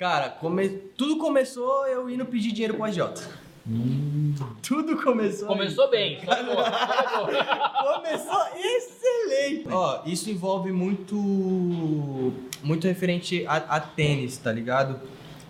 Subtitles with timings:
[0.00, 0.66] Cara, come...
[0.96, 3.20] tudo começou eu indo pedir dinheiro pro agiota.
[4.62, 5.46] Tudo começou.
[5.46, 5.54] aí.
[5.54, 6.18] Começou bem.
[6.24, 6.64] Foi boa.
[8.00, 9.68] Começou excelente.
[9.70, 11.14] Ó, isso envolve muito.
[12.62, 14.98] Muito referente a, a tênis, tá ligado?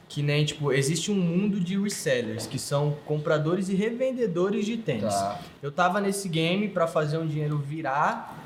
[0.09, 5.15] Que nem, tipo, existe um mundo de resellers, que são compradores e revendedores de tênis.
[5.15, 5.39] Tá.
[5.63, 8.37] Eu tava nesse game pra fazer um dinheiro virar,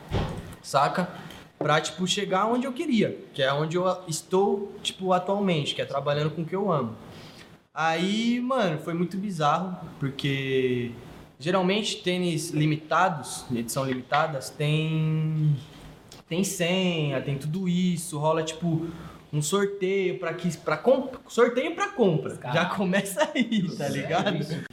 [0.62, 1.08] saca?
[1.64, 5.86] Pra, tipo, chegar onde eu queria, que é onde eu estou, tipo, atualmente, que é
[5.86, 6.94] trabalhando com o que eu amo.
[7.72, 10.90] Aí, mano, foi muito bizarro, porque
[11.38, 15.56] geralmente tênis limitados, edição limitadas, tem
[16.28, 18.86] tem senha, tem tudo isso, rola tipo
[19.32, 20.78] um sorteio para que para
[21.28, 22.38] sorteio para compra.
[22.52, 24.66] Já começa aí, tá ligado?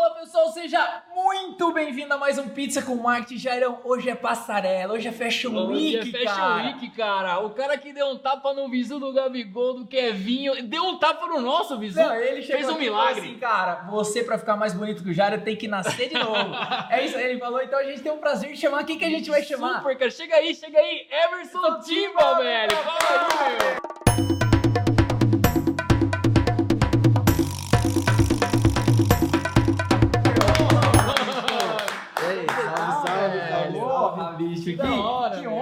[0.00, 3.80] Fala pessoal, seja muito bem-vindo a mais um Pizza com Marketing Jairão.
[3.84, 6.64] Hoje é passarela, hoje é Fashion Hoje Week, é Fashion cara.
[6.64, 7.38] Week, cara.
[7.40, 11.26] O cara que deu um tapa no visu do Gabigol, do Kevinho, deu um tapa
[11.26, 12.00] no nosso visu.
[12.00, 13.20] Não, ele chegou Fez um e milagre.
[13.20, 16.54] assim, cara, você pra ficar mais bonito que o Jairo tem que nascer de novo.
[16.88, 18.84] é isso aí, ele falou, então a gente tem um prazer de chamar.
[18.84, 19.80] Quem que a gente vai chamar?
[19.80, 20.10] Super, cara.
[20.10, 21.06] Chega aí, chega aí.
[21.10, 22.74] Emerson Timba, velho.
[22.74, 23.99] Fala aí, meu.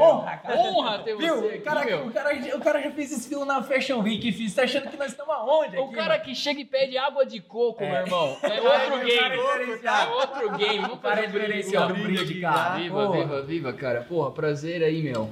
[0.08, 0.58] Honra, cara.
[0.58, 1.34] Honra ter Viu?
[1.36, 2.06] você o, aqui, cara, meu.
[2.06, 4.54] o, cara, o cara já fez esse filo na Fashion Week, fiz.
[4.54, 5.78] Tá achando que nós estamos aonde aqui?
[5.78, 7.90] O cara que chega e pede água de coco, É.
[7.90, 8.36] meu irmão.
[8.42, 9.36] É outro é game.
[9.84, 10.78] É outro game.
[10.80, 12.76] Vamos é fazer um brinde, brinde, brinde, cara.
[12.76, 14.00] Viva, viva, viva, cara.
[14.02, 15.30] Porra, prazer aí, meu.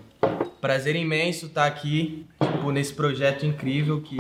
[0.61, 4.17] Prazer imenso estar aqui, tipo, nesse projeto incrível que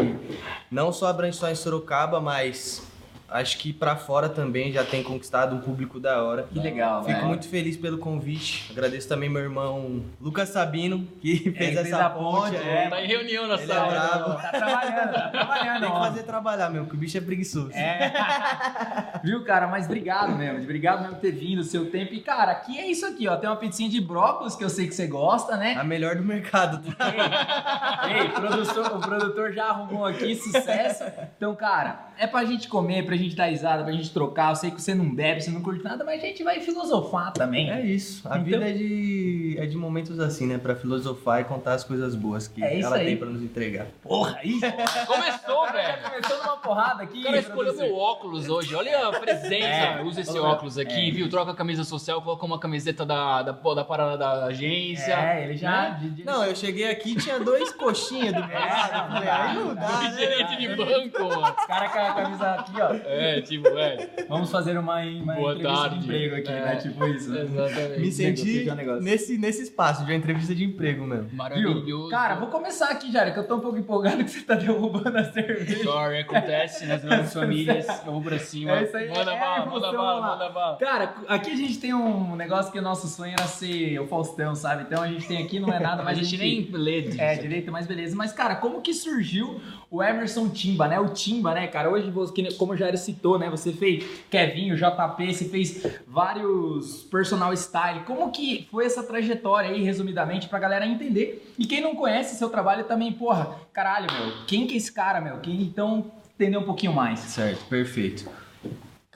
[0.71, 2.87] não só abrange só em Sorocaba, mas
[3.29, 6.45] acho que pra fora também já tem conquistado um público da hora.
[6.53, 7.27] Que legal, Fico velho.
[7.29, 8.71] muito feliz pelo convite.
[8.71, 12.57] Agradeço também meu irmão Lucas Sabino, que fez fez essa a ponte, ponte.
[12.69, 12.89] é.
[12.89, 13.89] Tá em reunião na Ele é sala.
[13.91, 14.35] brabo.
[14.43, 15.81] Tá trabalhando, tá trabalhando.
[15.81, 17.73] Tem que fazer trabalhar mesmo, que o bicho é preguiçoso.
[17.73, 18.13] É.
[19.25, 19.67] Viu, cara?
[19.67, 20.63] Mas obrigado mesmo.
[20.63, 22.15] Obrigado mesmo por ter vindo, o seu tempo.
[22.15, 23.37] E, cara, aqui é isso aqui, ó.
[23.37, 25.75] Tem uma pizzinha de brócolis que eu sei que você gosta, né?
[25.79, 27.13] A melhor do mercado, tá?
[28.09, 31.05] Ei, ei, produtor, o produtor já arrumou aqui, sucesso.
[31.37, 34.51] Então, cara, é pra gente comer, pra gente dar risada, pra gente trocar.
[34.51, 37.33] Eu sei que você não bebe, você não curte nada, mas a gente vai filosofar
[37.33, 37.71] também.
[37.71, 38.27] É isso.
[38.29, 40.59] A Então- vida é de, é de momentos assim, né?
[40.59, 43.07] Pra filosofar e contar as coisas boas que É ela aí.
[43.07, 43.87] tem pra nos entregar.
[44.03, 44.61] Porra, isso.
[45.07, 46.03] Começou, velho.
[46.03, 47.21] começou numa porrada aqui.
[47.21, 48.75] O cara escolheu meu óculos hoje.
[48.75, 49.67] Olha a presença.
[49.67, 50.03] É.
[50.03, 50.43] Usa esse Olha.
[50.49, 51.11] óculos aqui, É.
[51.13, 51.29] viu?
[51.29, 55.13] Troca a camisa social, colocou uma camiseta da, da, da parada da agência.
[55.13, 55.91] É, ele já.
[55.91, 55.99] Né?
[56.01, 59.25] de- de- Não, eu cheguei aqui e tinha dois coxinhas do meu É, lado.
[59.25, 60.01] dá, aí não dá, dá.
[60.03, 60.17] né?
[60.19, 61.55] Gerente de banco, mano.
[61.59, 62.93] Os caras a camisa aqui, ó.
[63.05, 64.09] É, tipo, velho.
[64.29, 65.99] Vamos fazer uma, uma Boa entrevista tarde.
[65.99, 66.61] de emprego aqui, É.
[66.65, 66.77] né?
[66.77, 67.31] Tipo isso.
[67.31, 67.43] né?
[67.43, 68.01] Exatamente.
[68.01, 68.67] Me senti
[69.01, 71.29] nesse, nesse espaço de uma entrevista de emprego mesmo.
[71.29, 71.37] Viu?
[71.37, 72.09] Maravilhoso.
[72.11, 75.17] Cara, vou começar aqui, Jário, que eu tô um pouco empolgado que você tá derrubando
[75.17, 75.83] a cerveja.
[75.85, 77.87] Sorry, acontece nas grandes famílias.
[78.07, 78.73] Eu vou pra cima.
[78.79, 80.31] É isso aí, Manda é a bala, manda bala, lá.
[80.33, 80.77] manda bala.
[80.79, 84.55] Cara, aqui a gente tem um negócio que o nosso sonho era ser o Faustão,
[84.55, 84.83] sabe?
[84.83, 87.21] Então a gente tem aqui, não é nada, mas a gente nem lê disso.
[87.21, 88.17] É, direito, mas beleza.
[88.17, 90.99] Mas, cara, como que surgiu o Emerson Timba, né?
[91.01, 91.91] O Timba, né, cara?
[91.97, 93.49] Hoje, você- como o Jair citou, né?
[93.49, 98.01] Você fez Kevinho, JP, você fez vários personal style.
[98.01, 101.53] Como que foi essa trajetória aí, resumidamente, pra galera entender?
[101.59, 105.23] E quem não conhece seu trabalho também, porra, caralho, meu, quem que é esse cara,
[105.23, 105.39] meu?
[105.39, 107.19] Quem, então, entender um pouquinho mais.
[107.21, 108.29] Certo, perfeito.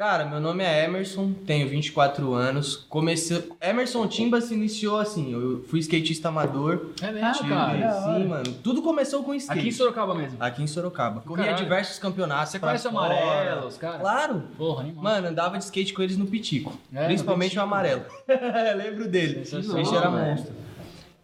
[0.01, 2.87] Cara, meu nome é Emerson, tenho 24 anos.
[2.89, 3.47] Comecei.
[3.61, 5.31] Emerson Timba se iniciou assim.
[5.31, 6.93] Eu fui skatista amador.
[7.03, 7.93] É mesmo, Ah, cara.
[8.15, 8.51] Sim, mano.
[8.63, 9.59] Tudo começou com skate.
[9.59, 10.39] Aqui em Sorocaba mesmo.
[10.43, 11.21] Aqui em Sorocaba.
[11.21, 11.63] Corria Caralho.
[11.63, 12.53] diversos campeonatos.
[12.53, 13.13] Você conhece o fora.
[13.13, 13.99] Amarelos, cara?
[13.99, 14.43] Claro.
[14.57, 15.05] Porra, animal.
[15.05, 16.73] Mano, andava de skate com eles no Pitico.
[16.95, 18.01] É, principalmente no o amarelo.
[18.79, 19.41] Lembro dele.
[19.41, 20.55] Bicho era monstro.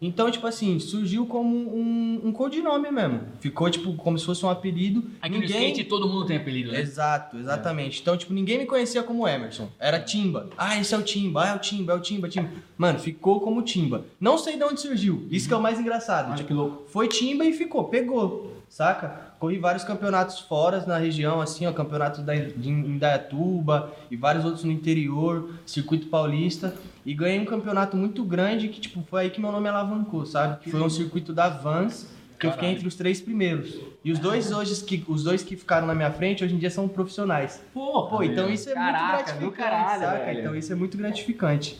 [0.00, 3.20] Então, tipo assim, surgiu como um, um codinome mesmo.
[3.40, 5.02] Ficou, tipo, como se fosse um apelido.
[5.22, 6.80] Aqui no skate todo mundo tem apelido, né?
[6.80, 8.00] Exato, exatamente.
[8.02, 9.68] Então, tipo, ninguém me conhecia como Emerson.
[9.78, 10.50] Era Timba.
[10.58, 11.42] Ah, esse é o Timba.
[11.44, 12.50] Ah, é o Timba, é o Timba, Timba.
[12.76, 14.04] Mano, ficou como Timba.
[14.20, 15.26] Não sei de onde surgiu.
[15.30, 16.26] Isso que é o mais engraçado.
[16.26, 16.84] Olha Tipo, que louco.
[16.90, 19.24] foi Timba e ficou, pegou, saca?
[19.38, 24.64] Corri vários campeonatos fora na região, assim, ó, campeonatos da, de Indaiatuba e vários outros
[24.64, 26.74] no interior, circuito paulista,
[27.06, 30.68] e ganhei um campeonato muito grande que, tipo, foi aí que meu nome alavancou, sabe?
[30.68, 32.08] Foi um circuito da Vans,
[32.38, 32.76] que eu fiquei Caralho.
[32.76, 33.74] entre os três primeiros.
[34.04, 36.68] E os dois hoje, que, os dois que ficaram na minha frente, hoje em dia
[36.68, 37.62] são profissionais.
[37.72, 40.24] Pô, Pô, então isso é Caraca, muito gratificante, caralho, saca?
[40.24, 40.40] velho.
[40.40, 41.78] Então isso é muito gratificante.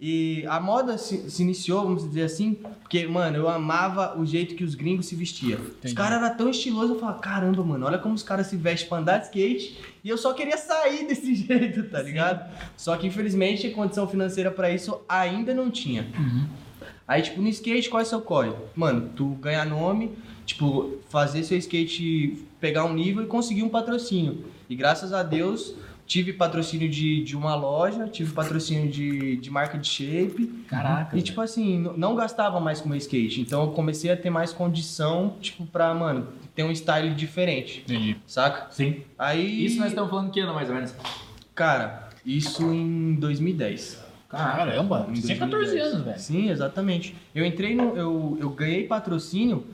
[0.00, 4.54] E a moda se, se iniciou, vamos dizer assim, porque, mano, eu amava o jeito
[4.54, 5.60] que os gringos se vestiam.
[5.60, 5.94] Os Entendi.
[5.94, 8.98] caras eram tão estilosos, eu falava, caramba, mano, olha como os caras se vestem pra
[8.98, 9.78] andar de skate.
[10.02, 12.50] E eu só queria sair desse jeito, tá ligado?
[12.76, 16.06] Só que, infelizmente, condição financeira pra isso ainda não tinha.
[16.18, 16.46] Uhum.
[17.06, 18.56] Aí, tipo, no skate, qual é o seu código?
[18.74, 20.12] Mano, tu ganha nome,
[20.44, 24.44] tipo, fazer seu skate pegar um nível e conseguir um patrocínio.
[24.68, 25.74] E graças a Deus,
[26.06, 30.46] tive patrocínio de, de uma loja, tive patrocínio de, de marca de shape.
[30.68, 31.16] Caraca.
[31.16, 33.40] E, tipo assim, não gastava mais com meu skate.
[33.40, 38.16] Então, eu comecei a ter mais condição, tipo, pra, mano, ter um style diferente, Entendi.
[38.26, 38.70] saca?
[38.70, 39.02] Sim.
[39.18, 39.64] Aí...
[39.64, 40.94] Isso nós estamos falando que ano mais ou menos?
[41.54, 44.04] Cara, isso em 2010.
[44.28, 45.92] Caramba, você tem 14 2010.
[45.92, 46.18] anos, velho.
[46.18, 47.14] Sim, exatamente.
[47.32, 47.96] Eu entrei no.
[47.96, 49.64] Eu, eu ganhei patrocínio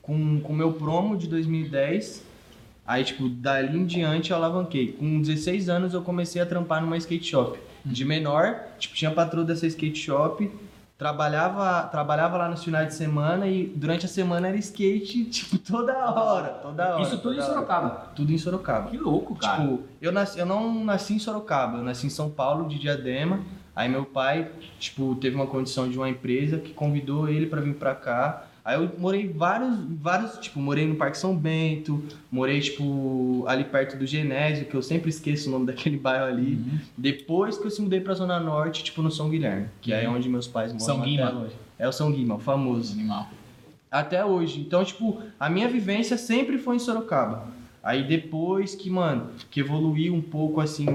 [0.00, 2.24] com o meu promo de 2010.
[2.86, 4.92] Aí, tipo, dali em diante eu alavanquei.
[4.92, 7.58] Com 16 anos eu comecei a trampar numa skate shop.
[7.84, 10.50] De menor, tipo, tinha patrão dessa skate shop.
[10.96, 15.92] Trabalhava, trabalhava lá nos finais de semana e durante a semana era skate, tipo, toda
[16.10, 17.02] hora, toda hora.
[17.02, 17.54] Isso tudo em toda hora.
[17.54, 17.90] Sorocaba.
[18.14, 18.90] Tudo em Sorocaba.
[18.90, 19.60] Que louco, cara.
[19.62, 23.40] Tipo, eu, nasci, eu não nasci em Sorocaba, eu nasci em São Paulo, de Diadema.
[23.74, 27.74] Aí meu pai, tipo, teve uma condição de uma empresa que convidou ele pra vir
[27.74, 28.46] pra cá.
[28.66, 32.02] Aí eu morei vários, vários, tipo, morei no Parque São Bento,
[32.32, 36.56] morei, tipo, ali perto do Genésio, que eu sempre esqueço o nome daquele bairro ali.
[36.56, 36.80] Uhum.
[36.98, 40.08] Depois que eu se mudei pra Zona Norte, tipo, no São Guilherme, que aí é
[40.08, 41.32] onde meus pais moram São Guima.
[41.32, 41.54] hoje.
[41.78, 43.28] É o São Guima, o famoso Animal.
[43.88, 44.58] até hoje.
[44.62, 47.46] Então, tipo, a minha vivência sempre foi em Sorocaba.
[47.84, 50.86] Aí depois que, mano, que evoluiu um pouco assim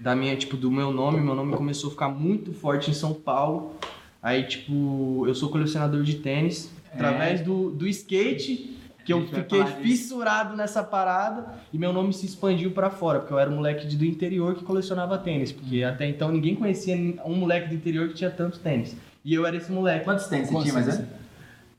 [0.00, 3.14] da minha, tipo, do meu nome, meu nome começou a ficar muito forte em São
[3.14, 3.76] Paulo.
[4.22, 8.74] Aí, tipo, eu sou colecionador de tênis através do, do skate.
[9.04, 13.38] Que eu fiquei fissurado nessa parada e meu nome se expandiu pra fora, porque eu
[13.38, 15.88] era um moleque de- do interior que colecionava tênis, porque Uhum.
[15.88, 16.94] até então ninguém conhecia
[17.24, 18.94] um moleque do interior que tinha tantos tênis.
[19.24, 20.04] E eu era esse moleque.
[20.04, 21.00] Quantos tênis você tinha mais tênis?
[21.00, 21.06] ou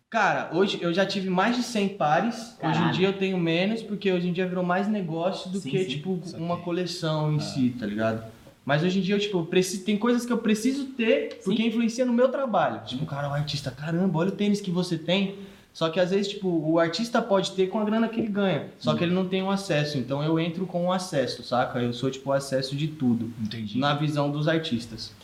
[0.09, 2.35] Cara, hoje eu já tive mais de 100 pares.
[2.35, 2.93] Hoje em Caralho.
[2.93, 5.87] dia eu tenho menos, porque hoje em dia virou mais negócio do Sim, que, sim,
[5.87, 8.23] tipo, uma coleção em si, tá ligado?
[8.69, 11.63] Mas hoje em dia eu, tipo, eu preciso, tem coisas que eu preciso ter porque
[11.63, 12.79] influencia no meu trabalho.
[12.85, 15.39] Tipo, cara, o artista, caramba, olha o tênis que você tem.
[15.73, 18.67] Só que às vezes, tipo, o artista pode ter com a grana que ele ganha.
[18.77, 19.97] Só que ele não tem o acesso.
[19.97, 21.79] Então eu entro com o acesso, saca?
[21.79, 23.33] Eu sou, tipo, o acesso de tudo.
[23.41, 23.79] Entendi.
[23.79, 25.15] Na visão dos artistas.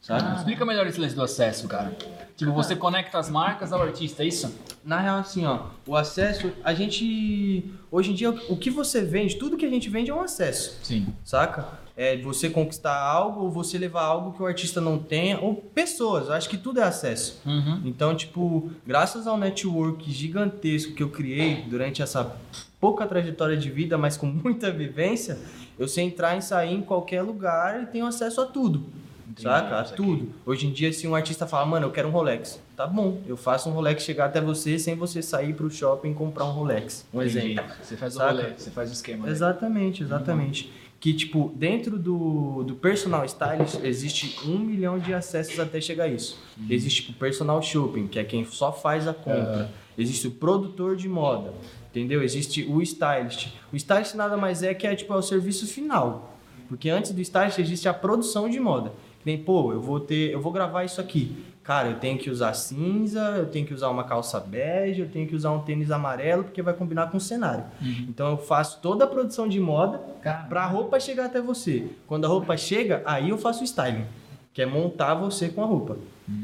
[0.00, 0.36] Saca?
[0.36, 1.96] Explica melhor esse lance do acesso, cara.
[2.36, 4.54] Tipo, você conecta as marcas ao artista, é isso?
[4.84, 7.68] Na real, assim, ó, o acesso, a gente.
[7.90, 10.78] Hoje em dia, o que você vende, tudo que a gente vende é um acesso,
[10.84, 11.08] Sim.
[11.24, 11.81] saca?
[11.96, 16.28] É você conquistar algo ou você levar algo que o artista não tenha, ou pessoas,
[16.28, 17.40] eu acho que tudo é acesso.
[17.44, 17.82] Uhum.
[17.84, 22.34] Então, tipo, graças ao network gigantesco que eu criei durante essa
[22.80, 25.38] pouca trajetória de vida, mas com muita vivência,
[25.78, 28.84] eu sei entrar e sair em qualquer lugar e tenho acesso a tudo.
[29.28, 29.80] Entendi, saca?
[29.80, 30.30] A tudo.
[30.44, 33.36] Hoje em dia, se um artista fala, mano, eu quero um Rolex, tá bom, eu
[33.36, 37.06] faço um Rolex chegar até você sem você sair pro shopping comprar um Rolex.
[37.14, 37.52] Um Entendi.
[37.52, 37.64] exemplo.
[37.82, 38.32] Você faz Saca?
[38.32, 39.24] o rolê, você faz o esquema.
[39.24, 39.32] né?
[39.32, 40.70] Exatamente, exatamente.
[41.02, 46.08] Que, tipo, dentro do, do personal stylist existe um milhão de acessos até chegar a
[46.08, 46.38] isso.
[46.70, 49.68] Existe, tipo, personal shopping, que é quem só faz a compra.
[49.98, 51.52] Existe o produtor de moda,
[51.90, 52.22] entendeu?
[52.22, 53.48] Existe o stylist.
[53.72, 56.38] O stylist nada mais é que é, tipo, é o serviço final.
[56.68, 58.90] Porque antes do stylist existe a produção de moda.
[59.18, 61.36] Que nem, pô, eu vou ter, eu vou gravar isso aqui.
[61.62, 65.28] Cara, eu tenho que usar cinza, eu tenho que usar uma calça bege, eu tenho
[65.28, 67.64] que usar um tênis amarelo, porque vai combinar com o cenário.
[68.08, 71.86] Então eu faço toda a produção de moda Cara, pra roupa chegar até você.
[72.06, 74.04] Quando a roupa chega, aí eu faço o styling,
[74.52, 75.96] que é montar você com a roupa.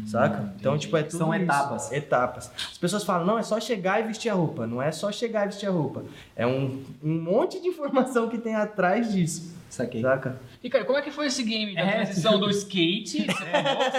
[0.07, 0.53] saca?
[0.59, 1.43] Então, tipo, é tudo São isso.
[1.45, 1.93] etapas.
[1.93, 2.53] Etapas.
[2.71, 4.67] As pessoas falam, não, é só chegar e vestir a roupa.
[4.69, 6.05] Não é só chegar e vestir a roupa.
[6.37, 9.57] É um, um monte de informação que tem atrás disso.
[9.69, 10.01] Saquei.
[10.01, 10.39] Saca?
[10.63, 11.93] E, cara, como é que foi esse game da É.
[12.05, 13.27] transição do skate?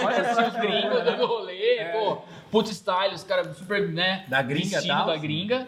[0.04, 2.18] Olha só, os gringos do rolê, pô.
[2.50, 4.24] Put style, os caras super, né?
[4.28, 5.06] Da gringa tal.
[5.06, 5.66] da gringa.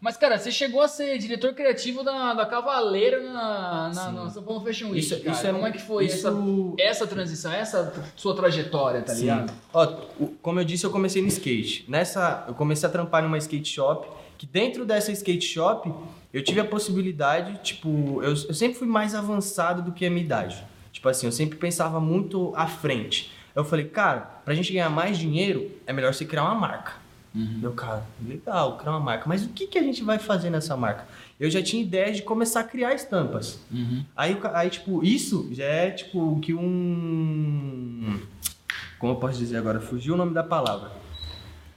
[0.00, 4.42] Mas, cara, você chegou a ser diretor criativo da, da Cavaleira na, na, na São
[4.42, 5.30] Paulo Fashion Week, Isso- cara.
[5.36, 6.34] isso é- Como é que foi isso- essa,
[6.78, 9.22] essa transição, essa sua trajetória, tá Sim.
[9.22, 9.52] ligado?
[9.74, 9.86] Ó,
[10.40, 11.84] como eu disse, eu comecei no skate.
[11.86, 14.08] Nessa, eu comecei a trampar numa skate shop,
[14.38, 15.92] que dentro dessa skate shop,
[16.32, 20.22] eu tive a possibilidade, tipo, eu, eu sempre fui mais avançado do que a minha
[20.22, 20.62] idade.
[20.92, 23.32] Tipo assim, eu sempre pensava muito à frente.
[23.54, 26.92] Eu falei, cara, pra gente ganhar mais dinheiro, é melhor você criar uma marca.
[27.32, 29.24] Meu cara, legal, criar uma marca.
[29.28, 31.06] Mas o que, que a gente vai fazer nessa marca?
[31.38, 33.60] Eu já tinha ideia de começar a criar estampas.
[34.16, 38.20] Aí, o ca- aí, tipo, isso já é, tipo, o que um...
[38.98, 39.80] Como eu posso dizer agora?
[39.80, 40.90] Fugiu o nome da palavra.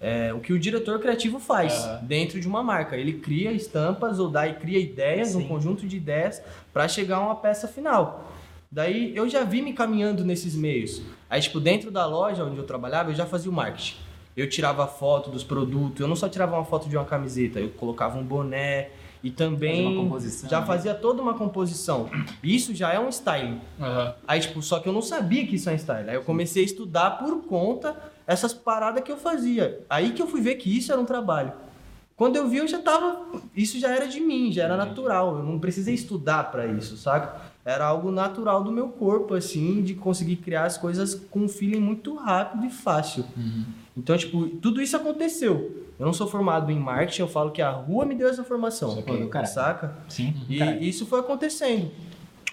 [0.06, 2.98] É, o que o diretor criativo faz dentro de uma marca.
[2.98, 5.48] Ele cria estampas ou daí cria ideias, um Sim.
[5.48, 6.42] conjunto de ideias
[6.74, 8.30] para chegar a uma peça final.
[8.70, 11.02] Daí eu já vi me caminhando nesses meios.
[11.30, 13.96] Aí, tipo, dentro da loja onde eu trabalhava, eu já fazia o marketing.
[14.36, 17.70] Eu tirava foto dos produtos, eu não só tirava uma foto de uma camiseta, eu
[17.70, 18.90] colocava um boné
[19.24, 20.66] e também Fazia uma composição, já né?
[20.66, 22.10] fazia toda uma composição.
[22.44, 23.62] Isso já é um styling.
[23.80, 24.16] Aham.
[24.28, 26.10] Aí, tipo, só que eu não sabia que isso é um style.
[26.10, 27.96] Aí eu comecei a estudar por conta
[28.28, 29.82] essas paradas que eu fazia.
[29.90, 31.54] Aí que eu fui ver que isso era um trabalho.
[32.16, 33.26] Quando eu vi, eu já tava.
[33.56, 35.38] Isso já era de mim, já era natural.
[35.38, 37.42] Eu não precisei estudar pra isso, saca?
[37.66, 41.80] Era algo natural do meu corpo, assim, de conseguir criar as coisas com um feeling
[41.80, 43.26] muito rápido e fácil.
[43.96, 45.86] Então, tipo, tudo isso aconteceu.
[46.00, 48.96] Eu não sou formado em marketing, eu falo que a rua me deu essa formação.
[48.96, 49.54] Do caralho.
[49.54, 49.96] Saca?
[50.10, 50.36] Sim.
[50.50, 50.84] E Caralho.
[50.84, 51.92] isso foi acontecendo.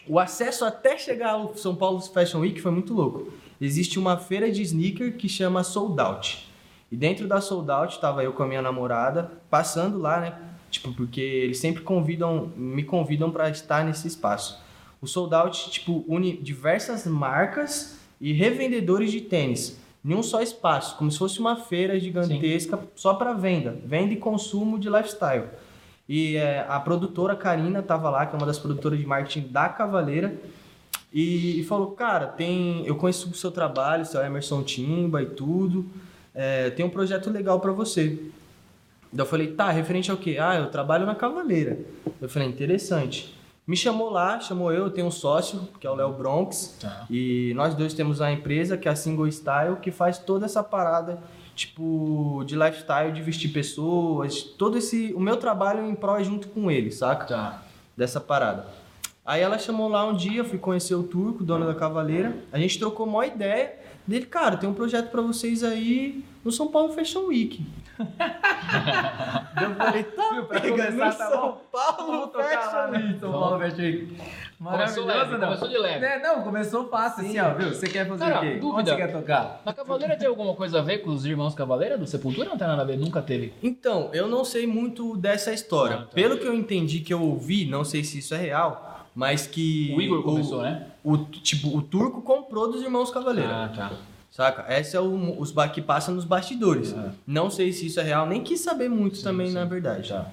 [0.07, 3.33] O acesso até chegar ao São Paulo Fashion Week foi muito louco.
[3.61, 6.49] Existe uma feira de sneaker que chama Sold Out.
[6.91, 10.35] E dentro da Sold Out tava eu com a minha namorada passando lá, né?
[10.71, 14.59] Tipo, porque eles sempre convidam, me convidam para estar nesse espaço.
[15.01, 20.97] O Sold Out, tipo, une diversas marcas e revendedores de tênis em um só espaço,
[20.97, 25.45] como se fosse uma feira gigantesca só para venda, venda e consumo de lifestyle.
[26.09, 29.69] E é, a produtora Karina tava lá, que é uma das produtoras de marketing da
[29.69, 30.35] Cavaleira,
[31.13, 35.87] e, e falou, cara, tem, eu conheço o seu trabalho, seu Emerson Timba e tudo,
[36.35, 38.19] é, tem um projeto legal para você.
[39.13, 40.39] Daí eu falei, tá, referente ao quê?
[40.41, 41.79] Ah, eu trabalho na Cavaleira.
[42.21, 43.37] Eu falei, interessante.
[43.67, 47.07] Me chamou lá, chamou eu, eu tenho um sócio, que é o Léo Bronx, Tá.
[47.11, 50.63] e nós dois temos a empresa, que é a Single Style, que faz toda essa
[50.63, 51.21] parada,
[51.55, 55.13] tipo, de lifestyle, de vestir pessoas, todo esse...
[55.15, 57.27] O meu trabalho em prol é junto com ele, saca?
[57.27, 57.63] Tá.
[57.97, 58.67] Dessa parada.
[59.25, 62.79] Aí ela chamou lá um dia, fui conhecer o Turco, dono da Cavaleira, a gente
[62.79, 63.75] trocou uma ideia
[64.07, 67.65] dele, cara, tem um projeto pra vocês aí no São Paulo Fashion Week.
[69.61, 71.61] Eu falei, tá, Viu, pra pega, começar, no tá São bom?
[71.71, 73.03] Paulo lá, Fashion Week.
[73.13, 73.17] né?
[73.21, 74.17] São Paulo Fashion Week.
[74.59, 75.41] Maravilhoso, leve, não?
[75.41, 76.01] começou de leve.
[76.01, 77.69] Né, Não, começou fácil, assim, ó, viu?
[77.71, 78.55] Você quer fazer Cara, o quê?
[78.59, 78.79] dúvida.
[78.81, 79.63] Onde você quer tocar?
[79.65, 82.49] Na Cavaleira tem alguma coisa a ver com os irmãos Cavaleira do Sepultura?
[82.49, 83.53] Não tem nada a ver, nunca teve.
[83.63, 85.97] Então, eu não sei muito dessa história.
[85.97, 86.09] Ah, tá.
[86.15, 89.93] Pelo que eu entendi que eu ouvi, não sei se isso é real, mas que
[89.97, 90.87] O Igor começou, né?
[91.03, 93.65] o, tipo, o turco comprou dos irmãos Cavaleira.
[93.65, 93.93] Ah, tá.
[94.31, 94.65] Saca?
[94.73, 96.95] Esse é o, os que passa nos bastidores.
[96.97, 97.13] Ah.
[97.27, 99.55] Não sei se isso é real, nem quis saber muito também, sim.
[99.55, 100.09] na verdade.
[100.09, 100.31] Tá.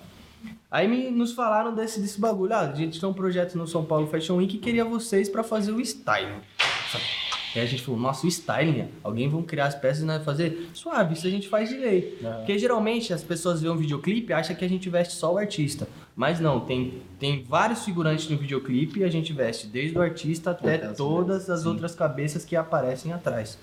[0.70, 2.54] Aí me, nos falaram desse, desse bagulho.
[2.54, 5.44] Ah, a gente tem um projeto no São Paulo Fashion Week que queria vocês pra
[5.44, 6.42] fazer o styling.
[7.58, 10.70] Aí a gente falou, nossa, o styling, alguém vão criar as peças e nós fazer?
[10.74, 12.18] Suave, isso a gente faz de lei.
[12.24, 12.38] Aham.
[12.38, 15.38] Porque geralmente as pessoas veem um videoclipe e acham que a gente veste só o
[15.38, 15.88] artista.
[16.16, 20.52] Mas não, tem, tem vários figurantes no videoclipe e a gente veste desde o artista
[20.52, 23.58] até Até as todas as outras cabeças que aparecem atrás.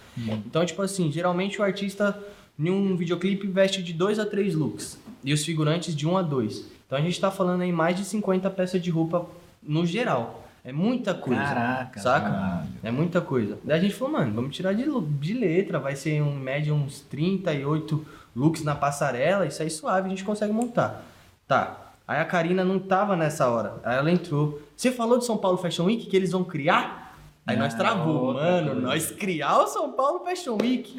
[0.46, 2.18] Então, tipo assim, geralmente o artista
[2.58, 4.98] em um videoclipe veste de dois a três looks.
[5.24, 6.64] E os figurantes de um a dois.
[6.86, 9.26] Então a gente tá falando aí mais de 50 peças de roupa
[9.62, 10.43] no geral.
[10.64, 11.42] É muita coisa.
[11.42, 12.30] Caraca, Saca?
[12.30, 12.68] caralho.
[12.82, 13.58] É muita coisa.
[13.62, 14.84] Daí a gente falou, mano, vamos tirar de,
[15.20, 20.10] de letra, vai ser em média uns 38 looks na passarela, isso aí suave, a
[20.10, 21.02] gente consegue montar.
[21.46, 21.92] Tá.
[22.08, 23.74] Aí a Karina não tava nessa hora.
[23.84, 24.60] Aí ela entrou.
[24.76, 27.14] Você falou de São Paulo Fashion Week que eles vão criar?
[27.46, 28.80] Aí nós Ah, travou, mano, coisa.
[28.80, 30.98] nós criar o São Paulo Fashion Week.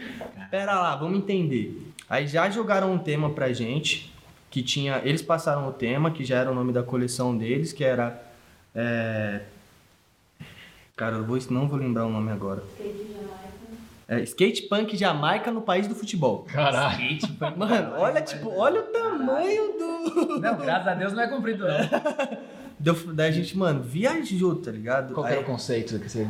[0.52, 1.92] Pera lá, vamos entender.
[2.08, 4.14] Aí já jogaram um tema pra gente,
[4.52, 5.02] que tinha.
[5.04, 8.22] Eles passaram o tema, que já era o nome da coleção deles, que era.
[8.76, 9.42] é,
[10.96, 12.64] Cara, eu vou, não vou lembrar o nome agora.
[14.08, 16.44] É, Skate Punk Jamaica no país do futebol.
[16.44, 16.94] Caralho.
[17.18, 17.58] Skate, punk.
[17.60, 20.40] Mano, olha, tipo, olha o tamanho do.
[20.40, 22.38] Não, graças a Deus não é comprido, não.
[22.80, 25.14] Deu- Daí a gente, mano, viajou, tá ligado?
[25.14, 26.28] Qual que era o conceito que você...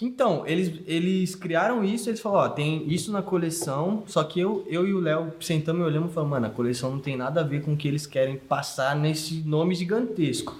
[0.00, 4.64] Então, eles, eles criaram isso, eles falaram, ó, tem isso na coleção, só que eu,
[4.68, 7.40] eu e o Léo sentamos e olhamos e falamos, mano, a coleção não tem nada
[7.40, 10.56] a ver com o que eles querem passar nesse nome gigantesco.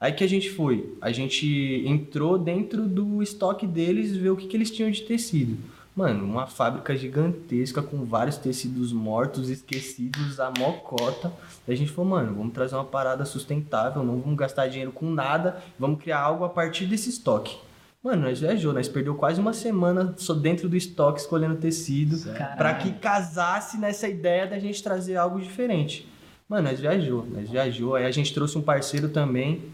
[0.00, 4.36] Aí que a gente foi, a gente entrou dentro do estoque deles e ver o
[4.36, 5.58] que, que eles tinham de tecido.
[5.98, 11.32] Mano, uma fábrica gigantesca com vários tecidos mortos, esquecidos, a mocota.
[11.66, 15.10] Daí a gente falou, mano, vamos trazer uma parada sustentável, não vamos gastar dinheiro com
[15.10, 17.58] nada, vamos criar algo a partir desse estoque.
[18.00, 22.16] Mano, nós viajou, nós perdeu quase uma semana só dentro do estoque escolhendo tecido
[22.56, 26.06] pra que casasse nessa ideia da gente trazer algo diferente.
[26.48, 27.96] Mano, nós viajou, nós viajou.
[27.96, 29.64] Aí a gente trouxe um parceiro também,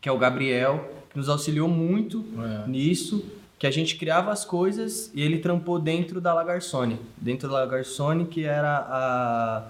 [0.00, 2.68] que é o Gabriel, que nos auxiliou muito É.
[2.68, 3.24] nisso,
[3.58, 6.98] que a gente criava as coisas e ele trampou dentro da Lagarsone.
[7.16, 9.62] Dentro da Lagarsone, que era a...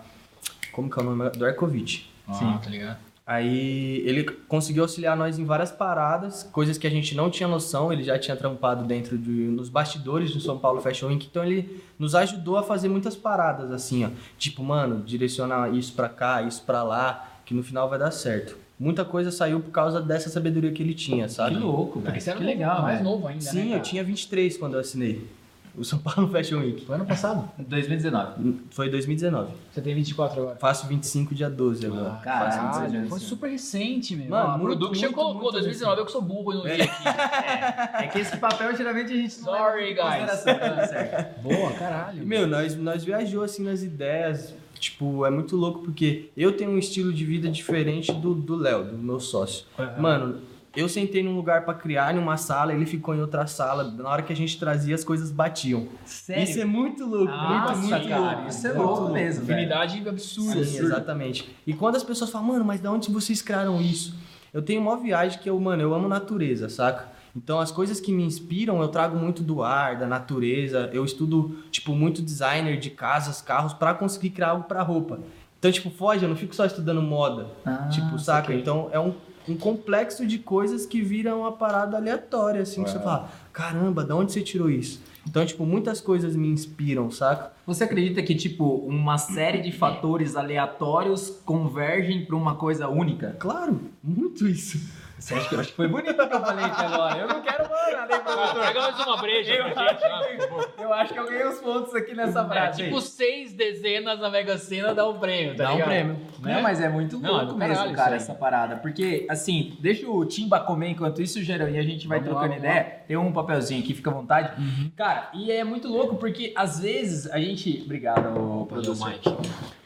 [0.72, 1.30] Como que é o nome?
[1.30, 2.04] Do Arcovitch.
[2.28, 2.98] Ah, tá ligado?
[3.26, 7.92] Aí ele conseguiu auxiliar nós em várias paradas, coisas que a gente não tinha noção,
[7.92, 11.80] ele já tinha trampado dentro de nos bastidores do São Paulo Fashion Week, então ele
[11.96, 16.62] nos ajudou a fazer muitas paradas assim, ó, tipo, mano, direcionar isso pra cá, isso
[16.64, 18.56] pra lá, que no final vai dar certo.
[18.80, 21.54] Muita coisa saiu por causa dessa sabedoria que ele tinha, sabe?
[21.56, 23.10] Que louco, Porque você era Que legal, mais velho.
[23.10, 23.80] novo ainda, né, Sim, eu cara?
[23.82, 25.28] tinha 23 quando eu assinei
[25.76, 26.84] o São Paulo Fashion Week.
[26.86, 27.48] Foi ano passado.
[27.60, 28.62] 2019.
[28.70, 29.52] Foi 2019.
[29.70, 30.56] Você tem 24 agora.
[30.56, 32.12] Faço 25 dia 12 agora.
[32.14, 33.08] Ah, Caralho, Faço 26.
[33.10, 34.30] Foi super recente, meu.
[34.30, 36.56] Mano, Ah, muito, o Duque já muito, colocou muito 2019, eu que sou burro e
[36.56, 36.90] não vi aqui.
[38.02, 40.40] É que esse papel geralmente a gente Sorry, guys.
[40.40, 41.40] certo.
[41.44, 42.26] Boa, caralho.
[42.26, 44.54] Meu, nós, nós viajou assim nas ideias.
[44.80, 48.84] Tipo, é muito louco porque eu tenho um estilo de vida diferente do do Léo,
[48.84, 49.66] do meu sócio.
[49.98, 50.40] Mano,
[50.74, 53.84] eu sentei num lugar pra criar, numa sala, ele ficou em outra sala.
[53.84, 55.88] Na hora que a gente trazia, as coisas batiam.
[56.04, 56.44] Sério?
[56.44, 58.48] Isso é muito louco, Nossa, muito, muito cara, louco.
[58.48, 59.58] isso é muito louco mesmo, velho.
[59.58, 60.64] Afinidade absurda.
[60.64, 61.56] Sim, exatamente.
[61.66, 64.14] E quando as pessoas falam, mano, mas de onde vocês criaram isso?
[64.54, 67.08] Eu tenho uma viagem que eu, mano, eu amo natureza, saca?
[67.36, 70.90] Então as coisas que me inspiram eu trago muito do ar, da natureza.
[70.92, 75.20] Eu estudo, tipo, muito designer de casas, carros, pra conseguir criar algo pra roupa.
[75.58, 77.46] Então, tipo, foge, eu não fico só estudando moda.
[77.64, 78.46] Ah, tipo, saca?
[78.46, 78.60] saquei.
[78.60, 79.14] Então é um,
[79.48, 84.12] um complexo de coisas que viram uma parada aleatória, assim, que você fala, caramba, de
[84.12, 85.02] onde você tirou isso?
[85.28, 87.52] Então, tipo, muitas coisas me inspiram, saca?
[87.66, 93.36] Você acredita que, tipo, uma série de fatores aleatórios convergem pra uma coisa única?
[93.38, 94.80] Claro, muito isso.
[95.20, 97.18] Você acha que eu acho que foi bonito o que eu falei aqui agora?
[97.18, 98.64] Eu não quero nem Ah, produtor.
[98.66, 100.00] Pega mais uma breja Eu pra gente.
[100.48, 100.70] favor.
[100.78, 102.82] Eu acho que eu ganhei os pontos aqui nessa É frase.
[102.84, 105.88] tipo seis dezenas na Mega Sena dá um prêmio, tá Dá um ligado?
[105.88, 106.16] prêmio.
[106.40, 106.54] Né?
[106.54, 108.76] Não, mas é muito Não, louco é mesmo, cara, essa parada.
[108.76, 112.40] Porque, assim, deixa o Timba comer enquanto isso, Gerão, e a gente vai Vamos lá,
[112.40, 113.00] trocando vamos ideia.
[113.06, 114.58] Tem um papelzinho aqui, fica à vontade.
[114.60, 114.90] Uhum.
[114.96, 117.82] Cara, e é muito louco porque às vezes a gente.
[117.84, 119.08] Obrigado, produtor.
[119.08, 119.36] Mike.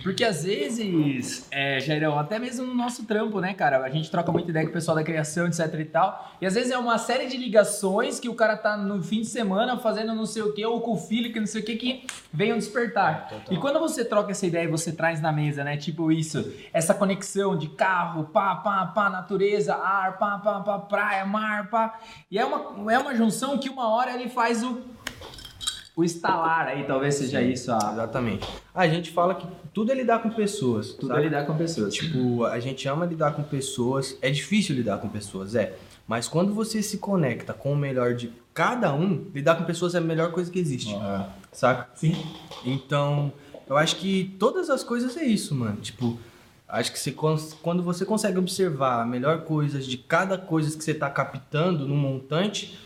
[0.04, 3.82] Porque às vezes, é, Jairão, até mesmo no nosso trampo, né, cara?
[3.82, 6.30] A gente troca muita ideia com o pessoal da criação, etc e tal.
[6.42, 9.28] E às vezes é uma série de ligações que o cara tá no fim de
[9.28, 11.76] semana fazendo não sei o que, ou com o filho, que não sei o que,
[11.76, 13.32] que vem um despertar.
[13.50, 15.78] E quando você troca essa ideia e você traz na mesa, né?
[15.78, 21.24] Tipo isso, essa conexão de carro, pá, pá, pá, natureza, ar, pá, pá, pá, praia,
[21.24, 21.98] mar, pá.
[22.30, 24.82] E é uma, é uma junção que uma hora ele faz o.
[25.96, 27.76] O estalar aí, talvez seja isso a.
[27.92, 28.48] Exatamente.
[28.74, 30.92] A gente fala que tudo é lidar com pessoas.
[30.92, 31.20] Tudo sabe?
[31.20, 31.94] é lidar com pessoas.
[31.94, 34.18] Tipo, a gente ama lidar com pessoas.
[34.20, 35.76] É difícil lidar com pessoas, é.
[36.06, 39.98] Mas quando você se conecta com o melhor de cada um, lidar com pessoas é
[39.98, 40.94] a melhor coisa que existe.
[41.52, 41.88] Saca?
[41.94, 42.14] Sim.
[42.64, 43.32] Então,
[43.66, 45.76] eu acho que todas as coisas é isso, mano.
[45.80, 46.18] Tipo,
[46.68, 50.82] acho que você, cons- quando você consegue observar a melhor coisas de cada coisa que
[50.82, 52.78] você tá captando no montante,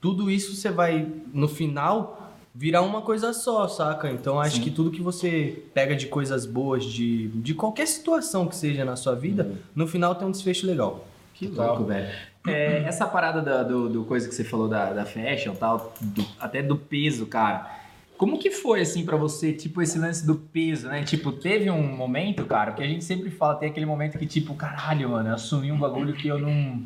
[0.00, 2.23] tudo isso você vai, no final,
[2.54, 4.08] virar uma coisa só, saca?
[4.10, 4.62] Então, acho Sim.
[4.62, 8.94] que tudo que você pega de coisas boas, de, de qualquer situação que seja na
[8.96, 11.04] sua vida, no final tem um desfecho legal.
[11.34, 11.68] Que Total.
[11.70, 12.08] louco, velho.
[12.46, 15.92] É, essa parada da, do, do coisa que você falou da, da fashion e tal,
[16.00, 17.82] do- até do peso, cara.
[18.16, 21.02] Como que foi, assim, pra você, tipo, esse lance do peso, né?
[21.02, 24.54] Tipo, teve um momento, cara, que a gente sempre fala, tem aquele momento que, tipo,
[24.54, 26.80] caralho, mano, eu assumi um bagulho que eu não,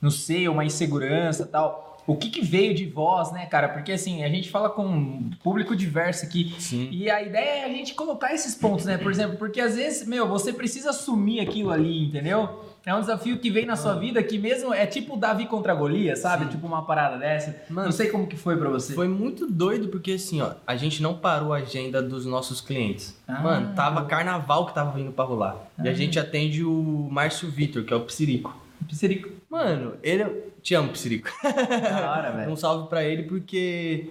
[0.00, 1.95] não sei, uma insegurança e tal.
[2.06, 3.68] O que que veio de voz, né, cara?
[3.68, 6.54] Porque, assim, a gente fala com um público diverso aqui.
[6.58, 6.88] Sim.
[6.92, 8.96] E a ideia é a gente colocar esses pontos, né?
[8.96, 12.64] Por exemplo, porque às vezes, meu, você precisa assumir aquilo ali, entendeu?
[12.86, 16.20] É um desafio que vem na sua vida que mesmo é tipo Davi contra Golias,
[16.20, 16.46] sabe?
[16.46, 17.64] Tipo uma parada dessa.
[17.68, 18.94] Mano, não sei como que foi pra você.
[18.94, 23.20] Foi muito doido porque assim, ó, a gente não parou a agenda dos nossos clientes.
[23.26, 23.40] Ah.
[23.40, 25.56] Mano, tava carnaval que tava vindo pra rolar.
[25.82, 28.56] E a gente atende o Márcio Vitor, que é o Psirico.
[28.86, 29.30] Psirico.
[29.50, 30.22] Mano, ele.
[30.22, 31.30] é- Te amo, Psirico.
[31.42, 32.50] Da hora, velho.
[32.52, 34.08] Um salve pra ele porque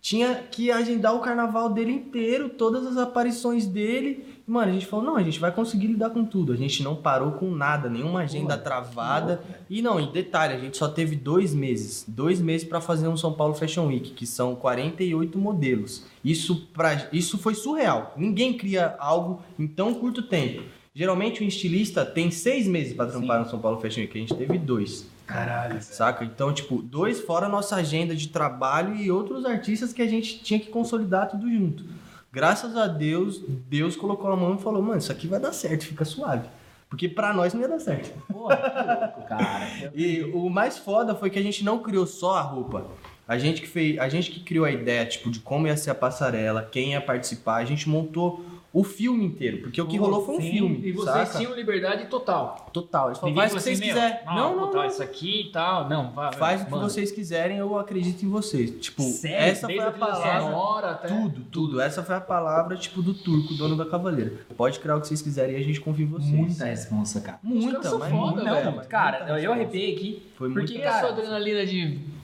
[0.00, 4.24] tinha que agendar o carnaval dele inteiro, todas as aparições dele.
[4.46, 6.52] Mano, a gente falou, não, a gente vai conseguir lidar com tudo.
[6.52, 9.42] A gente não parou com nada, nenhuma agenda travada.
[9.68, 12.04] E não, em detalhe, a gente só teve dois meses.
[12.08, 16.04] Dois meses pra fazer um São Paulo Fashion Week, que são 48 modelos.
[16.24, 18.14] Isso, pra, isso foi surreal.
[18.16, 20.62] Ninguém cria algo em tão curto tempo.
[20.98, 24.34] Geralmente o estilista tem seis meses pra trampar no São Paulo Fashion Week, a gente
[24.34, 25.08] teve dois.
[25.28, 25.80] Caralho.
[25.80, 26.24] Saca?
[26.24, 30.40] Então, tipo, dois fora a nossa agenda de trabalho e outros artistas que a gente
[30.40, 31.84] tinha que consolidar tudo junto.
[32.32, 35.84] Graças a Deus, Deus colocou a mão e falou: mano, isso aqui vai dar certo,
[35.84, 36.48] fica suave.
[36.90, 38.12] Porque pra nós não ia dar certo.
[38.26, 39.92] Porra, que louco, cara.
[39.94, 42.88] E o mais foda foi que a gente não criou só a roupa.
[43.28, 45.90] A gente que fez, a gente que criou a ideia, tipo, de como ia ser
[45.90, 50.24] a passarela, quem ia participar, a gente montou o filme inteiro, porque o que rolou
[50.26, 50.50] foi um sim.
[50.50, 50.80] filme.
[50.86, 51.38] E vocês saca?
[51.38, 52.68] tinham liberdade total.
[52.72, 53.08] Total.
[53.08, 54.26] Eles falaram, faz o que vocês assim, meu, quiserem.
[54.26, 54.84] Não, Não, não, não.
[54.86, 55.88] isso aqui e tal.
[55.88, 56.32] Não, vai.
[56.34, 56.82] Faz o que mano.
[56.82, 58.70] vocês quiserem, eu acredito em vocês.
[58.78, 59.36] Tipo, Sério?
[59.36, 60.40] essa foi Desde a trilha palavra.
[60.42, 61.08] sonora até...
[61.08, 61.80] Tudo, tudo.
[61.80, 64.34] Essa foi a palavra, tipo, do turco, dono da cavaleira.
[64.56, 66.30] Pode criar o que vocês quiserem e a gente confia em vocês.
[66.30, 67.38] Muita responsa, cara.
[67.42, 68.86] Muita, mas foda, muita, velho.
[68.86, 70.22] Cara, muita eu arrepiei aqui.
[70.36, 72.17] Foi porque, muito E a cara, sua adrenalina de...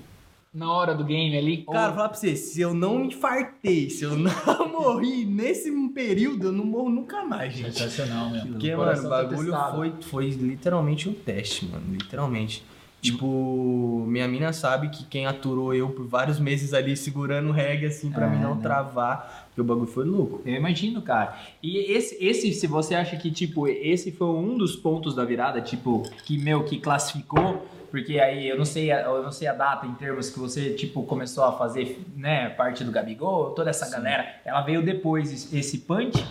[0.55, 1.65] Na hora do game ali?
[1.65, 5.69] Cara, vou falar pra você, se eu não me infartei, se eu não morri nesse
[5.89, 7.73] período, eu não morro nunca mais, gente.
[7.77, 8.47] Sensacional, meu.
[8.47, 9.77] Porque, mano, o tá bagulho testado.
[9.77, 11.85] foi, foi literalmente um teste, mano.
[11.91, 12.63] Literalmente.
[13.03, 17.87] Tipo, minha mina sabe que quem aturou eu por vários meses ali segurando o reggae,
[17.87, 18.63] assim, pra É, mim não né?
[18.63, 20.41] travar, porque o bagulho foi louco.
[20.47, 21.37] Eu imagino, cara.
[21.63, 25.61] E esse, esse, se você acha que, tipo, esse foi um dos pontos da virada,
[25.61, 29.87] tipo, que, meu, que classificou, porque aí eu não sei, eu não sei a data
[29.87, 34.27] em termos que você, tipo, começou a fazer, né, parte do Gabigol, toda essa galera,
[34.45, 36.25] ela veio depois, esse- esse punch,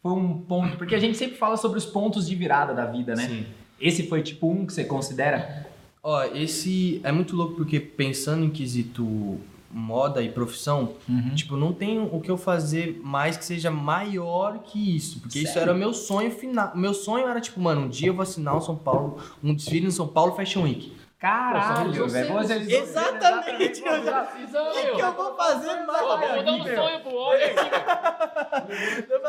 [0.00, 0.76] foi um ponto?
[0.76, 3.26] Porque a gente sempre fala sobre os pontos de virada da vida, né?
[3.26, 3.46] Sim.
[3.80, 5.66] Esse foi tipo um que você considera?
[6.02, 9.38] Ó, esse é muito louco porque pensando em quesito
[9.70, 11.34] moda e profissão, Uhum.
[11.34, 15.20] tipo, não tem o que eu fazer mais que seja maior que isso.
[15.20, 15.70] Porque isso Sério?
[15.70, 16.72] era meu sonho final.
[16.76, 19.84] Meu sonho era, tipo, mano, um dia eu vou assinar um São Paulo, um desfile
[19.84, 20.92] no São Paulo Fashion Week.
[21.18, 22.28] Caralho, velho.
[22.70, 26.62] Exatamente, já- O que, que eu vou fazer mais Pô, da minha vamos dar um
[26.64, 26.76] vida?
[26.76, 27.40] sonho pro homem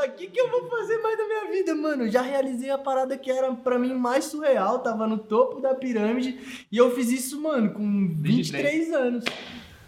[0.08, 2.04] O que, que eu vou fazer mais da minha vida, mano?
[2.06, 5.73] Eu já realizei a parada que era pra mim mais surreal, tava no topo da
[5.73, 6.65] pirâmide.
[6.71, 9.25] E eu fiz isso, mano, com 23 anos.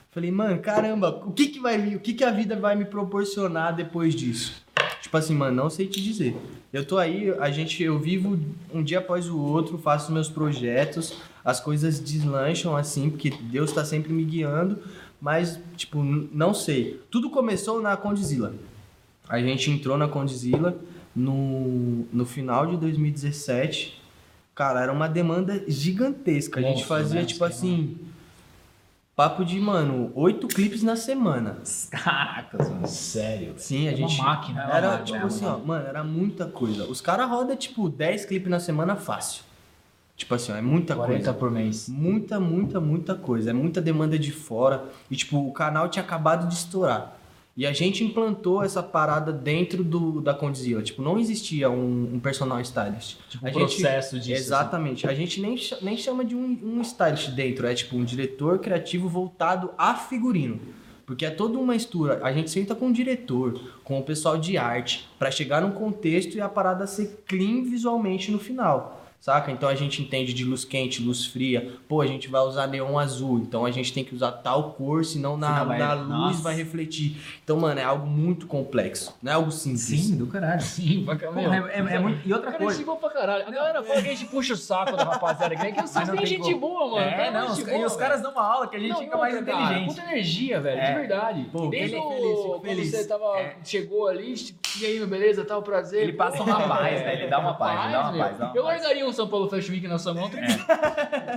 [0.10, 1.78] Falei, mano, caramba, o que que vai?
[1.96, 4.62] O que que a vida vai me proporcionar depois disso?
[5.12, 6.34] Tipo assim, mano, não sei te dizer.
[6.71, 8.39] Eu tô aí, a gente, eu vivo
[8.74, 13.84] um dia após o outro, faço meus projetos, as coisas deslancham assim, porque Deus tá
[13.84, 14.80] sempre me guiando,
[15.19, 17.02] mas, tipo, não sei.
[17.12, 18.54] Tudo começou na Condizila.
[19.28, 20.78] A gente entrou na Condizila
[21.13, 24.02] no, no final de 2017.
[24.56, 26.62] Cara, era uma demanda gigantesca.
[26.62, 27.26] A gente Monstro, fazia, né?
[27.26, 27.97] tipo assim,
[29.15, 31.58] papo de, mano, oito clipes na semana.
[31.89, 32.88] Caraca, mano.
[32.88, 33.54] Sério.
[33.58, 34.21] Sim, a É uma gente.
[34.21, 34.62] máquina.
[34.62, 36.86] É uma Era, máquina, tipo é assim, ó, mano, era muita coisa.
[36.86, 39.43] Os caras rodam, tipo, 10 clipes na semana fácil.
[40.15, 41.34] Tipo assim, ó, é muita 40 coisa.
[41.34, 41.88] por mês.
[41.89, 43.50] Muita, muita, muita coisa.
[43.50, 44.86] É muita demanda de fora.
[45.10, 47.15] E, tipo, o canal tinha acabado de estourar.
[47.56, 50.82] E a gente implantou essa parada dentro do, da Condzilla.
[50.82, 53.18] Tipo, não existia um, um personal stylist.
[53.30, 54.32] Tipo, a um gente- processo disso.
[54.42, 55.06] Exatamente.
[55.06, 57.68] A gente nem, nem chama de um, um stylist dentro.
[57.68, 60.60] É tipo um diretor criativo voltado a figurino.
[61.06, 62.22] Porque é toda uma mistura.
[62.24, 66.36] A gente senta com o diretor, com o pessoal de arte, pra chegar num contexto
[66.38, 69.01] e a parada ser clean visualmente no final.
[69.21, 69.51] Saca?
[69.51, 71.73] Então a gente entende de luz quente, luz fria.
[71.88, 75.05] Pô, a gente vai usar neon azul, então a gente tem que usar tal cor,
[75.05, 76.41] senão na, Senão vai- na luz Nossa.
[76.41, 77.21] vai refletir.
[77.43, 79.15] Então, mano, é algo muito complexo.
[79.21, 79.81] Não é algo simples.
[79.81, 80.60] Sim, do caralho.
[80.62, 81.67] Sim, pra caralho.
[81.67, 82.27] É, é- é muito...
[82.27, 82.79] E outra Cara, coisa.
[82.84, 83.47] gente pra caralho.
[83.47, 85.71] A galera fala que a gente puxa o saco da rapaziada aqui, né?
[85.71, 86.60] Que têm tem gente como.
[86.60, 87.01] boa, mano.
[87.07, 88.97] É, Cara, não, os, boa, e os caras dão uma aula que a gente Não,
[88.97, 89.88] fica mais cara, inteligente.
[89.95, 90.86] Puta energia, velho, É.
[90.93, 91.49] de verdade.
[91.51, 92.91] Pô, Desde o, feliz, fico quando feliz.
[92.91, 93.55] você tava, É.
[93.63, 94.34] chegou ali,
[94.81, 96.01] e aí, beleza, tal, prazer.
[96.01, 97.13] Ele passa uma paz, né?
[97.13, 99.88] Ele dá uma paz, ele dá uma paz, Eu largaria um São Paulo Fashion Week
[99.88, 100.65] na sua mão, tranquilo.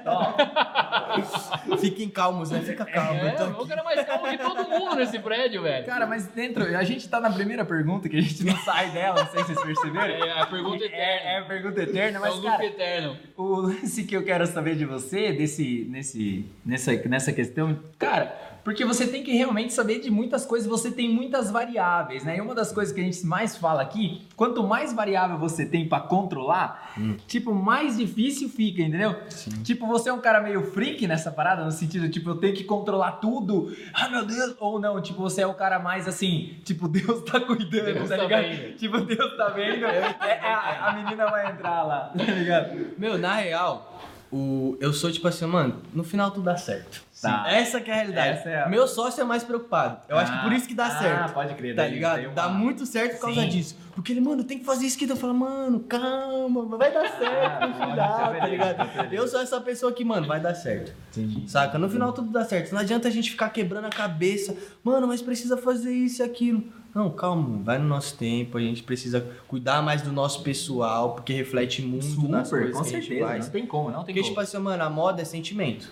[0.06, 2.60] Ó, Fiquem calmos, né?
[2.60, 3.20] Fica calmo.
[3.20, 3.62] eu tô É, aqui.
[3.62, 5.86] o cara é mais calmo que todo mundo nesse prédio, velho.
[5.86, 6.64] cara, mas dentro.
[6.76, 9.54] A gente tá na primeira pergunta que a gente não sai dela, não sei se
[9.54, 10.14] vocês perceberam.
[10.26, 11.02] É a pergunta eterna.
[11.04, 13.16] É, é a pergunta eterna, É mas o cara, eterno.
[13.36, 18.84] o lance que eu quero saber de você, desse, nesse, nessa, nessa questão, cara, porque
[18.84, 22.38] você tem que realmente saber de muitas coisas, você tem muitas variáveis, né?
[22.38, 25.86] E uma das coisas que a gente mais fala aqui, quanto mais variável você tem
[25.86, 26.94] pra controlar,
[27.26, 29.14] tipo, mais difícil fica, entendeu?
[29.62, 32.64] Tipo, você é um cara meio freak nessa parada, no sentido, tipo, eu tenho que
[32.64, 36.88] controlar tudo, ah, meu Deus, ou não, tipo, você é o cara mais assim, tipo,
[36.88, 38.42] Deus tá cuidando, Deus tá tá ligado?
[38.42, 38.76] vendo.
[38.76, 42.94] Tipo, Deus tá vendo, é, é, a, a menina vai entrar lá, tá ligado?
[42.96, 44.00] Meu, na real,
[44.32, 47.02] o, eu sou tipo assim, mano, no final tudo dá certo.
[47.28, 47.44] Tá.
[47.50, 48.48] Essa que é a realidade.
[48.48, 49.98] É a- Meu sócio é mais preocupado.
[50.08, 51.32] Eu acho que por isso que dá ah, certo.
[51.34, 51.74] pode crer.
[51.76, 52.20] Tá ligado?
[52.24, 53.48] uma- Dá muito certo por causa Sim.
[53.48, 53.76] disso.
[53.94, 55.04] Porque ele, mano, tem que fazer isso aqui.
[55.04, 59.12] Então eu falo, mano, calma, vai dar certo no final, tá ligado?
[59.14, 60.92] Eu sou essa pessoa que, mano, vai dar certo.
[61.16, 61.48] Entendi.
[61.48, 61.78] Saca?
[61.78, 62.72] No final tudo dá certo.
[62.72, 64.56] Não adianta a gente ficar quebrando a cabeça.
[64.82, 66.62] Mano, mas precisa fazer isso e aquilo.
[66.94, 68.56] Não, calma, vai no nosso tempo.
[68.56, 72.82] A gente precisa cuidar mais do nosso pessoal, porque reflete muito nas Super, coisas com
[72.84, 73.28] que a gente certeza.
[73.28, 73.44] faz.
[73.46, 74.28] Não tem como, não tem Porque, como.
[74.30, 75.90] tipo assim, mano, a moda é sentimento,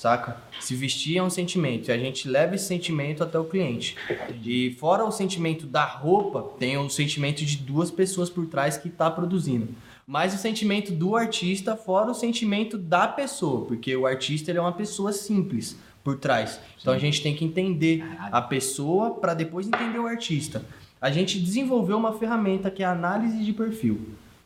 [0.00, 0.38] saca?
[0.58, 3.96] Se vestir é um sentimento e a gente leva esse sentimento até o cliente.
[4.42, 8.88] E fora o sentimento da roupa, tem o sentimento de duas pessoas por trás que
[8.88, 9.68] tá produzindo.
[10.06, 14.62] Mas o sentimento do artista, fora o sentimento da pessoa, porque o artista ele é
[14.62, 16.58] uma pessoa simples por trás.
[16.80, 20.64] Então a gente tem que entender a pessoa para depois entender o artista.
[20.98, 24.00] A gente desenvolveu uma ferramenta que é a análise de perfil.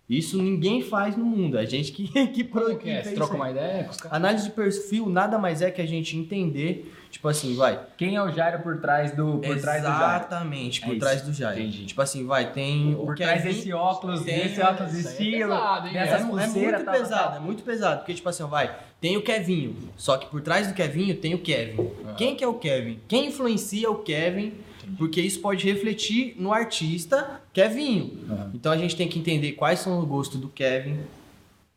[0.08, 3.00] Isso ninguém faz no mundo, é a gente que, que, pro- que é?
[3.00, 4.14] troca isso uma ideia com os caras?
[4.16, 7.80] Análise de perfil nada mais é que a gente entender, tipo assim, vai.
[7.96, 10.04] Quem é o Jairo por trás do, por trás do Jairo?
[10.26, 11.58] Exatamente, É por isso, trás do Jair.
[11.58, 11.86] entendi.
[11.86, 15.10] Tipo assim, vai, tem o Por trás Kevin- desse óculos, tem- desse óculos isso é
[15.12, 17.36] estilo, pesado, hein, dessas é, é pulseiras, muito tal, tal, pesado, tal.
[17.36, 17.98] é muito pesado.
[18.00, 19.74] Porque, tipo assim, vai, tem o Kevinho.
[19.96, 21.90] Só que por trás do Kevinho tem o Kevin.
[22.18, 23.00] Quem que é o Kevin?
[23.08, 24.52] Quem influencia o Kevin?
[24.96, 28.12] Porque isso pode refletir no artista Kevinho.
[28.54, 30.98] Então a gente tem que entender quais são os gostos do Kevin.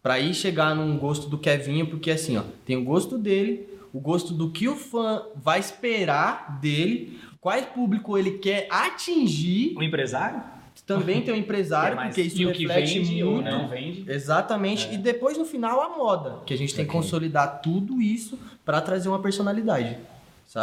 [0.02, 4.00] Pra aí chegar num gosto do Kevinho, porque assim, ó, tem o gosto dele, o
[4.00, 9.74] gosto do que o fã vai esperar dele, qual público ele quer atingir.
[9.76, 10.42] O empresário?
[10.86, 13.50] Também tem o empresário, é porque isso E o que reflete vende ou muito.
[13.50, 14.06] não vende.
[14.08, 14.94] Exatamente.
[14.94, 18.80] E depois no final a moda, que a gente tem que consolidar tudo isso pra
[18.80, 19.98] trazer uma personalidade.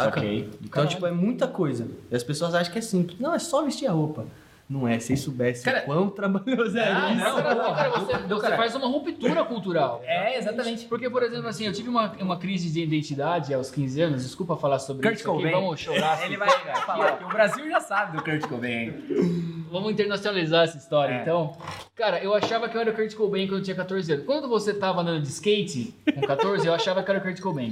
[0.03, 0.19] Saca?
[0.19, 0.49] Ok.
[0.63, 1.87] Então, tipo, é muita coisa.
[2.11, 3.19] E as pessoas acham que é simples.
[3.19, 4.25] Não, é só vestir a roupa.
[4.67, 7.23] Não é, se vocês soubessem Cara- o quão trabalhoso é Ah, isso.
[7.23, 8.57] não, cara, cara, você, você cara.
[8.57, 10.01] faz uma ruptura cultural.
[10.03, 10.85] É, exatamente.
[10.85, 14.55] Porque, por exemplo, assim, eu tive uma, uma crise de identidade aos 15 anos, desculpa
[14.57, 15.51] falar sobre Kurt isso aqui, Cobain.
[15.53, 16.17] vamos chorar.
[16.25, 18.91] Ele assim, vai aqui, falar que o Brasil já sabe do Kurt Cobain.
[19.71, 21.21] Vamos internacionalizar essa história, É.
[21.21, 21.55] então.
[21.95, 24.25] Cara, eu achava que eu era o Kurt Cobain quando eu tinha 14 anos.
[24.25, 27.71] Quando você tava andando de skate com 14, eu achava que era o Kurt Cobain.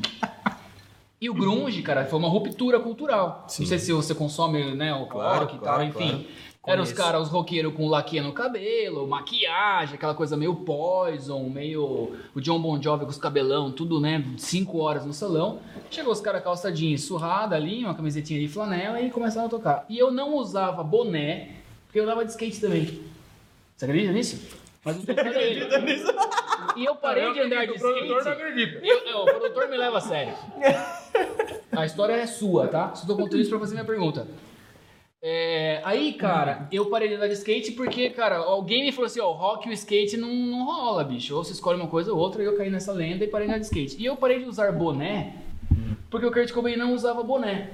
[1.23, 3.45] E o grunge, cara, foi uma ruptura cultural.
[3.47, 3.63] Sim.
[3.63, 6.09] Não sei se você consome, né, o Claro, rock e claro, tal, enfim.
[6.09, 6.25] claro.
[6.65, 12.11] Eram os caras, os roqueiros com laque no cabelo, maquiagem, aquela coisa meio Poison, meio
[12.35, 15.59] o John Bon Jovi com os cabelão, tudo, né, 5 horas no salão.
[15.89, 19.85] Chegou os caras calça jeans surrada ali, uma camisetinha de flanela e começaram a tocar.
[19.89, 21.51] E eu não usava boné,
[21.85, 22.99] porque eu andava de skate também.
[23.77, 24.41] Você acredita nisso?
[24.85, 26.11] Mas eu acredita nisso?
[26.75, 28.27] E eu parei de andar de skate.
[28.27, 28.85] acredita.
[28.85, 30.33] Eu- eu- o produtor me leva a sério.
[31.71, 32.93] A história é sua, tá?
[32.93, 34.27] Só tô contando isso pra fazer minha pergunta.
[35.21, 39.21] É, aí, cara, eu parei de andar de skate porque, cara, alguém me falou assim,
[39.21, 41.35] ó, o rock e o skate não, não rola, bicho.
[41.35, 43.53] Ou você escolhe uma coisa ou outra, e eu caí nessa lenda e parei de
[43.53, 43.95] andar de skate.
[43.99, 45.43] E eu parei de usar boné
[46.13, 47.71] porque o Kurt Cobain não usava boné.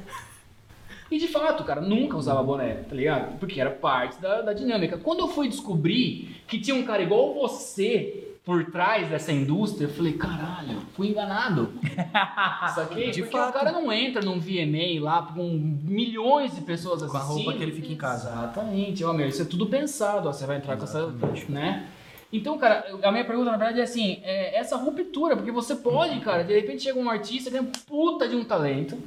[1.11, 3.37] E de fato, cara, nunca usava boné, tá ligado?
[3.37, 4.97] Porque era parte da, da dinâmica.
[4.97, 9.91] Quando eu fui descobrir que tinha um cara igual você por trás dessa indústria, eu
[9.91, 11.71] falei, caralho, fui enganado.
[12.73, 13.11] Saquei?
[13.11, 13.49] De Porque fato.
[13.51, 15.47] o cara não entra num VMA lá com
[15.83, 17.43] milhões de pessoas Com a assistindo.
[17.43, 18.27] roupa que ele fica em casa.
[18.27, 19.03] Exatamente.
[19.03, 20.27] Ó, meu, isso é tudo pensado.
[20.27, 21.43] Ó, você vai entrar com Exatamente.
[21.43, 21.51] essa.
[21.51, 21.85] né?
[22.33, 26.19] Então, cara, a minha pergunta na verdade é assim: é essa ruptura, porque você pode,
[26.21, 28.97] cara, de repente chega um artista que tem um puta de um talento.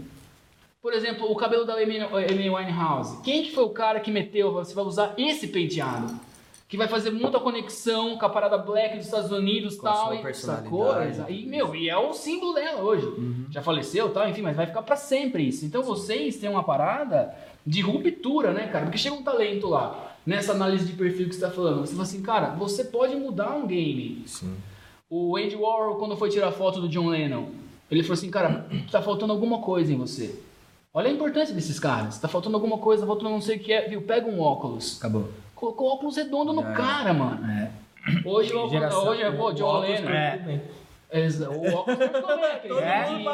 [0.81, 3.21] Por exemplo, o cabelo da Amy Winehouse.
[3.23, 6.15] Quem que foi o cara que meteu, você vai usar esse penteado?
[6.73, 10.15] Que vai fazer muita conexão com a parada black dos Estados Unidos Com tal.
[10.15, 10.87] e, sacou?
[11.29, 13.07] E, meu, e é o símbolo dela hoje.
[13.51, 15.67] Já faleceu tal, enfim, mas vai ficar pra sempre isso.
[15.67, 17.35] Então vocês têm uma parada
[17.67, 18.87] de ruptura, né, cara?
[18.87, 21.81] Porque chega um talento lá, nessa análise de perfil que você tá falando.
[21.81, 24.23] Você fala assim, cara, você pode mudar um game.
[24.25, 24.57] Sim.
[25.11, 27.49] O Andy Warhol, quando foi tirar foto do John Lennon,
[27.91, 30.41] ele falou assim, cara, tá faltando alguma coisa em você.
[30.95, 32.19] Olha a importância desses caras.
[32.19, 33.87] Tá faltando alguma coisa, faltando não sei o que é.
[33.87, 34.01] Viu?
[34.01, 34.97] Pega um óculos.
[34.99, 35.29] Acabou.
[35.63, 36.73] Colocou óculos redondo no É.
[36.73, 37.47] cara, mano.
[37.49, 37.71] É.
[38.25, 39.07] Hoje, o, Geração.
[39.07, 40.09] hoje é pô, John óculos Lennon.
[40.09, 40.61] Kurt É.
[41.47, 41.99] O óculos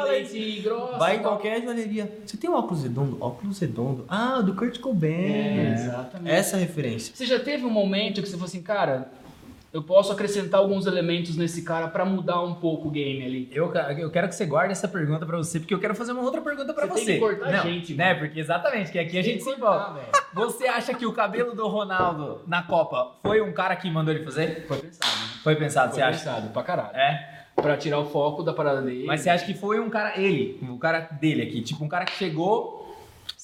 [0.03, 0.99] leite grosso.
[0.99, 2.21] Vai em qualquer joalheria.
[2.23, 3.17] Você tem um óculos redondo?
[3.19, 4.05] Óculos redondo.
[4.07, 5.09] Ah, do Kurt Cobain.
[5.11, 6.31] É, exatamente.
[6.31, 7.15] Essa é a referência.
[7.15, 9.09] Você já teve um momento que você falou assim, cara,
[9.71, 13.49] eu posso acrescentar alguns elementos nesse cara pra mudar um pouco o game ali?
[13.51, 16.21] Eu, eu quero que você guarde essa pergunta pra você, porque eu quero fazer uma
[16.21, 18.15] outra pergunta pra Você tem que cortar a Não, gente, né?
[18.15, 19.99] Porque exatamente, que aqui a gente se envolve.
[20.33, 24.23] Você acha que o cabelo do Ronaldo na Copa foi um cara que mandou ele
[24.23, 24.65] fazer?
[24.67, 25.27] Foi pensado, né?
[25.43, 26.19] Foi pensado, Foi você acha?
[26.19, 26.95] pensado, pra caralho.
[26.95, 27.39] É.
[27.55, 29.05] Pra tirar o foco da parada dele.
[29.05, 32.05] Mas você acha que foi um cara, ele, o cara dele aqui, tipo um cara
[32.05, 32.78] que chegou.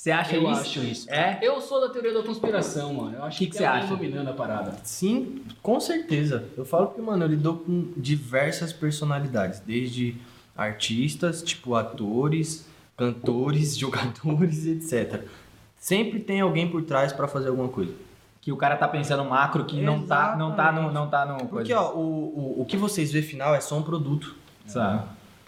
[0.06, 0.62] Você acha eu isso?
[0.62, 1.12] acho isso.
[1.12, 1.40] É?
[1.42, 3.18] Eu sou da teoria da conspiração, mano.
[3.18, 3.88] Eu acho Que que, que você acha?
[3.88, 4.78] dominando a parada.
[4.84, 6.48] Sim, com certeza.
[6.56, 10.16] Eu falo que, mano, eu lido com diversas personalidades, desde
[10.56, 15.24] artistas, tipo atores, cantores, jogadores, etc.
[15.80, 17.92] Sempre tem alguém por trás pra fazer alguma coisa.
[18.42, 21.48] Que o cara tá pensando macro que não tá, não tá no, não tá no
[21.48, 24.36] Porque, ó, o, o, o que vocês vê final é só um produto,
[24.68, 25.04] Sabe?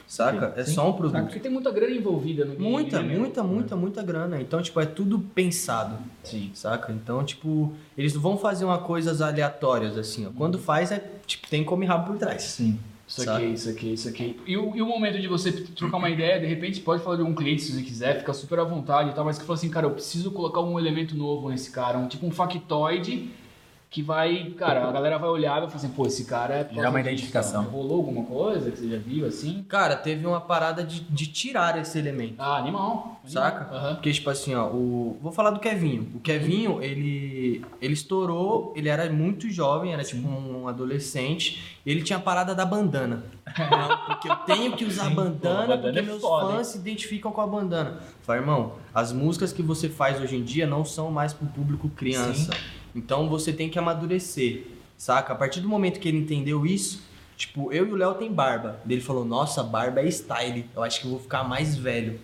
[0.07, 0.53] Saca?
[0.55, 0.73] É Sim.
[0.73, 1.21] só um produto.
[1.23, 2.71] Porque tem muita grana envolvida no game.
[2.71, 3.19] Muita, né, meu?
[3.19, 4.41] muita, muita, muita grana.
[4.41, 6.49] Então, tipo, é tudo pensado, Sim.
[6.53, 6.91] saca?
[6.93, 10.29] Então, tipo, eles não vão fazer uma coisas aleatórias, assim, ó.
[10.35, 12.41] Quando faz, é, tipo, tem come rabo por trás.
[12.43, 12.79] Sim.
[13.07, 13.45] Isso Sabe?
[13.45, 14.39] aqui, isso aqui, isso aqui.
[14.45, 17.21] E o, e o momento de você trocar uma ideia, de repente pode falar de
[17.21, 19.69] um cliente se você quiser, fica super à vontade e tal, mas que fala assim,
[19.69, 23.29] cara, eu preciso colocar um elemento novo nesse cara, um tipo um factoide
[23.89, 26.63] que vai, cara, a galera vai olhar e vai falar assim, pô, esse cara é.
[26.65, 27.63] causa uma identificação.
[27.63, 27.73] cara.
[27.73, 29.65] Rolou alguma coisa que você já viu assim?
[29.67, 32.35] Cara, teve uma parada de, de tirar esse elemento.
[32.37, 33.21] Ah, animal.
[33.25, 33.73] Saca?
[33.73, 33.95] Aham.
[33.95, 35.17] Porque, tipo assim, ó, o...
[35.21, 36.11] vou falar do Kevinho.
[36.15, 42.03] O Kevinho, ele, ele estourou, ele era muito jovem, era tipo um adolescente, e ele
[42.03, 43.23] tinha a parada da bandana.
[43.57, 46.55] Não, porque eu tenho que usar Sim, pô, a bandana, bandana porque é meus foda,
[46.55, 47.99] fãs se identificam com a bandana.
[48.21, 51.87] Falei, irmão, as músicas que você faz hoje em dia não são mais pro público
[51.89, 52.51] criança.
[52.97, 54.63] Então você tem que amadurecer,
[54.97, 55.31] saca?
[55.31, 57.03] A partir do momento que ele entendeu isso,
[57.37, 58.79] tipo, eu e o Léo tem barba.
[58.89, 62.19] Ele falou, nossa, barba é style, eu acho que eu vou ficar mais velho.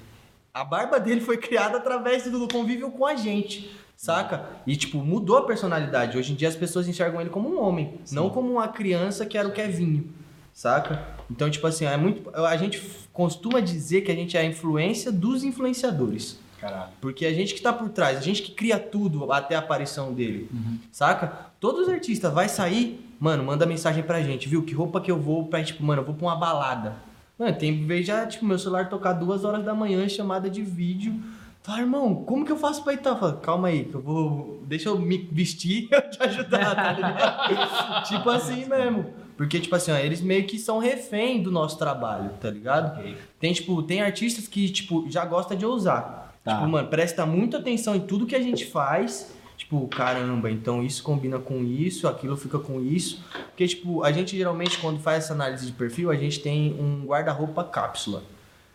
[0.51, 4.49] A barba dele foi criada através do convívio com a gente, saca?
[4.65, 6.17] E, tipo, mudou a personalidade.
[6.17, 9.37] Hoje em dia as pessoas enxergam ele como um homem, não como uma criança que
[9.37, 10.09] era o Kevinho,
[10.51, 11.07] saca?
[11.29, 12.35] Então, tipo assim, é muito.
[12.35, 12.81] A gente
[13.11, 16.41] costuma dizer que a gente é a influência dos influenciadores.
[16.63, 16.91] Caralho.
[17.01, 20.13] Porque a gente que tá por trás, a gente que cria tudo até a aparição
[20.13, 20.49] dele,
[20.91, 21.51] saca?
[21.59, 24.63] Todos os artistas vai sair, mano, manda mensagem pra gente, viu?
[24.63, 26.95] Que roupa que eu vou pra, tipo, mano, eu vou pra uma balada.
[27.37, 31.19] Mano, tem vez já, tipo, meu celular tocar duas horas da manhã, chamada de vídeo,
[31.63, 33.17] Fala, irmão, como que eu faço pra ir tal?
[33.17, 34.61] Fala, calma aí, que eu vou.
[34.67, 38.03] Deixa eu me vestir e eu te ajudar, tá ligado?
[38.07, 39.05] tipo assim mesmo.
[39.37, 43.01] Porque, tipo assim, ó, eles meio que são refém do nosso trabalho, tá ligado?
[43.39, 46.22] Tem, tipo, tem artistas que, tipo, já gosta de ousar.
[46.43, 46.57] Tá.
[46.57, 49.33] Tipo, mano, presta muita atenção em tudo que a gente faz.
[49.55, 53.23] Tipo, caramba, então isso combina com isso, aquilo fica com isso.
[53.49, 57.05] Porque, tipo, a gente geralmente, quando faz essa análise de perfil, a gente tem um
[57.05, 58.23] guarda-roupa cápsula.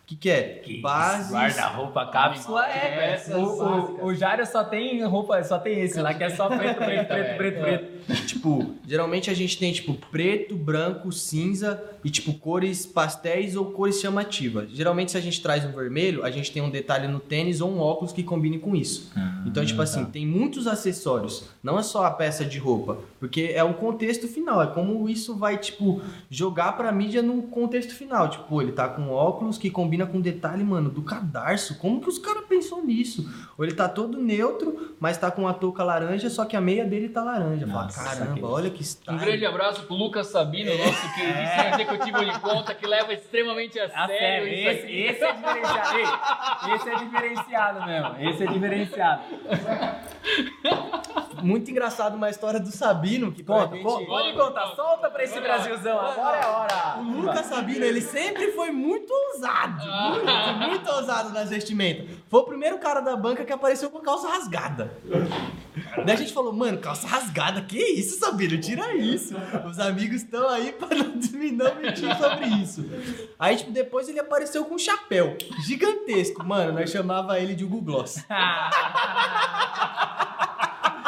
[0.09, 0.63] O que, que é?
[0.81, 1.31] Bases.
[1.31, 3.11] Guarda-roupa cápsula é.
[3.11, 6.47] Peças O, o, o Jário só tem roupa, só tem esse lá, que é só
[6.47, 8.25] preto, preto, preto, preto, preto.
[8.25, 13.99] Tipo, geralmente a gente tem, tipo, preto, branco, cinza e, tipo, cores pastéis ou cores
[13.99, 14.71] chamativas.
[14.71, 17.69] Geralmente, se a gente traz um vermelho, a gente tem um detalhe no tênis ou
[17.69, 19.11] um óculos que combine com isso.
[19.45, 21.49] então, tipo assim, tem muitos acessórios.
[21.61, 22.97] Não é só a peça de roupa.
[23.19, 24.61] Porque é o contexto final.
[24.61, 28.27] É como isso vai, tipo, jogar pra mídia no contexto final.
[28.29, 31.77] Tipo, ele tá com óculos que combina com detalhe, mano, do cadarço.
[31.77, 33.29] Como que os caras pensou nisso?
[33.57, 36.85] Ou ele tá todo neutro, mas tá com a touca laranja, só que a meia
[36.85, 37.67] dele tá laranja.
[37.67, 39.17] Fala, Nossa, caramba, que- olha que Um style.
[39.19, 44.07] grande abraço pro Lucas Sabino, nosso queridíssimo executivo de conta, que leva extremamente a, A
[44.07, 45.97] sério esse, esse é diferenciado.
[45.97, 48.15] Ei, esse é diferenciado mesmo.
[48.29, 49.21] Esse é diferenciado.
[51.41, 53.83] Muito engraçado uma história do Sabino, que Conta, gente...
[53.85, 55.97] conta, pode contar, solta pra esse Brasilzão.
[55.99, 56.97] Agora é a hora.
[56.99, 59.88] O Lucas Sabino, ele sempre foi muito ousado.
[59.89, 62.07] Muito, muito ousado nas vestimentas.
[62.29, 64.91] Foi o primeiro cara da banca que apareceu com calça rasgada.
[66.05, 68.59] Daí a gente falou, mano, calça rasgada, que isso, Sabino?
[68.59, 69.35] Tira isso.
[69.69, 72.85] Os amigos estão aí pra não, não mentir sobre isso.
[73.37, 76.45] Aí, tipo, depois ele apareceu com um chapéu gigantesco.
[76.45, 78.23] Mano, nós chamava ele de Hugo Gloss.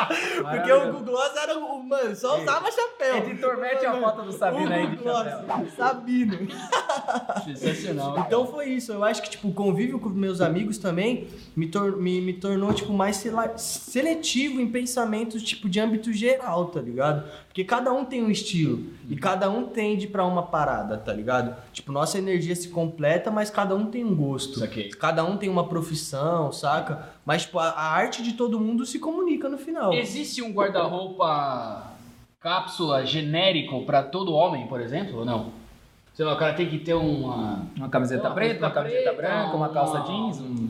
[0.42, 3.18] Porque o Gloss era o, mano, só usava chapéu.
[3.18, 5.68] Editor, mete a foto do Sabino aí de Gloss, chapéu.
[5.76, 6.38] Sabino.
[7.46, 8.20] Sensacional.
[8.20, 8.92] Então foi isso.
[8.92, 12.74] Eu acho que, tipo, o convívio com meus amigos também me, tor- me, me tornou,
[12.74, 13.24] tipo, mais
[13.58, 17.24] seletivo em pensamentos, tipo, de âmbito geral, tá ligado?
[17.48, 18.84] Porque cada um tem um estilo.
[19.10, 21.56] E cada um tende pra uma parada, tá ligado?
[21.74, 24.60] Tipo, nossa energia se completa, mas cada um tem um gosto.
[25.00, 27.10] Cada um tem uma profissão, saca?
[27.25, 29.93] Mas, tipo, a, a arte de todo mundo se comunica no final.
[29.93, 31.91] Existe um guarda-roupa
[32.39, 35.51] cápsula genérico pra todo homem, por exemplo, ou não?
[36.13, 37.65] Sei lá, o cara tem que ter uma.
[37.77, 40.67] Uma camiseta Uma preta, uma camiseta preta, branca, uma calça uma- jeans, um...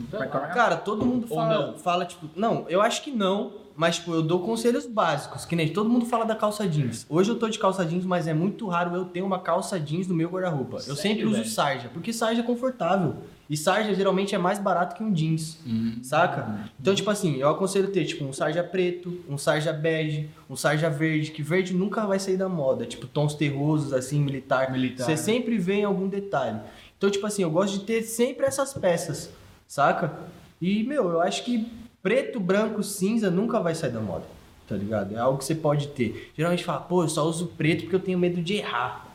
[0.54, 1.78] Cara, todo mundo fala, não?
[1.78, 5.72] fala, tipo, não, eu acho que não, mas, tipo, eu dou conselhos básicos, que nem
[5.72, 7.04] todo mundo fala da calça jeans.
[7.08, 10.06] Hoje eu tô de calça jeans, mas é muito raro eu ter uma calça jeans
[10.06, 10.78] no meu guarda-roupa.
[10.86, 13.16] Eu sempre uso sarja, porque sarja é confortável.
[13.52, 15.98] E sarja geralmente é mais barato que um jeans, Hum.
[16.02, 16.70] saca?
[16.80, 20.88] Então, tipo assim, eu aconselho ter, tipo, um sarja preto, um sarja bege, um sarja
[20.88, 22.86] verde, que verde nunca vai sair da moda.
[22.86, 24.72] Tipo, tons terrosos, assim, militar.
[24.72, 26.60] Militar, Você sempre vê em algum detalhe.
[26.96, 29.30] Então, tipo assim, eu gosto de ter sempre essas peças,
[29.68, 30.10] saca?
[30.58, 31.70] E, meu, eu acho que
[32.02, 34.24] preto, branco, cinza nunca vai sair da moda,
[34.66, 35.14] tá ligado?
[35.14, 36.32] É algo que você pode ter.
[36.34, 39.06] Geralmente fala, pô, eu só uso preto porque eu tenho medo de errar,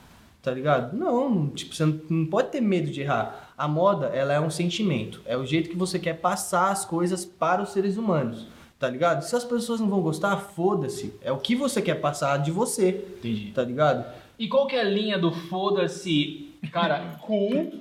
[0.44, 0.96] tá ligado?
[0.96, 3.46] Não, tipo, você não pode ter medo de errar.
[3.58, 5.20] A moda, ela é um sentimento.
[5.26, 8.46] É o jeito que você quer passar as coisas para os seres humanos,
[8.78, 9.24] tá ligado?
[9.24, 11.16] Se as pessoas não vão gostar, foda-se.
[11.24, 13.52] É o que você quer passar de você, Entendi.
[13.56, 14.06] tá ligado?
[14.38, 17.74] E qual que é a linha do foda-se, cara, cool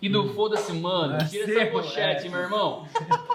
[0.00, 1.18] e do foda-se, mano?
[1.28, 2.30] Tira essa pochete, é.
[2.30, 2.86] meu irmão.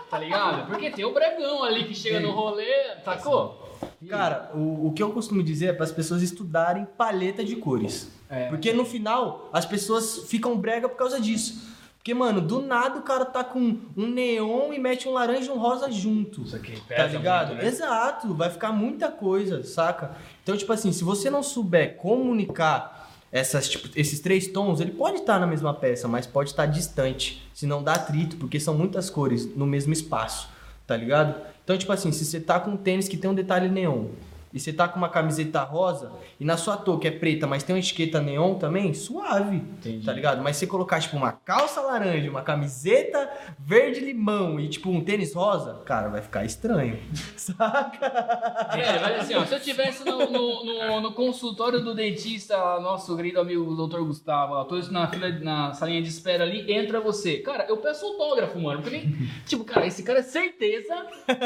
[0.09, 0.67] Tá ligado?
[0.67, 3.67] Porque tem o bregão ali que chega no rolê, sacou?
[4.07, 8.09] Cara, o, o que eu costumo dizer é para as pessoas estudarem paleta de cores.
[8.29, 8.47] É.
[8.47, 11.68] Porque no final as pessoas ficam brega por causa disso.
[12.09, 15.53] Porque, mano, do nada o cara tá com um neon e mete um laranja e
[15.53, 16.41] um rosa junto.
[16.41, 17.47] Isso aqui Tá pesa ligado?
[17.49, 17.67] muito, né?
[17.67, 20.15] Exato, vai ficar muita coisa, saca?
[20.41, 25.17] Então, tipo assim, se você não souber comunicar essas, tipo, esses três tons, ele pode
[25.17, 27.47] estar na mesma peça, mas pode estar distante.
[27.53, 30.49] Se não dá atrito, porque são muitas cores no mesmo espaço,
[30.87, 31.35] tá ligado?
[31.63, 34.05] Então, tipo assim, se você tá com um tênis que tem um detalhe neon,
[34.53, 37.75] e você tá com uma camiseta rosa, e na sua touca é preta, mas tem
[37.75, 40.05] uma etiqueta neon também, suave, Entendi.
[40.05, 40.41] tá ligado?
[40.41, 45.33] Mas se você colocar, tipo, uma calça laranja, uma camiseta verde-limão e, tipo, um tênis
[45.33, 46.99] rosa, cara, vai ficar estranho,
[47.37, 48.69] saca?
[48.75, 53.15] Velho, mas assim, ó, se eu tivesse no, no, no- no consultório do dentista, nosso
[53.15, 53.99] querido amigo Dr.
[54.01, 57.37] Gustavo, tô na fila, na salinha de espera ali, entra você.
[57.37, 58.81] Cara, eu peço autógrafo, mano.
[58.81, 59.03] Porque,
[59.45, 60.95] tipo, cara, esse cara é certeza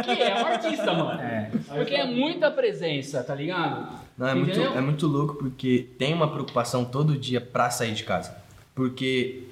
[0.04, 1.22] que é um artista, mano.
[1.22, 1.52] É.
[1.76, 3.88] Porque é muita presença, tá ligado?
[4.18, 8.04] Não, é muito, é muito louco porque tem uma preocupação todo dia pra sair de
[8.04, 8.36] casa.
[8.76, 9.44] Porque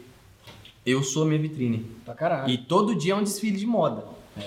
[0.85, 1.85] eu sou a minha vitrine.
[2.05, 2.49] Pra caralho.
[2.49, 4.03] E todo dia é um desfile de moda.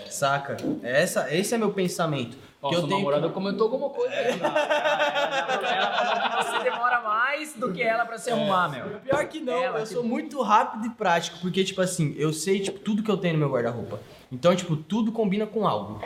[0.08, 0.56] Saca?
[0.82, 2.36] Essa, esse é meu pensamento.
[2.62, 4.40] Ó, que eu tenho namorada comentou alguma coisa aí.
[4.40, 8.86] Ela falou que você demora mais do que ela pra se arrumar, meu.
[9.00, 12.32] Pior que não, Ela, eu tipo- sou muito rápido e prático, porque, tipo assim, eu
[12.32, 14.00] sei, tipo, tudo que eu tenho no meu guarda-roupa.
[14.32, 16.00] Então, tipo, tudo combina com algo.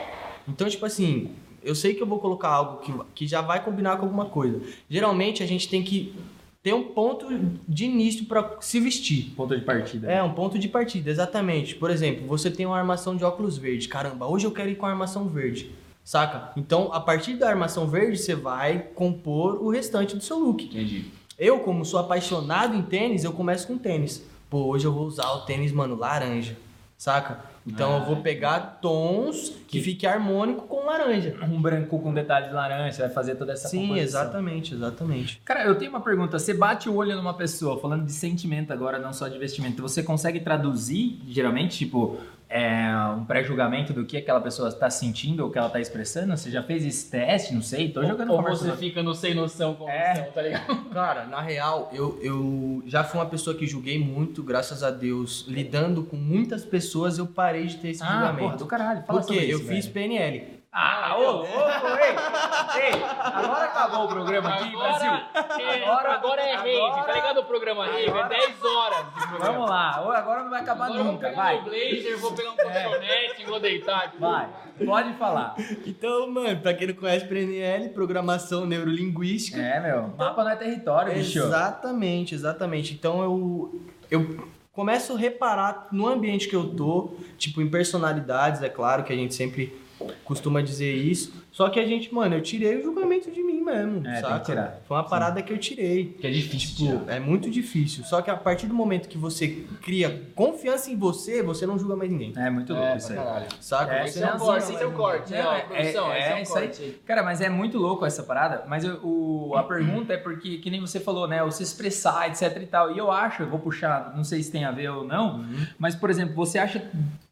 [0.48, 1.32] Então, tipo assim,
[1.62, 4.60] eu sei que eu vou colocar algo que, que já vai combinar com alguma coisa.
[4.88, 6.14] Geralmente, a gente tem que
[6.62, 7.26] ter um ponto
[7.68, 9.32] de início pra se vestir.
[9.36, 10.10] Ponto de partida.
[10.10, 11.74] É, um ponto de partida, exatamente.
[11.74, 13.88] Por exemplo, você tem uma armação de óculos verde.
[13.88, 15.70] Caramba, hoje eu quero ir com a armação verde.
[16.04, 16.52] Saca?
[16.56, 20.64] Então, a partir da armação verde, você vai compor o restante do seu look.
[20.64, 21.04] Entendi.
[21.38, 24.24] Eu, como sou apaixonado em tênis, eu começo com tênis.
[24.50, 26.56] Pô, hoje eu vou usar o tênis, mano, laranja.
[26.96, 27.44] Saca?
[27.68, 31.36] Então eu vou pegar tons que fique harmônico com laranja.
[31.42, 34.04] Um branco com detalhe de laranja, vai fazer toda essa Sim, composição.
[34.22, 35.42] exatamente, exatamente.
[35.44, 36.38] Cara, eu tenho uma pergunta.
[36.38, 39.82] Você bate o olho numa pessoa, falando de sentimento agora, não só de vestimento.
[39.82, 42.18] Você consegue traduzir, geralmente, tipo,
[42.48, 46.36] é, um pré-julgamento do que aquela pessoa está sentindo ou que ela está expressando?
[46.36, 47.52] Você já fez esse teste?
[47.54, 47.90] Não sei.
[47.90, 50.10] Tô jogando Ou conversa você fica no sem noção com É.
[50.14, 50.76] noção, tá ligado?
[50.90, 55.44] Cara, na real, eu, eu já fui uma pessoa que julguei muito, graças a Deus,
[55.48, 58.38] lidando com muitas pessoas, eu parei de ter esse Ah, julgamento.
[58.40, 59.02] porra, do caralho.
[59.06, 59.94] Fala Porque sobre eu isso, fiz velho.
[60.08, 60.57] PNL.
[60.70, 62.82] Ah, ô, louco, ei!
[62.84, 65.10] Ei, agora acabou o programa aqui, Brasil.
[65.10, 68.04] Agora, é, Agora- agora é rave, agora- tá ligado o programa rave?
[68.04, 69.44] É agora- 10 horas de programa.
[69.52, 71.54] Vamos lá, ô, agora não vai acabar Agora eu vou nunca, pegar vai.
[71.54, 74.18] meu blazer, vou pegar um colchonete e vou deitar aqui.
[74.18, 74.48] Vai,
[74.84, 75.54] pode falar.
[75.86, 79.58] Então, mano, pra quem não conhece PNL, programação neurolinguística.
[79.58, 81.38] É, meu, mapa não é território, bicho.
[81.38, 82.92] Exatamente, exatamente.
[82.92, 88.68] Então eu, eu começo a reparar no ambiente que eu tô, tipo, em personalidades, é
[88.68, 89.87] claro que a gente sempre
[90.24, 91.32] costuma dizer isso.
[91.50, 94.38] Só que a gente, mano, eu tirei o julgamento de mim mesmo, É, tem saca?
[94.40, 94.80] que tirar.
[94.86, 96.16] Foi uma parada que eu tirei.
[96.20, 96.98] Que é difícil.
[96.98, 98.04] Tipo, é muito difícil.
[98.04, 101.96] Só que a partir do momento que você cria confiança em você, você não julga
[101.96, 102.32] mais ninguém.
[102.36, 103.18] É muito louco É, isso aí.
[103.18, 103.46] caralho.
[103.60, 103.92] Saca?
[103.94, 105.32] É, você é não corte, esse é o corte.
[105.32, 107.00] Não, é- produção, é- é, é isso aí.
[107.04, 108.64] Cara, mas é muito louco essa parada.
[108.68, 111.42] Mas eu- o, a pergunta é porque, que nem você falou, né?
[111.42, 112.92] O se expressar, etc e tal.
[112.94, 115.44] E eu acho, eu vou puxar, não sei se tem a ver ou não,
[115.78, 116.88] mas, por exemplo, você acha,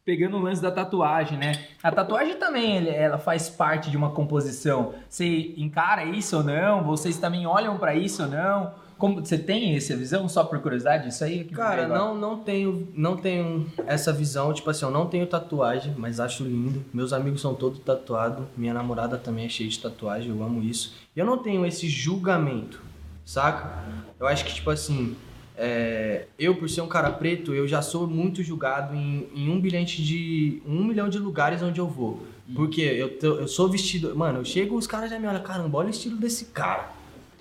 [0.07, 1.65] pegando o lance da tatuagem, né?
[1.83, 4.93] A tatuagem também, ela faz parte de uma composição.
[5.09, 6.81] Você encara isso ou não?
[6.81, 8.71] Vocês também olham pra isso ou não?
[8.97, 11.09] Como, você tem essa visão, só por curiosidade?
[11.09, 11.43] Isso aí?
[11.43, 15.93] que Cara, não, não tenho, não tenho essa visão, tipo assim, eu não tenho tatuagem,
[15.97, 16.85] mas acho lindo.
[16.93, 20.95] Meus amigos são todos tatuados, minha namorada também é cheia de tatuagem, eu amo isso.
[21.13, 22.81] E eu não tenho esse julgamento,
[23.25, 23.83] saca?
[24.17, 25.17] Eu acho que, tipo assim,
[25.57, 29.59] é, eu por ser um cara preto, eu já sou muito julgado em, em um
[29.59, 30.61] bilhete de.
[30.67, 32.23] um milhão de lugares onde eu vou.
[32.55, 34.15] Porque eu, tô- eu sou vestido.
[34.15, 36.91] Mano, eu chego, os caras já me olham, caramba, olha o estilo desse cara.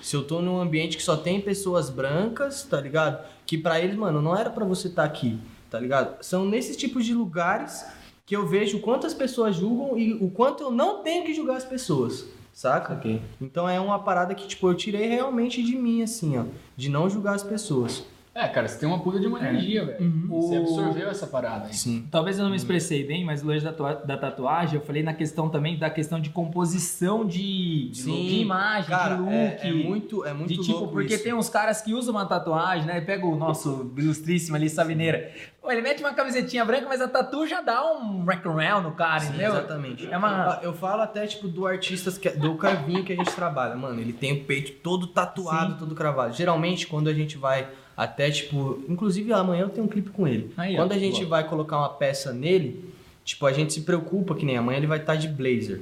[0.00, 3.24] Se eu tô num ambiente que só tem pessoas brancas, tá ligado?
[3.46, 5.38] Que pra eles, mano, não era pra você estar aqui,
[5.70, 6.22] tá ligado?
[6.24, 7.84] São nesses tipos de lugares
[8.26, 11.64] que eu vejo quantas pessoas julgam e o quanto eu não tenho que julgar as
[11.64, 12.26] pessoas,
[12.56, 12.94] saca?
[12.94, 13.20] Ok.
[13.38, 16.44] Então é uma parada que, tipo, eu tirei realmente de mim, assim, ó.
[16.74, 18.02] De não julgar as pessoas.
[18.38, 20.12] É, cara, você tem uma puta de uma energia, velho.
[20.28, 21.74] Você O- absorveu essa parada aí.
[21.74, 22.06] Sim.
[22.10, 25.14] Talvez eu não me expressei bem, mas no lance da, da tatuagem, eu falei na
[25.14, 28.26] questão também da questão de composição de, de, Sim.
[28.26, 29.32] de imagem, Cara, de look.
[29.32, 31.24] é, é muito, é muito de tipo, louco porque isso.
[31.24, 33.00] tem uns caras que usam uma tatuagem, né?
[33.00, 35.32] Pega o nosso ilustríssimo ali, Savineira.
[35.62, 39.20] Pô, ele mete uma camisetinha branca, mas a tatu já dá um wraparound no cara,
[39.20, 39.52] Sim, entendeu?
[39.52, 40.06] exatamente.
[40.12, 43.74] É uma- Eu falo até, tipo, do artista, que, do Carvinho que a gente trabalha.
[43.74, 45.78] Mano, ele tem o peito todo tatuado, Sim.
[45.78, 46.34] todo cravado.
[46.34, 47.66] Geralmente, quando a gente vai
[47.96, 48.82] até, tipo...
[48.88, 50.52] Inclusive, amanhã eu tenho um clipe com ele.
[50.56, 51.28] Aí, ó, quando a gente boa.
[51.30, 52.84] vai colocar uma peça nele,
[53.24, 55.80] tipo, a gente se preocupa, que nem amanhã ele vai estar de blazer.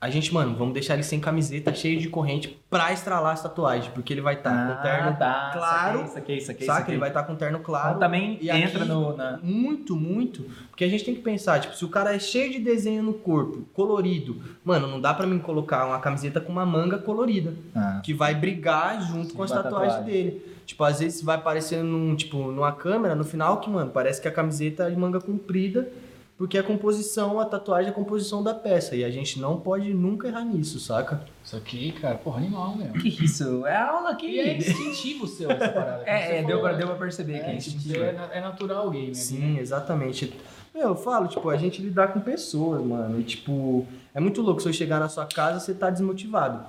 [0.00, 3.88] A gente, mano, vamos deixar ele sem camiseta, cheio de corrente, pra estralar as tatuagens.
[3.88, 6.90] Porque ele vai estar com terno tá, claro, Isso aqui, isso aqui, saca?
[6.90, 7.88] Ele vai estar com terno claro.
[7.96, 9.16] Então também e entra aqui- no...
[9.16, 9.38] Na...
[9.42, 10.42] Muito, muito.
[10.68, 13.14] Porque a gente tem que pensar, tipo, se o cara é cheio de desenho no
[13.14, 18.02] corpo, colorido, mano, não dá pra mim colocar uma camiseta com uma manga colorida, Ah.
[18.04, 20.04] que vai brigar junto com as tatuagens tatuagem.
[20.24, 20.54] dele.
[20.66, 24.28] Tipo, às vezes vai aparecendo num, tipo, numa câmera, no final que, mano, parece que
[24.28, 25.88] a camiseta é de manga comprida,
[26.36, 28.96] porque a composição, a tatuagem é a composição da peça.
[28.96, 31.22] E a gente não pode nunca errar nisso, saca?
[31.44, 32.92] Isso aqui, cara, porra, animal, meu.
[32.94, 33.64] Que isso?
[33.66, 34.26] É aula aqui.
[34.26, 36.02] E é instintivo seu essa parada.
[36.06, 36.78] É, é, deu, pra, né?
[36.78, 38.02] deu pra perceber que é É, instintivo.
[38.02, 39.08] é, é natural o game.
[39.08, 39.14] né?
[39.14, 40.32] Sim, exatamente.
[40.74, 43.20] Meu, eu falo, tipo, a gente lidar com pessoas, mano.
[43.20, 44.60] E, tipo, é muito louco.
[44.60, 46.64] Se eu chegar na sua casa, você tá desmotivado.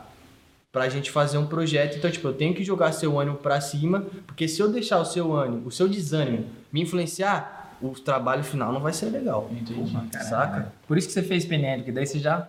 [0.72, 1.98] Pra gente fazer um projeto.
[1.98, 4.06] Então, tipo, eu tenho que jogar seu ânimo pra cima.
[4.28, 8.72] Porque se eu deixar o seu ânimo, o seu desânimo me influenciar, o trabalho final
[8.72, 9.48] não vai ser legal.
[9.52, 9.92] Entendi.
[10.12, 10.30] Caralho.
[10.30, 10.72] Saca?
[10.88, 12.48] Por isso que você fez PNL, porque daí você já...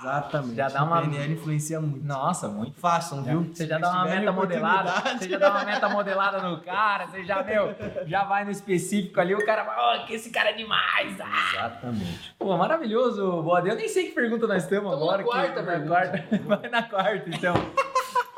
[0.00, 0.54] Exatamente.
[0.54, 2.04] Já dá uma- PNL influencia muito.
[2.06, 2.78] Nossa, muito.
[2.78, 3.42] Façam, viu?
[3.52, 7.24] Você já dá uma meta modelada, você já dá uma meta modelada no cara, você
[7.24, 7.74] já, meu,
[8.06, 11.18] já vai no específico ali, o cara vai, ó, que esse cara é demais.
[11.20, 11.50] Ah!
[11.54, 12.34] Exatamente.
[12.38, 13.68] Pô, maravilhoso, Bode.
[13.68, 15.18] Eu nem sei que pergunta nós estamos Tamo agora.
[15.18, 15.88] na quarta que, na pergunta.
[15.88, 16.38] quarta.
[16.46, 17.54] Vai na quarta, então.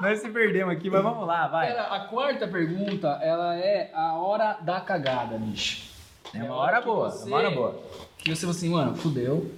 [0.01, 1.75] Nós se perdemos aqui, mas vamos lá, vai.
[1.75, 5.90] Cara, a quarta pergunta, ela é a hora da cagada, bicho.
[6.35, 7.75] É uma hora boa, você- uma hora boa.
[8.19, 9.51] Que você fala assim, mano, fudeu.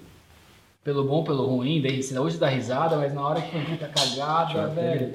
[0.85, 3.87] Pelo bom, pelo ruim, daí você hoje dá risada, mas na hora que foi puta
[3.87, 5.15] cagada, velho.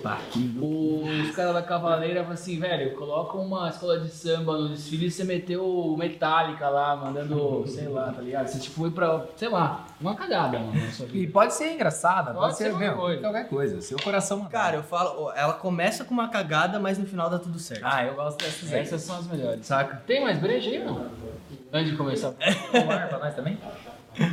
[1.27, 5.11] Os caras da Cavaleira falam assim, velho, coloca uma escola de samba no desfile e
[5.11, 8.47] você meteu o Metallica lá, mandando, sei lá, tá ligado?
[8.47, 10.71] Você tipo foi pra, sei lá, uma cagada, mano,
[11.13, 13.21] E pode ser engraçada, pode, Pode ser, ser qualquer meu, coisa.
[13.21, 13.81] qualquer coisa.
[13.81, 14.49] Seu coração mandar.
[14.51, 17.81] Cara, eu falo, ela começa com uma cagada, mas no final dá tudo certo.
[17.83, 18.79] Ah, eu gosto dessas aí.
[18.79, 19.65] Essas são as melhores.
[19.65, 20.01] Saca?
[20.07, 21.07] Tem mais breja aí não?
[21.72, 22.34] Antes de começar.
[22.74, 23.57] Um ar pra nós também?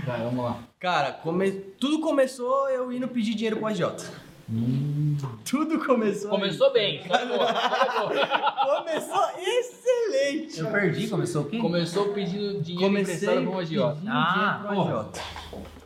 [0.07, 0.59] Vai, vamos lá.
[0.80, 4.05] Cara, come- tudo começou eu indo pedir dinheiro pro agiota.
[5.45, 6.30] Tudo começou.
[6.32, 6.39] aí.
[6.39, 7.03] Começou bem.
[7.03, 7.47] Foi boa.
[8.85, 10.61] Começou excelente.
[10.61, 11.59] Eu perdi, começou o quê?
[11.59, 13.95] Começou pedindo dinheiro Comecei emprestado um agiota.
[13.97, 15.20] pedindo Ah, dinheiro pro agiota.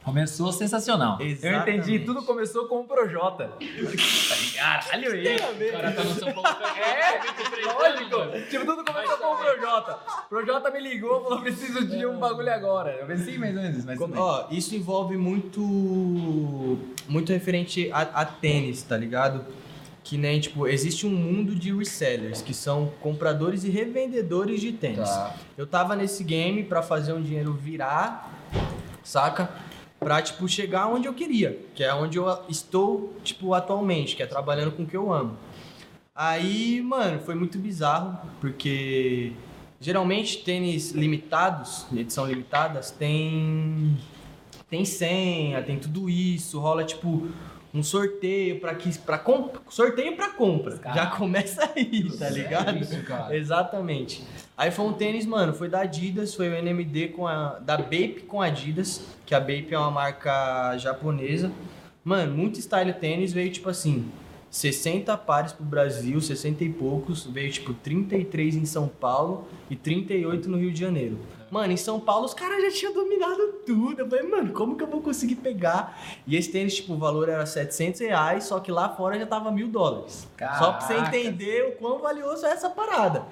[0.09, 1.19] Começou sensacional.
[1.21, 1.71] Eu Exatamente.
[1.71, 3.53] entendi, tudo começou com o Projota.
[4.57, 5.37] Caralho, aí.
[5.37, 6.49] O cara tá no São Paulo
[6.79, 8.49] É, 23 anos, lógico.
[8.51, 9.99] Tipo, tudo começou com o Projota.
[10.09, 12.93] O Projota me ligou, falou, preciso de um bagulho agora.
[12.93, 14.01] Eu pensei mais ou menos mas.
[14.01, 15.61] Ó, isso envolve muito.
[17.07, 19.45] Muito referente a, a tênis, tá ligado?
[20.03, 25.09] Que nem, tipo, existe um mundo de resellers, que são compradores e revendedores de tênis.
[25.09, 25.35] Tá.
[25.57, 28.33] Eu tava nesse game pra fazer um dinheiro virar,
[29.05, 29.51] saca?
[29.99, 34.27] Pra, tipo, chegar onde eu queria, que é onde eu estou, tipo, atualmente, que é
[34.27, 35.37] trabalhando com o que eu amo.
[36.15, 39.33] Aí, mano, foi muito bizarro, porque
[39.81, 43.97] geralmente tênis limitados, edição limitadas, tem
[44.69, 47.29] tem senha, tem tudo isso, rola tipo
[47.79, 49.22] um sorteio para que para
[49.68, 50.79] sorteio para compra.
[50.95, 52.79] Já começa aí, tá ligado?
[52.79, 53.37] Isso, cara.
[53.37, 54.24] Exatamente.
[54.57, 58.24] Aí foi um tênis, mano, foi da Adidas, foi o NMD com a da Bape
[58.26, 61.53] com a Adidas, que a Bape é uma marca japonesa.
[62.03, 64.11] Mano, muito style tênis, veio tipo assim,
[64.51, 70.49] 60 pares pro Brasil, 60 e poucos, veio tipo 33 em São Paulo e 38
[70.49, 71.18] no Rio de Janeiro.
[71.51, 74.01] Mano, em São Paulo os caras já tinham dominado tudo.
[74.01, 75.99] Eu falei, mano, como que eu vou conseguir pegar?
[76.27, 79.51] E esse tênis, tipo, o valor era 700 reais, só que lá fora já tava
[79.51, 80.29] mil dólares.
[80.59, 81.17] Só pra você Caraca.
[81.17, 83.25] entender o quão valioso é essa parada.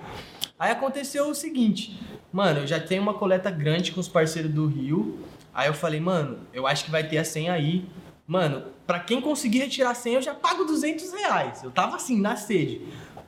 [0.59, 2.01] Aí aconteceu o seguinte,
[2.33, 5.19] mano, eu já tenho uma coleta grande com os parceiros do Rio.
[5.53, 7.85] Aí eu falei, mano, eu acho que vai ter a senha aí.
[8.27, 11.63] Mano, pra quem conseguir retirar a senha, eu já pago 200 reais.
[11.63, 12.81] Eu tava assim, na sede.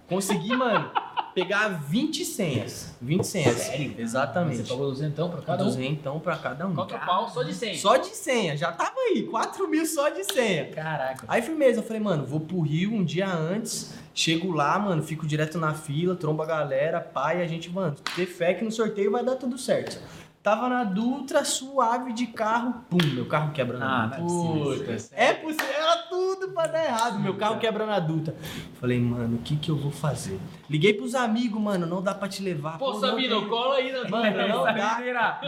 [0.08, 0.90] Consegui, mano,
[1.38, 2.94] pegar 20 senhas.
[3.00, 3.56] 20 senhas.
[3.58, 3.94] Sério?
[3.96, 4.58] Exatamente.
[4.58, 5.66] Você pagou 200 pra cada um?
[5.66, 6.74] 200 pra cada um.
[6.74, 7.76] Quatro pau só de 100.
[7.76, 10.66] Só de senha, já tava aí, 4 mil só de senha.
[10.70, 11.24] Caraca.
[11.28, 15.26] Aí firmeza, eu falei, mano, vou pro Rio um dia antes, chego lá, mano, fico
[15.26, 19.12] direto na fila, tromba a galera, pai, a gente, mano, ter fé que no sorteio
[19.12, 20.00] vai dar tudo certo.
[20.48, 24.18] Tava na Dutra, suave de carro, pum, meu carro quebra na Ah, Dutra.
[24.18, 24.78] é possível.
[24.78, 25.42] Puta, É sério.
[25.42, 28.34] possível, era tudo pra dar errado, meu carro quebra na Dutra.
[28.80, 30.40] Falei, mano, o que que eu vou fazer?
[30.70, 32.78] Liguei pros amigos, mano, não dá pra te levar.
[32.78, 35.00] Pô, não Sabino, tem- cola aí na Mano, não dá,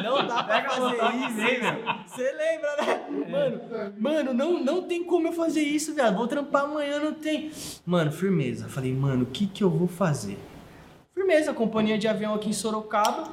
[0.03, 1.79] não dá pra fazer isso, velho.
[2.07, 3.31] Você lembra, né?
[3.31, 3.61] Mano,
[3.99, 6.15] mano, não, não tem como eu fazer isso, viado.
[6.17, 7.51] Vou trampar amanhã, não tem.
[7.87, 8.69] Mano, firmeza.
[8.69, 10.39] Falei, mano, o que que eu vou fazer?
[11.31, 13.29] Firmeza, companhia de avião aqui em Sorocaba.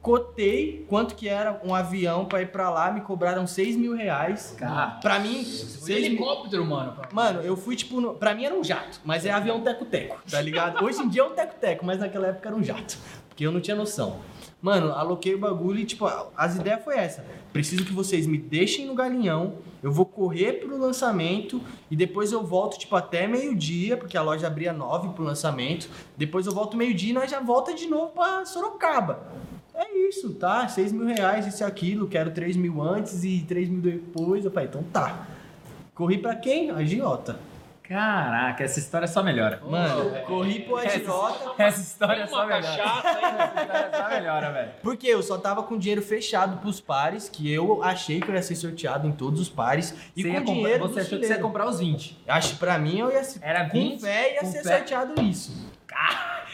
[0.00, 2.92] Cotei quanto que era um avião pra ir pra lá.
[2.92, 4.54] Me cobraram 6 mil reais.
[4.56, 4.98] Cara.
[5.02, 6.04] Pra mim, 6 de mil.
[6.20, 6.92] helicóptero, mano.
[6.92, 8.00] pra- Mano, eu fui tipo.
[8.00, 8.14] No...
[8.14, 10.84] Pra mim era um jato, mas é avião teco-teco, tá ligado?
[10.84, 12.96] Hoje em dia é um teco-teco, mas naquela época era um jato.
[13.28, 14.20] Porque eu não tinha noção.
[14.62, 16.06] Mano, aloquei o bagulho e, tipo,
[16.36, 17.24] as ideias foi essa.
[17.52, 19.54] Preciso que vocês me deixem no galinhão.
[19.82, 24.46] Eu vou correr pro lançamento e depois eu volto, tipo, até meio-dia, porque a loja
[24.46, 25.88] abria nove pro lançamento.
[26.16, 29.32] Depois eu volto meio-dia e nós já volta de novo pra Sorocaba.
[29.74, 30.68] É isso, tá?
[30.68, 32.06] 6 mil reais, isso e aquilo.
[32.06, 34.44] Quero 3 mil antes e 3 mil depois.
[34.44, 35.26] Eu falei, então tá.
[35.94, 36.70] Corri pra quem?
[36.70, 37.38] Agiota.
[37.90, 39.60] Caraca, essa história só melhora.
[39.68, 41.54] Mano, corri pro agiota.
[41.60, 42.62] Essa história Tem só melhora.
[42.62, 43.20] cachaça né?
[43.52, 44.70] Essa história só melhora, velho.
[44.80, 48.42] Porque eu só tava com dinheiro fechado pros pares, que eu achei que eu ia
[48.44, 49.92] ser sorteado em todos os pares.
[50.16, 50.86] E Você com dinheiro.
[50.88, 52.16] você achou que você ia comprar os 20.
[52.28, 53.40] Acho que pra mim eu ia ser.
[53.42, 54.76] Era com 20, fé ia com ser fé.
[54.78, 55.68] sorteado isso.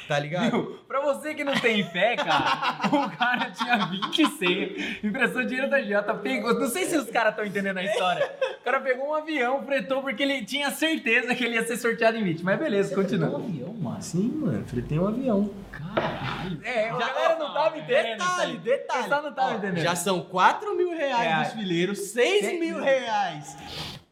[0.08, 0.50] Tá ligado?
[0.50, 0.78] Viu?
[0.86, 5.82] Pra você que não tem fé, cara, o cara tinha 20 senhas, emprestou dinheiro da
[5.82, 6.58] Jota, pegou.
[6.58, 8.30] Não sei se os caras estão entendendo a história.
[8.60, 12.16] O cara pegou um avião, fretou porque ele tinha certeza que ele ia ser sorteado
[12.16, 12.44] em 20.
[12.44, 13.36] Mas beleza, Um continua.
[13.38, 14.02] avião, mano.
[14.02, 14.64] Sim, mano.
[14.66, 15.50] Fretei um avião.
[15.72, 16.60] Caralho.
[16.64, 18.18] É, a galera não tava entendendo.
[18.20, 19.02] isso Detalhe, detalhe.
[19.02, 19.82] Você só não tava Ó, entendendo.
[19.82, 21.44] Já são 4 mil reais É.
[21.44, 22.84] dos fileiros, 6 Seis mil mil.
[22.84, 23.56] reais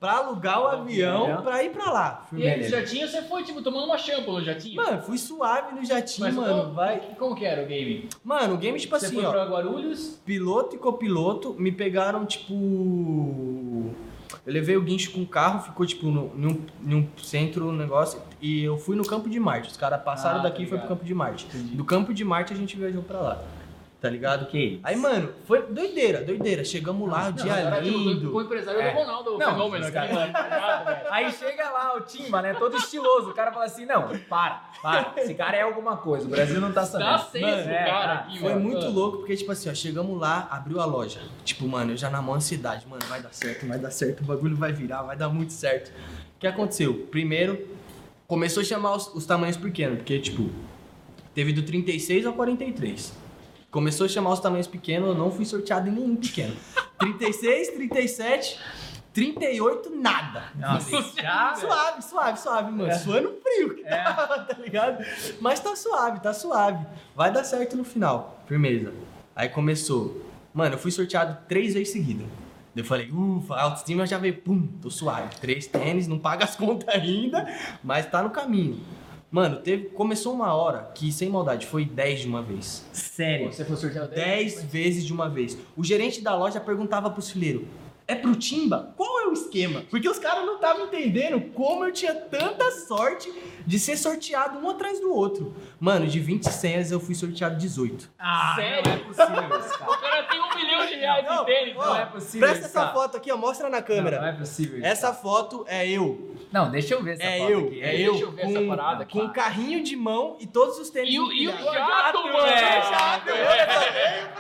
[0.05, 1.43] pra alugar o avião Avião.
[1.43, 2.27] pra ir pra lá.
[2.33, 4.77] E aí, no jatinho, você foi, tipo, tomando uma champa no jatinho?
[4.77, 6.63] Mano, fui suave no jatinho, Mas mano.
[6.65, 7.01] como, Vai.
[7.19, 8.09] como que era o game?
[8.23, 9.31] Mano, o game, tipo você assim, foi ó.
[9.31, 10.21] pra Guarulhos?
[10.27, 12.53] piloto e copiloto me pegaram, tipo.
[14.47, 18.21] Eu levei o guincho com o carro, ficou tipo no, num, num centro, um negócio,
[18.43, 19.71] e eu fui no Campo de Marte.
[19.71, 20.89] Os caras passaram Ah, daqui e tá foi pro.
[20.89, 21.47] Campo de Marte.
[21.47, 21.75] Entendi.
[21.75, 23.43] Do Campo de Marte a gente viajou pra lá.
[24.05, 24.43] Tá ligado?
[24.43, 24.81] Ok.
[24.83, 26.63] Aí, mano, foi doideira, doideira.
[26.63, 28.37] Chegamos lá, o dia lindo.
[28.37, 28.91] o empresário É.
[28.93, 30.09] do Ronaldo, o Não, fenômeno aqui, ligado,
[30.85, 31.07] velho?
[31.11, 32.53] Aí chega lá o Timba, né?
[32.53, 33.31] Todo estiloso.
[33.31, 35.15] O cara fala assim: não, para, para.
[35.17, 36.27] Esse cara é alguma coisa.
[36.27, 37.09] O Brasil não tá sabendo.
[37.13, 38.13] Dá senso, Mano, é, cara.
[38.13, 38.61] aqui, Foi mano.
[38.63, 41.23] muito louco, porque, tipo assim, ó, chegamos lá, abriu a loja.
[41.43, 42.87] Tipo, mano, eu já na mão ansiedade.
[42.87, 45.89] Mano, vai dar certo, vai dar certo, o bagulho vai virar, vai dar muito certo.
[46.37, 47.07] O que aconteceu?
[47.11, 47.67] Primeiro,
[48.29, 50.51] começou a chamar os, os tamanhos pequenos, porque, tipo,
[51.35, 53.24] teve do 36 ao 43.
[53.75, 56.55] Começou a chamar os tamanhos pequenos, eu não fui sorteado em nenhum pequeno.
[57.01, 58.61] 36, 37,
[59.13, 60.45] 38, nada.
[60.55, 61.57] Nossa, já.
[61.57, 62.87] Suave, suave, suave, mano.
[62.89, 62.95] É.
[62.95, 63.97] Suando frio, É.
[64.47, 65.05] tá ligado?
[65.41, 66.87] Mas tá suave, tá suave.
[67.17, 68.41] Vai dar certo no final.
[68.47, 68.95] Firmeza.
[69.35, 70.25] Aí começou.
[70.55, 72.29] Mano, eu fui sorteado três vezes seguidas.
[72.73, 75.35] Daí Eu falei, ufa, autoestima já veio, pum, tô suave.
[75.41, 77.45] Três tênis, não paga as contas ainda,
[77.83, 78.81] mas tá no caminho.
[79.35, 82.85] Mano, teve, começou uma hora que, sem maldade, foi 10 de uma vez.
[82.93, 83.53] Sério.
[83.53, 85.59] Você foi sorteado 10 vezes de uma vez.
[85.77, 87.65] O gerente da loja perguntava pros fileiros:
[88.07, 88.95] é pro Timba?
[88.97, 89.83] Qual é o esquema?
[89.91, 93.29] Porque os caras não estavam entendendo como eu tinha tanta sorte
[93.67, 95.55] de ser sorteado um atrás do outro.
[95.81, 98.11] Mano, de 20 senhas eu fui sorteado 18.
[98.19, 98.83] Ah, Sério?
[98.87, 99.97] não é possível isso, O cara.
[99.99, 102.67] cara tem um milhão de reais Não, em tênis, ó, Não é possível Presta isso,
[102.77, 102.93] essa cara.
[102.93, 104.21] foto aqui, ó, mostra na Não, câmera.
[104.21, 105.15] não é possível isso, Essa cara.
[105.21, 106.35] foto é eu.
[106.53, 107.83] Não, deixa eu ver essa É foto eu, aqui.
[107.83, 108.15] é Deixa eu.
[108.21, 109.19] eu ver com, essa parada aqui.
[109.21, 111.13] com carrinho de mão e todos os tênis.
[111.13, 112.43] E o, e o jato, mano.
[112.43, 112.83] velho.
[112.85, 113.31] Jato,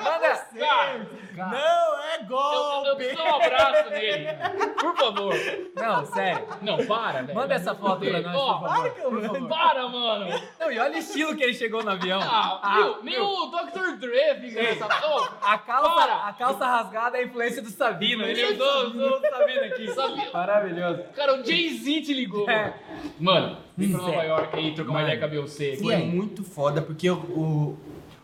[0.03, 0.29] Manda.
[0.55, 2.95] Cara, Cara, Não, é eu, eu golpe!
[2.97, 4.27] preciso dar um abraço nele.
[4.81, 5.35] Por favor.
[5.75, 6.47] Não, sério.
[6.62, 7.35] Não, para, velho.
[7.35, 8.91] Manda essa foto pra nós, Ó, por favor.
[8.91, 9.49] Para, Por favor.
[9.49, 10.41] Para, mano.
[10.61, 12.21] Não, e olha o estilo que ele chegou no avião.
[12.23, 13.03] Ah, viu?
[13.03, 13.97] Nem o Dr.
[13.99, 14.87] Dre fica nessa...
[14.87, 16.15] A calça, Para.
[16.29, 18.25] a calça rasgada é a influência do Sabino.
[18.25, 19.91] Ele usou, usou o Sabino aqui.
[19.93, 20.33] Sabino.
[20.33, 21.03] Maravilhoso.
[21.15, 22.75] Cara, o Jay-Z te ligou, É.
[23.19, 23.57] mano.
[23.77, 24.29] Vem pra Hum, Nova é.
[24.29, 25.77] York aí trocar uma ideia com a Beyoncé.
[25.77, 27.79] Foi muito foda, porque o, o,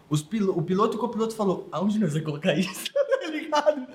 [0.09, 2.93] os pilo- o piloto e o copiloto falou, aonde nós vamos colocar isso?
[2.95, 3.87] tá ligado?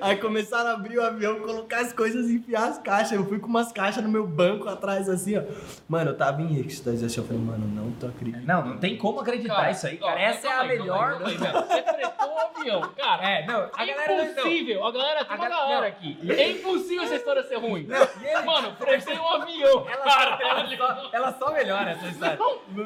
[0.00, 3.12] Aí começaram a abrir o avião, colocar as coisas e enfiar as caixas.
[3.12, 5.42] Eu fui com umas caixas no meu banco atrás, assim, ó.
[5.88, 8.46] Mano, eu tava em êxtase, assim, eu falei, mano, não tô acreditando.
[8.46, 10.12] Não, não tem como acreditar isso aí, cara.
[10.14, 11.22] ó, Essa é a calma melhor.
[11.24, 11.64] aí, calma aí.
[11.68, 13.30] Você fretou o avião, cara.
[13.30, 14.24] É, não, a É galera não.
[14.30, 14.84] impossível.
[14.86, 15.88] A galera tem A uma gal- galera não.
[15.88, 16.18] aqui.
[16.30, 17.86] É impossível essa história ser ruim.
[17.86, 19.86] Não, ele- Mano, fretei um avião.
[19.88, 22.38] Ela só, ela, só, ela só melhora essa história.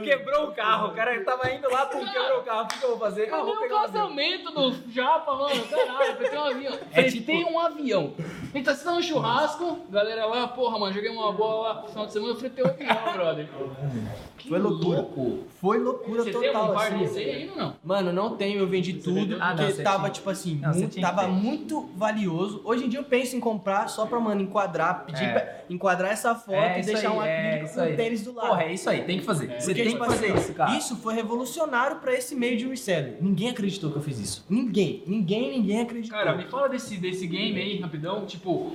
[0.04, 2.64] Quebrou o carro, o cara tava indo lá, pum, quebrou o carro.
[2.64, 3.24] O que eu vou fazer?
[3.26, 5.64] Ah, Cadê vou o o casamento do Japa, mano?
[5.66, 6.57] Caralho, fretei um avião.
[6.66, 8.12] É Fretei um avião.
[8.54, 12.06] Então, você tá no churrasco, galera lá, porra, mano, joguei uma bola lá no final
[12.06, 13.48] de semana, eu fretei um avião, brother.
[14.38, 14.98] Que Foi loucura.
[14.98, 15.38] louco.
[15.61, 16.98] Foi loucura Você tem total, algum par assim.
[16.98, 17.74] desse aí ainda não?
[17.84, 19.38] Mano, não tenho, eu vendi tudo, vendeu?
[19.40, 20.11] Ah, não, porque você tava, tinha.
[20.12, 21.28] tipo assim, Não, você muito- tava ter.
[21.28, 22.61] muito valioso.
[22.64, 25.32] Hoje em dia eu penso em comprar só pra, mano, enquadrar, pedir É.
[25.32, 28.22] pra enquadrar essa foto É e deixar aí, um é acrílico isso com o tênis
[28.22, 28.48] do lado.
[28.48, 29.46] Porra, é isso aí, tem que fazer.
[29.48, 30.76] Você Porque, tem tipo que fazer assim, isso, cara.
[30.78, 33.16] Isso foi revolucionário pra esse meio de reseller.
[33.20, 34.46] Ninguém acreditou que eu fiz isso.
[34.48, 35.02] Ninguém.
[35.06, 36.16] Ninguém, ninguém acreditou.
[36.16, 38.26] Cara, me fala desse, desse game aí, rapidão.
[38.26, 38.72] Tipo,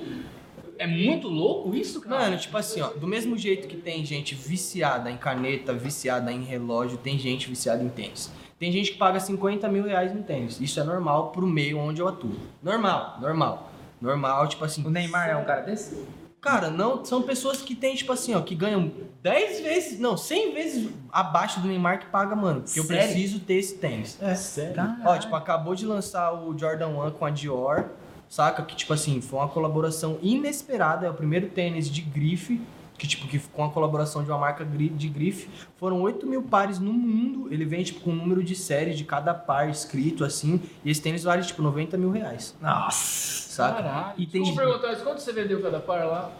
[0.78, 2.24] é muito louco isso, cara?
[2.24, 6.42] Mano, tipo assim, ó, do mesmo jeito que tem gente viciada em caneta, viciada em
[6.42, 8.30] relógio, tem gente viciada em tênis.
[8.58, 10.60] Tem gente que paga 50 mil reais no tênis.
[10.60, 12.36] Isso é normal pro meio onde eu atuo.
[12.62, 13.70] Normal, normal.
[14.00, 14.84] Normal, tipo assim.
[14.84, 16.04] O Neymar é um cara desse?
[16.44, 18.92] Cara, não, são pessoas que tem, tipo assim, ó, que ganham
[19.22, 22.60] 10 vezes, não, 100 vezes abaixo do Neymar que paga, mano.
[22.60, 24.18] Porque eu preciso ter esse tênis.
[24.20, 24.74] É, sério.
[24.74, 25.00] Caralho.
[25.06, 27.86] Ó, tipo, acabou de lançar o Jordan 1 com a Dior,
[28.28, 28.62] saca?
[28.62, 31.06] Que, tipo assim, foi uma colaboração inesperada.
[31.06, 32.60] É o primeiro tênis de grife,
[32.98, 35.48] que, tipo, que com a colaboração de uma marca de grife.
[35.78, 37.50] Foram 8 mil pares no mundo.
[37.50, 40.60] Ele vem, tipo, com um número de série de cada par escrito, assim.
[40.84, 43.43] E esse tênis vale, tipo, 90 mil reais, Nossa.
[43.54, 43.82] Saca?
[43.82, 44.14] Caralho.
[44.18, 46.30] E tem- Deixa eu perguntar isso, quanto você vendeu cada par lá?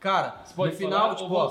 [0.00, 1.48] Cara, Você pode no final, falar, tipo, ó,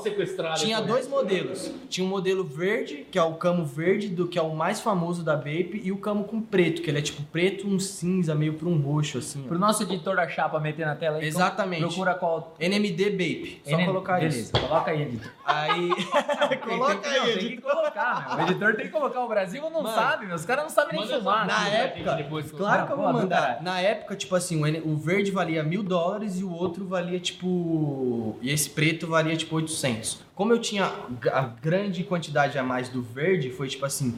[0.55, 1.05] Tinha depois?
[1.05, 1.71] dois modelos.
[1.89, 5.21] Tinha um modelo verde, que é o camo verde, do que é o mais famoso
[5.21, 8.53] da Bape, e o camo com preto, que ele é tipo preto, um cinza, meio
[8.53, 9.43] pra um roxo, assim.
[9.43, 9.47] ó.
[9.49, 11.81] Pro nosso editor da chapa meter na tela aí, então, Exatamente.
[11.81, 12.55] procura qual.
[12.59, 13.61] NMD Bape.
[13.65, 14.51] Só NN colocar Beleza, isso.
[14.53, 15.31] coloca aí, editor.
[15.45, 15.89] Aí.
[15.89, 18.37] Coloca tem, que- não, aí, tem que colocar, meu.
[18.37, 19.19] O editor tem que colocar.
[19.23, 20.35] O Brasil não Mano, sabe, meu.
[20.35, 23.61] Os caras não sabem nem essa Na época, depois, Claro que eu vou mandar.
[23.61, 27.17] Na época, tipo assim, o, N- o verde valia mil dólares e o outro valia
[27.17, 28.35] tipo.
[28.41, 30.19] E esse preto valia tipo 800.
[30.35, 30.91] Como eu tinha
[31.31, 34.17] a grande quantidade a mais do verde, foi tipo assim: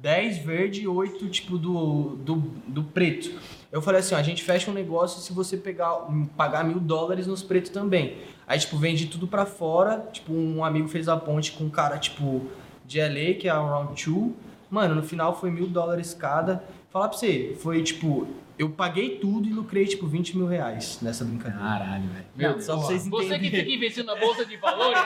[0.00, 2.36] 10 verde e 8 tipo do, do,
[2.66, 3.38] do preto.
[3.70, 7.26] Eu falei assim: ó, a gente fecha um negócio se você pegar, pagar mil dólares
[7.26, 8.16] nos pretos também.
[8.46, 10.08] Aí, tipo, vendi tudo pra fora.
[10.10, 12.46] Tipo, um amigo fez a ponte com um cara, tipo,
[12.86, 14.32] de LA, que é a Round 2.
[14.70, 16.64] Mano, no final foi mil dólares cada.
[16.88, 18.26] Falar pra você, foi tipo.
[18.60, 21.58] Eu paguei tudo e lucrei, tipo, 20 mil reais nessa brincadeira.
[21.64, 22.26] Caralho, velho.
[22.36, 22.86] Meu Não, só pra Deus.
[22.86, 23.64] vocês Você que entenderem.
[23.64, 25.00] fica investindo na bolsa de valores,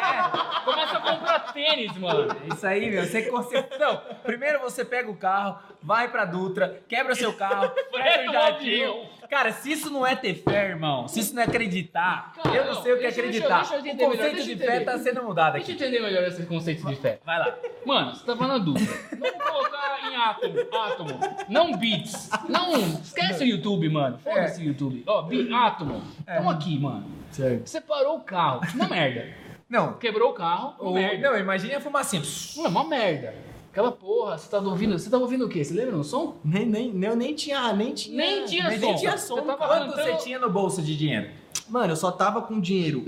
[0.65, 2.37] começa a comprar tênis, mano.
[2.49, 3.05] É Isso aí, meu.
[3.07, 7.97] Você, você, não, primeiro você pega o carro, vai pra Dutra, quebra seu carro, um
[8.29, 8.93] um jatinho.
[8.93, 9.14] avião.
[9.29, 12.67] Cara, se isso não é ter fé, irmão, se isso não é acreditar, Cara, eu
[12.67, 13.57] não sei o que é deixa- acreditar.
[13.59, 15.71] deixa eu- deixa eu o entender melhor, conceito eu de fé tá sendo mudado Deixa
[15.71, 15.85] eu aqui.
[15.85, 17.19] entender melhor esse conceito de fé.
[17.25, 17.55] Vai lá.
[17.85, 18.93] Mano, você tava na dúvida.
[19.19, 21.21] Vamos colocar em átomo, átomo.
[21.49, 22.31] Não bits.
[22.49, 24.19] Não, esquece o YouTube, mano.
[24.19, 25.03] Foda-se o YouTube.
[25.07, 26.03] Ó, bi, átomo.
[26.27, 27.05] Tamo aqui, mano.
[27.31, 27.67] Certo.
[27.69, 28.61] Você parou o carro.
[28.75, 29.27] Uma merda.
[29.69, 30.75] Não, Quebrou o carro.
[30.79, 31.31] Uma o, merda.
[31.31, 32.23] não, imagine a fumacinha.
[32.57, 33.35] Não, uma merda.
[33.75, 34.97] Aquela porra, você tava ouvindo.
[34.97, 35.65] Você tava ouvindo o quê?
[35.65, 36.37] Você lembra no som?
[36.45, 38.17] Nem, nem, nem, eu nem tinha, nem tinha.
[38.17, 38.95] Nem tinha nem som.
[38.95, 39.35] tinha som.
[39.43, 41.29] Quanto cantando- você tinha no bolso de dinheiro?
[41.69, 43.05] Mano, eu só tava com dinheiro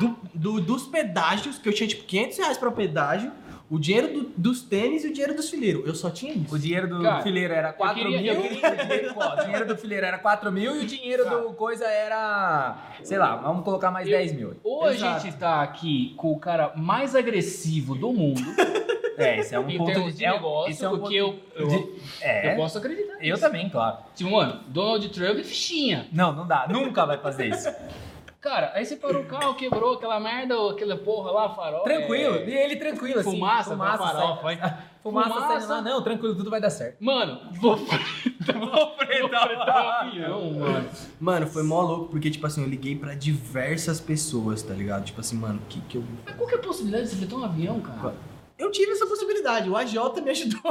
[0.00, 3.30] do, do- dos pedágios, que eu tinha tipo 500 reais pra pedágio,
[3.68, 5.86] o dinheiro do- dos tênis e o dinheiro dos fileiros.
[5.86, 6.54] Eu só tinha isso.
[6.54, 8.32] O dinheiro do Cara, fileiro era 4 queria- mil.
[8.34, 11.28] eu queria- o dinheiro- ó, o dinheiro do fileiro era 4 mil e o dinheiro
[11.28, 12.76] do coisa era.
[13.02, 14.54] Sei lá, vamos colocar mais Eu- 10 mil.
[14.62, 15.16] Ou Exato.
[15.16, 18.40] a gente tá aqui com o cara mais agressivo do mundo,
[19.18, 21.00] É, esse é um em ponto termos de é negócio, esse é um o que
[21.00, 21.88] ponto eu, eu, de-
[22.20, 23.14] é, eu posso acreditar.
[23.14, 23.40] eu nisso.
[23.40, 23.96] também, claro.
[24.14, 26.06] Tipo, mano, Donald Trump é fichinha.
[26.12, 26.66] Não, não dá.
[26.68, 27.66] Nunca vai fazer isso.
[28.46, 31.82] Cara, aí você parou o carro, quebrou aquela merda, ou aquela porra lá, farol.
[31.82, 32.36] Tranquilo.
[32.36, 33.32] é, E ele tranquilo, assim.
[33.32, 34.56] Fumaça, fumaça sai- vai.
[35.02, 35.48] Fumaça, Fumaça.
[35.60, 35.82] saindo lá.
[35.82, 36.96] Não, tranquilo, tudo vai dar certo.
[37.02, 37.74] Mano, vou
[38.46, 40.88] Vou fretar um avião, mano.
[41.18, 45.04] Mano, foi mó louco, porque, tipo assim, eu liguei pra diversas pessoas, tá ligado?
[45.04, 46.04] Tipo assim, mano, que que eu.
[46.24, 48.14] Mas qual que é a possibilidade de você fretar um avião, cara?
[48.58, 49.94] Eu tive essa possibilidade, o AJ
[50.24, 50.62] me ajudou,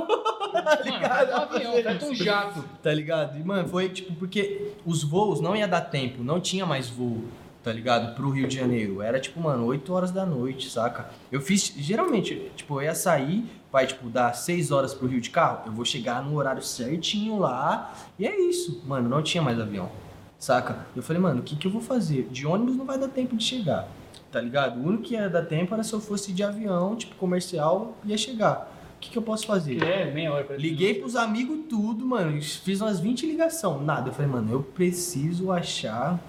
[0.54, 1.74] Mano, freta um avião,
[2.10, 2.64] um jato.
[2.82, 3.38] tá ligado?
[3.38, 7.24] E, mano, foi tipo, porque os voos não ia dar tempo, não tinha mais voo,
[7.66, 8.14] tá ligado?
[8.14, 9.02] Pro Rio de Janeiro.
[9.02, 11.10] Era tipo, mano, 8 horas da noite, saca?
[11.32, 15.32] Eu fiz, geralmente, tipo, eu ia sair, vai, tipo, dar 6 horas pro Rio de
[15.32, 18.84] carro, eu vou chegar no horário certinho lá, e é isso.
[18.86, 19.90] Mano, não tinha mais avião,
[20.38, 20.86] saca?
[20.96, 22.28] Eu falei, mano, o que que eu vou fazer?
[22.32, 23.88] De ônibus não vai dar tempo de chegar,
[24.32, 24.80] tá ligado?
[24.80, 28.16] O único que ia dar tempo era se eu fosse de avião, tipo, comercial, ia
[28.18, 28.72] chegar.
[28.98, 29.82] O que que eu posso fazer?
[29.84, 32.40] É, meia hora pra Liguei pros amigos tudo, mano.
[32.42, 34.10] Fiz umas 20 ligação, nada.
[34.10, 36.20] Eu falei, mano, eu preciso achar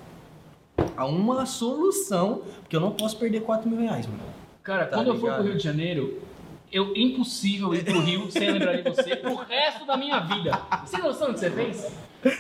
[0.99, 4.21] uma solução, porque eu não posso perder 4 mil reais, mano.
[4.63, 5.37] Cara, Tá quando eu for ligado?
[5.39, 6.23] pro Rio de Janeiro,
[6.73, 10.61] eu impossível ir pro Rio sem lembrar de você pro resto da minha vida.
[10.85, 11.93] Você tem noção do que você fez?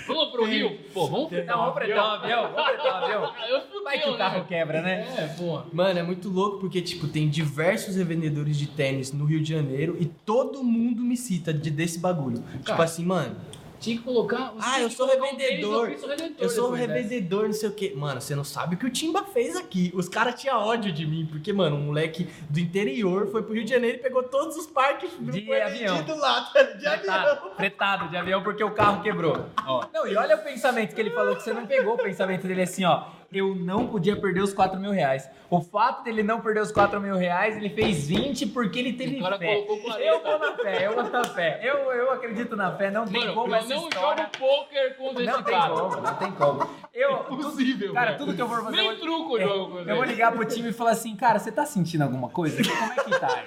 [0.08, 0.76] Vamos pro Rio?
[0.92, 3.22] Pô, vamos fretar fretar um avião, vamos fretar um avião.
[3.48, 4.44] Eu fudeu, Vai que o carro né?
[4.48, 5.14] quebra, né?
[5.16, 5.66] É, porra.
[5.72, 9.96] Mano, é muito louco porque, tipo, tem diversos revendedores de tênis no Rio de Janeiro
[10.00, 12.38] e todo mundo me cita de, desse bagulho.
[12.52, 13.36] Tipo Cara, assim, mano,
[13.78, 14.54] Tinha que colocar.
[14.58, 16.36] Ah, tinha eu sou colocar um tênis, eu sou revendedor.
[16.38, 17.92] eu sou um depois revendedor, não sei o quê.
[17.96, 19.90] Mano, você não sabe o que o Timba fez aqui.
[19.94, 23.64] Os caras tinham ódio de mim, porque, mano, um moleque do interior foi pro Rio
[23.64, 25.96] de Janeiro e pegou todos os parques De foi avião.
[25.96, 26.62] vendido lá, tá?
[26.62, 27.14] de avião.
[27.14, 29.46] Fretado, fretado de avião porque o carro quebrou.
[29.66, 29.84] Ó.
[29.92, 32.62] Não, e olha o pensamento que ele falou que você não pegou o pensamento dele
[32.62, 33.04] assim, ó.
[33.36, 35.28] Eu não podia perder os 4 mil reais.
[35.48, 39.20] O fato dele não perder os 4 mil reais, ele fez 20 porque ele teve
[39.20, 39.54] cara fé.
[39.62, 40.00] colocou 40.
[40.04, 41.60] Eu vou na fé, eu vou na fé.
[41.62, 44.24] Eu, eu acredito na fé, não tem Mano, como eu essa não história.
[44.24, 45.72] jogo poker contra Não esse tem cara.
[45.74, 46.70] como, não tem como.
[46.92, 48.18] Eu, Impossível, cara, velho.
[48.18, 48.76] tudo que eu for fazer.
[48.76, 51.14] Nem eu vou- truco eu jogo com Eu vou ligar pro time e falar assim,
[51.14, 52.60] cara, você tá sentindo alguma coisa?
[52.62, 53.44] Como é que tá aí?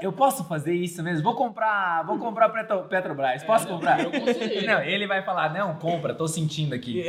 [0.00, 1.22] Eu posso fazer isso mesmo?
[1.22, 3.44] Vou comprar, vou comprar Petro, Petrobras.
[3.44, 4.00] Posso não, comprar?
[4.02, 4.66] eu conselheiro.
[4.66, 7.06] Não, ele vai falar, não, compra, tô sentindo aqui.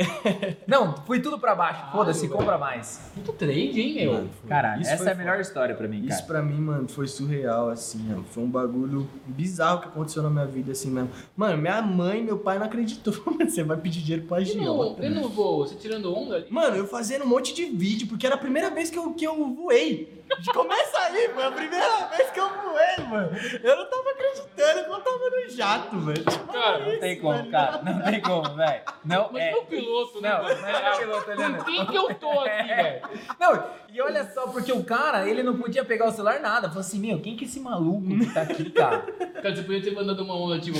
[0.64, 1.82] Não, fui tudo pra baixo.
[1.94, 3.00] Foda-se, compra mais.
[3.14, 4.12] Muito trade, hein, meu?
[4.14, 6.22] Mano, foi- isso essa é a melhor história pra mim, Isso cara.
[6.24, 8.24] pra mim, mano, foi surreal, assim, mano.
[8.30, 11.10] Foi um bagulho bizarro que aconteceu na minha vida, assim mesmo.
[11.36, 13.14] Mano, minha mãe e meu pai não acreditou.
[13.26, 15.04] Mano, você vai pedir dinheiro pra agiota.
[15.04, 16.46] e no voo, você tirando onda ali?
[16.50, 19.24] Mano, eu fazendo um monte de vídeo, porque era a primeira vez que eu, que
[19.26, 20.23] eu voei.
[20.52, 23.30] Começa aí, foi a primeira vez que eu voei, mano.
[23.62, 26.24] Eu não tava acreditando que eu tava no jato, velho.
[26.52, 27.82] Cara, Não tem como, cara.
[27.82, 28.82] Não tem como, velho.
[29.04, 29.50] Não, Mas é.
[29.52, 30.30] meu piloto, né?
[30.30, 30.60] Não, mano?
[30.62, 31.58] mas é o piloto, Helena.
[31.58, 33.00] Com quem que eu tô aqui, velho?
[33.38, 36.68] Não, e olha só, porque o cara, ele não podia pegar o celular nada.
[36.68, 39.00] Falou assim, meu, quem que é esse maluco que tá aqui, cara?
[39.00, 40.78] Cara, você podia ter mandado uma onda, tipo,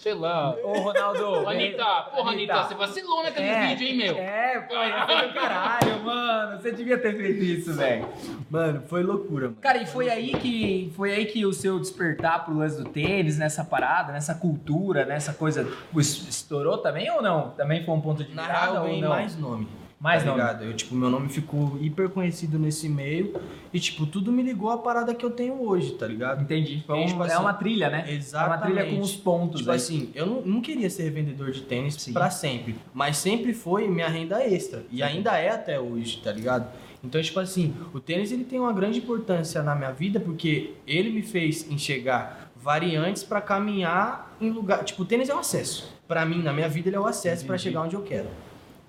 [0.00, 0.54] sei lá.
[0.64, 1.46] Ô, Ronaldo.
[1.48, 1.84] Anitta,
[2.14, 4.16] porra, Anitta, você vacilou naquele é, vídeo, hein, meu?
[4.16, 6.58] É, pô, do caralho, mano.
[6.60, 8.08] Você devia ter feito isso, velho.
[8.50, 9.58] Mano, foi loucura, mano.
[9.60, 13.38] Cara, e foi aí que foi aí que o seu despertar pro lance do tênis,
[13.38, 17.50] nessa parada, nessa cultura, nessa coisa, es- estourou também ou não?
[17.50, 19.08] Também foi um ponto de Na virada real, eu ou não?
[19.10, 19.68] mais nome.
[20.00, 20.40] Mais tá nome.
[20.40, 20.64] ligado?
[20.64, 23.38] Eu, tipo, meu nome ficou hiper conhecido nesse meio.
[23.70, 26.42] E, tipo, tudo me ligou à parada que eu tenho hoje, tá ligado?
[26.42, 26.82] Entendi.
[26.88, 28.06] Um- Tipo é assim, uma trilha, né?
[28.10, 28.52] Exatamente.
[28.52, 29.76] É uma trilha com os pontos Tipo aí.
[29.76, 32.14] assim, eu não, não queria ser revendedor de tênis Sim.
[32.14, 36.66] pra sempre, mas sempre foi minha renda extra e ainda é até hoje, tá ligado?
[37.04, 41.10] Então, tipo assim, o tênis ele tem uma grande importância na minha vida porque ele
[41.10, 44.82] me fez enxergar variantes pra caminhar em lugar.
[44.84, 45.92] Tipo, o tênis é o acesso.
[46.08, 48.26] Pra mim, na minha vida, ele é o acesso pra chegar onde eu quero.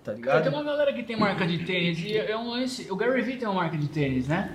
[0.04, 0.44] Tá Cara, ligado?
[0.44, 2.92] tem uma galera que tem marca de tênis e é um lance.
[2.92, 4.52] O Gary Vee tem uma marca de tênis, né?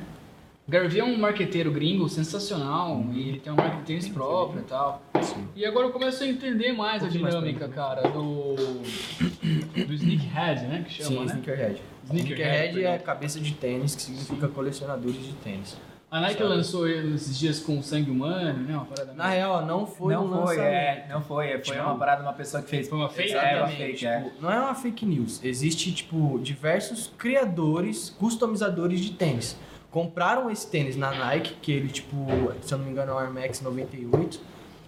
[0.66, 4.08] O Gary Vee é um marqueteiro gringo sensacional e ele tem uma marca de tênis
[4.08, 5.00] própria e tal.
[5.54, 8.56] E agora eu começo a entender mais a Um mais pra dinâmica, cara, do.
[9.86, 10.84] do sneakhead, né?
[10.84, 11.24] Que chama, Sim, né?
[11.26, 11.82] sneakerhead.
[12.06, 13.06] Sneakerhead, Sneakerhead é perdão.
[13.06, 15.76] cabeça de tênis, que significa colecionadores de tênis.
[16.16, 16.48] A Nike Sabe?
[16.48, 18.74] lançou esses dias com sangue humano, né?
[18.74, 20.62] Uma parada Na real, não foi não um foi, lançamento.
[20.62, 21.48] é, não foi.
[21.48, 22.88] Foi Tipo, uma parada de uma pessoa que fez.
[22.88, 23.32] Foi uma fake?
[23.32, 24.22] É, uma Exatamente, fake, é.
[24.22, 25.44] tipo, Não é uma fake news.
[25.44, 29.58] Existe, tipo, diversos criadores, customizadores de tênis.
[29.90, 32.26] Compraram esse tênis na Nike, que ele, tipo,
[32.62, 34.40] se eu não me engano, é o Air Max 98,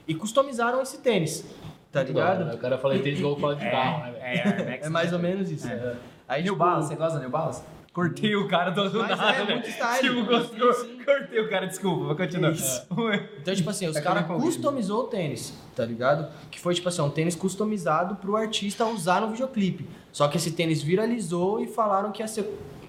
[0.06, 1.44] e customizaram esse tênis.
[1.92, 2.54] Tá ligado?
[2.54, 4.18] O cara fala de tênis igual fala de carro, né?
[4.18, 5.68] É, Air Max É mais ou menos isso.
[5.68, 5.94] É.
[6.26, 7.62] Aí, New tipo, Balance, você gosta da New Balance?
[7.92, 10.08] Cortei o cara do do Mas nada, é muito style.
[10.08, 10.72] Tipo, gostou.
[10.72, 11.04] Sim, sim.
[11.04, 12.52] Cortei o cara, desculpa, vou continuar.
[13.40, 16.30] Então, tipo assim, os É caras customizou o tênis, tá ligado?
[16.50, 19.88] Que foi, tipo assim, um tênis customizado pro artista usar no videoclipe.
[20.12, 22.44] Só que esse tênis viralizou e falaram que ia ser,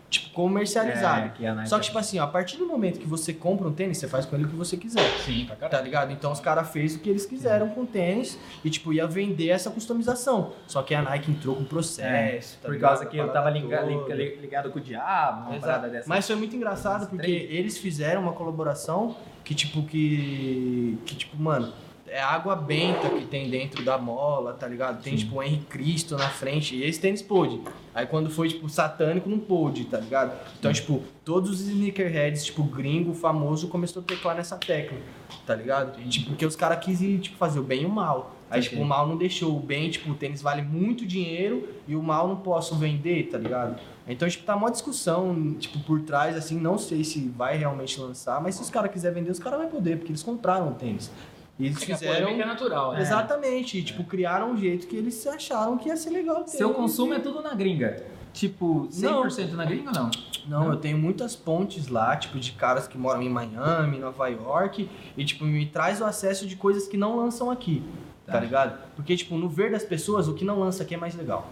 [0.09, 1.31] tipo, comercializado.
[1.41, 3.67] É, a Nike- Só que, tipo assim, ó, a partir do momento que você compra
[3.67, 5.07] um tênis, você faz com ele o que você quiser.
[5.25, 5.85] Sim, pra Tá caralho.
[5.85, 6.11] ligado?
[6.11, 9.49] Então os caras fez o que eles quiseram com o tênis e, tipo, ia vender
[9.49, 10.53] essa customização.
[10.67, 12.57] Só que a Nike entrou com processo.
[12.61, 12.89] tá Por ligado?
[12.91, 14.15] causa que eu tava Parada liga- toda.
[14.15, 15.61] liga- ligado com o diabo, uma Exato.
[15.61, 16.09] parada dessa.
[16.09, 20.97] Mas foi muito engraçado porque eles fizeram uma colaboração que, tipo, que.
[21.05, 21.71] Que, tipo, mano,
[22.11, 25.01] é água benta que tem dentro da mola, tá ligado?
[25.01, 26.75] Tem, tipo, o Henrique Cristo na frente.
[26.75, 27.61] E esse tênis pôde.
[27.93, 30.33] Aí quando foi, tipo, satânico, não pôde, tá ligado?
[30.59, 35.03] Então, tipo, todos os sneakerheads, tipo, gringo, famoso, começou a teclar nessa técnica,
[35.45, 35.99] tá ligado?
[36.09, 38.35] Tipo, porque os caras quis, tipo, fazer o bem e o mal.
[38.49, 39.55] Aí, tipo, o mal não deixou.
[39.55, 43.37] O bem, tipo, o tênis vale muito dinheiro e o mal não posso vender, tá
[43.37, 43.79] ligado?
[44.07, 48.41] Então, tipo, tá uma discussão, tipo, por trás, assim, não sei se vai realmente lançar,
[48.41, 51.11] mas se os caras quiserem vender, os caras vão poder, porque eles compraram o tênis.
[51.59, 52.29] E eles É a fizeram.
[52.29, 53.01] é natural, né?
[53.01, 56.51] Exatamente, e, tipo, criaram um jeito que eles acharam que ia ser legal ter.
[56.51, 58.01] Seu consumo é tudo na gringa.
[58.31, 60.11] Tipo, 100% na gringa ou não?
[60.47, 64.89] Não, eu tenho muitas pontes lá, tipo, de caras que moram em Miami, Nova York,
[65.17, 67.83] e, tipo, me traz o acesso de coisas que não lançam aqui,
[68.25, 68.39] tá, Tá.
[68.39, 68.79] ligado?
[68.95, 71.49] Porque, tipo, no ver das pessoas, o que não lança aqui é mais legal,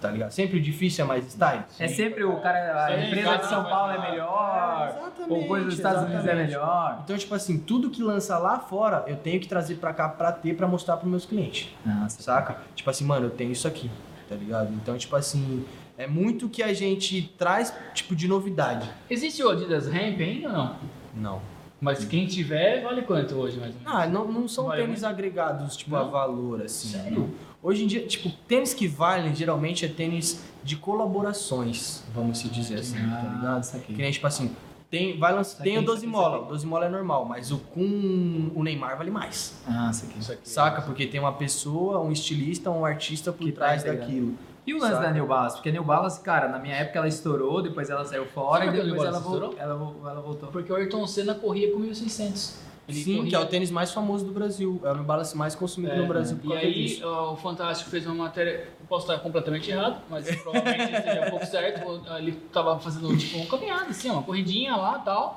[0.00, 0.30] tá ligado?
[0.30, 1.62] Sempre o difícil é mais style.
[1.78, 5.64] É sempre o cara, a Sim, empresa de São Paulo é melhor, Exatamente, ou coisa
[5.66, 6.46] dos Estados Unidos é exatamente.
[6.48, 7.00] melhor.
[7.04, 10.32] Então, tipo assim, tudo que lança lá fora, eu tenho que trazer pra cá pra
[10.32, 12.56] ter, pra mostrar pros meus clientes, Nossa, saca?
[12.74, 13.90] Tipo assim, mano, eu tenho isso aqui,
[14.28, 14.72] tá ligado?
[14.74, 15.64] Então, tipo assim,
[15.98, 18.88] é muito que a gente traz, tipo, de novidade.
[19.10, 20.76] Existe o Adidas Ramp ainda ou não?
[21.14, 21.42] Não.
[21.82, 23.94] Mas quem tiver, vale quanto hoje, mais ou menos?
[23.94, 26.10] Ah, não, não são Vale tênis agregados, tipo, a Não?
[26.10, 26.88] valor, assim.
[26.88, 27.34] Sério?
[27.62, 32.76] Hoje em dia, tipo, tênis que valem, geralmente, é tênis de colaborações, vamos se dizer
[32.80, 33.42] assim, tá ligado?
[33.56, 34.02] Nossa, Que aqui.
[34.02, 34.54] nem, tipo assim,
[34.90, 36.46] tem, vai lançar, Saquei, tem o 12 saquei, mola, saquei.
[36.46, 39.54] o 12 mola é normal, mas o com o Neymar vale mais.
[39.66, 40.18] Aqui.
[40.18, 40.48] Isso aqui.
[40.48, 40.82] Saca?
[40.82, 44.06] Porque tem uma pessoa, um estilista, um artista por Que tá trás integrando.
[44.06, 44.34] daquilo.
[44.66, 45.06] E o lance Saca?
[45.06, 45.56] da New Balance?
[45.56, 48.78] Porque a New Balance, cara, na minha época ela estourou, depois ela saiu fora Sabe
[48.78, 49.16] e depois ela,
[49.58, 50.48] ela, vol- ela voltou.
[50.50, 52.54] Porque o Ayrton Senna corria com 1.600.
[52.88, 54.80] Ele Sim, corria- que é o tênis mais famoso do Brasil.
[54.84, 57.06] É o New Balance mais consumido É, no Brasil por E aí, disso.
[57.06, 62.02] o Fantástico fez uma matéria, posso estar completamente errado, mas provavelmente esteja um pouco certo.
[62.18, 65.36] Ele tava fazendo tipo uma caminhada, assim, uma corridinha lá e tal.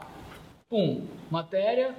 [0.70, 1.94] Pum, matéria,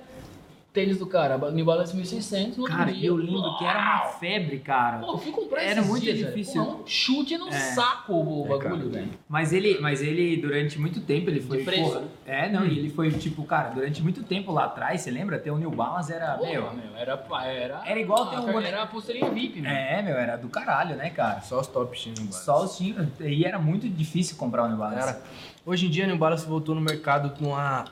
[0.74, 2.58] tênis do cara, New Balance 1600.
[2.58, 4.98] No Cara, dia, eu lembro que era uma febre, cara.
[4.98, 6.64] Pô, eu fui comprar Era muito dias, difícil.
[6.64, 7.52] Pô, um chute no É.
[7.52, 9.04] saco o É, bagulho, cara.
[9.04, 9.10] velho.
[9.28, 11.58] Mas ele, mas ele, durante muito tempo, ele foi.
[11.58, 11.82] De preço?
[11.92, 15.38] porra, é, não, e ele foi, tipo, cara, durante muito tempo lá atrás, você lembra?
[15.38, 16.34] Ter o New Balance era.
[16.34, 19.70] Porra, meu, meu, era, era, Era igual ter um Era a pulseirinha VIP, meu.
[19.70, 21.40] é, meu, era do caralho, né, cara?
[21.40, 22.44] Só os top tinham New Balance.
[22.44, 23.08] Só os tinham.
[23.20, 25.00] E era muito difícil comprar o New Balance.
[25.08, 25.22] Era.
[25.64, 27.84] Hoje em dia, a New Balance voltou no mercado com a.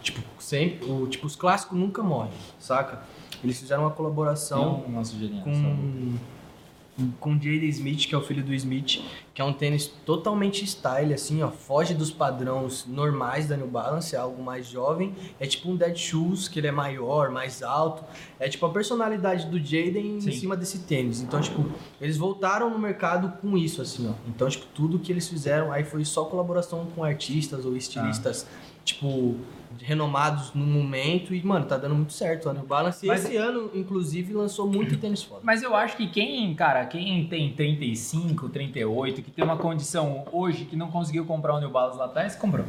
[0.00, 0.20] Tipo,
[0.50, 0.90] sempre.
[0.90, 3.02] O, tipo, os clássicos nunca morrem, saca?
[3.42, 5.44] Eles fizeram uma colaboração nosso genial.
[5.44, 6.18] com.
[7.18, 9.00] Com Jaden Smith, que é o filho do Smith,
[9.32, 11.48] que é um tênis totalmente style, assim, ó.
[11.48, 15.14] Foge dos padrões normais da New Balance, é algo mais jovem.
[15.38, 18.04] É tipo um Dead Shoes, que ele é maior, mais alto.
[18.38, 21.22] É tipo a personalidade do Jaden em cima desse tênis.
[21.22, 21.64] Então, tipo,
[21.98, 24.12] eles voltaram no mercado com isso, assim, ó.
[24.28, 28.46] Então, tipo, tudo que eles fizeram aí foi só colaboração com artistas ou estilistas,
[28.94, 29.36] tipo,
[29.80, 31.34] renomados no momento.
[31.34, 33.06] E, mano, tá dando muito certo a New Balance.
[33.06, 35.40] Mas- esse ano, inclusive, lançou muito tênis foda.
[35.42, 40.64] Mas eu acho que quem, cara, quem tem 35, 38, que tem uma condição hoje
[40.64, 42.66] que não conseguiu comprar o New Balance lá atrás, comprou.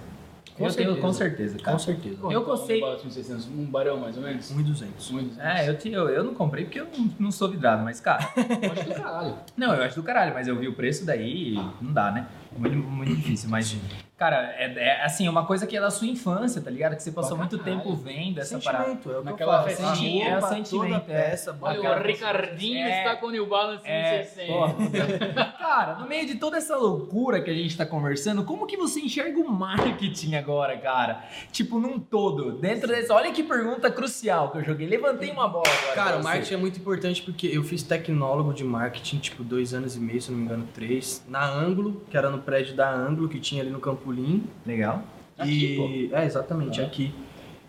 [0.57, 1.01] Com eu tenho certeza.
[1.07, 1.71] com certeza, cara.
[1.71, 2.17] Com certeza.
[2.29, 2.81] Eu um gostei.
[2.81, 3.47] 1600?
[3.47, 4.51] Um barão, mais ou menos?
[4.51, 5.11] 1.200.
[5.11, 7.99] Um É, eu, te- eu, eu não comprei porque eu não, não sou vidrado, mas,
[8.01, 8.29] cara.
[8.61, 9.35] Eu acho do caralho.
[9.57, 12.27] não, eu acho do caralho, mas eu vi o preço daí e não dá, né?
[12.57, 13.75] Muito, muito difícil, mas.
[14.17, 16.95] Cara, é, é, assim, uma coisa que é da sua infância, tá ligado?
[16.95, 17.79] Que você passou muito caralho.
[17.79, 18.85] tempo vendo essa parada.
[18.85, 21.21] Sentimento, é o que Naquela festinha, é o sentimento, toda é.
[21.29, 24.47] peça, Olha, o Ricardinho é- está com o New Balance É, 1600.
[24.53, 25.57] pô.
[25.57, 28.99] cara, no meio de toda essa loucura que a gente tá conversando, como que você
[28.99, 31.23] enxerga o marketing agora, cara?
[31.51, 33.11] Tipo, num todo, dentro desse...
[33.11, 34.85] Olha que pergunta crucial que eu joguei.
[34.85, 35.95] Levantei uma bola agora.
[35.95, 39.95] Cara, o marketing é muito importante porque eu fiz tecnólogo de marketing, tipo, dois anos
[39.95, 43.29] e meio, se não me engano, três, na Ângulo, que era no prédio da Ângulo,
[43.29, 44.43] que tinha ali no Campolim.
[44.65, 45.03] Legal.
[45.37, 46.13] Aqui, e...
[46.13, 47.13] É, exatamente, aqui.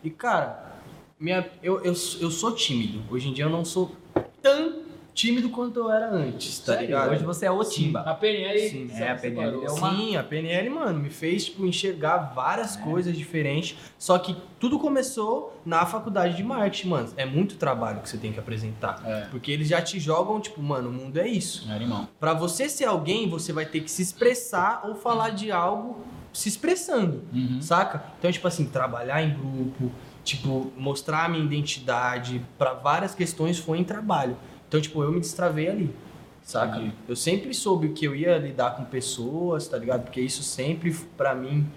[0.03, 0.81] E, cara,
[1.19, 1.49] minha...
[1.63, 3.03] eu, eu, eu sou tímido.
[3.11, 3.95] Hoje em dia eu não sou
[4.43, 4.83] tão
[5.15, 6.87] tímido quanto eu era antes, tá Sério?
[6.87, 7.11] ligado?
[7.13, 8.01] Hoje você é o Timba.
[8.01, 8.89] A PNL Sim.
[8.93, 12.81] É, a PNL deu uma- Sim, a PNL, mano, me fez, tipo, enxergar várias É.
[12.81, 13.77] coisas diferentes.
[13.99, 17.09] Só que tudo começou na faculdade de marketing, mano.
[17.17, 19.03] É muito trabalho que você tem que apresentar.
[19.05, 19.21] É.
[19.31, 21.71] Porque eles já te jogam, tipo, mano, o mundo é isso.
[21.71, 22.09] É animal.
[22.19, 26.49] Pra você ser alguém, você vai ter que se expressar ou falar de algo se
[26.49, 27.61] expressando, Uhum.
[27.61, 28.03] saca?
[28.19, 29.93] Então, tipo assim, trabalhar em grupo,
[30.25, 34.35] tipo, mostrar a minha identidade pra várias questões foi em trabalho.
[34.73, 35.95] Então, tipo, eu me destravei ali,
[36.43, 36.79] saca?
[36.79, 36.95] Entendi.
[37.07, 40.05] Eu sempre soube que eu ia lidar com pessoas, tá ligado?
[40.05, 41.71] Porque isso sempre pra mim,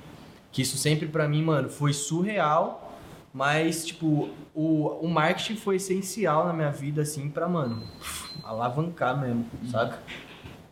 [0.50, 2.98] que isso sempre pra mim, mano, foi surreal,
[3.34, 7.84] mas tipo, o, o marketing foi essencial na minha vida assim pra, mano,
[8.46, 10.00] alavancar mesmo, saca?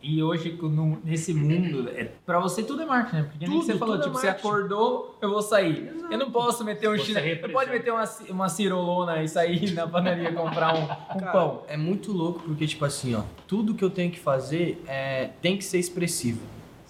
[0.06, 3.22] E hoje, no- nesse mundo, é, pra você tudo é marketing, né?
[3.22, 4.46] Porque nem Tudo, você falou, é tipo, você marketing.
[4.46, 5.94] acordou, eu vou sair.
[6.10, 7.40] Eu não posso meter um Você chinelo.
[7.40, 11.62] Não pode meter uma, uma cirolona e sair na panaderia comprar um, um Cara, pão.
[11.66, 15.56] É muito louco porque, tipo assim, ó, tudo que eu tenho que fazer é, tem
[15.56, 16.40] que ser expressivo.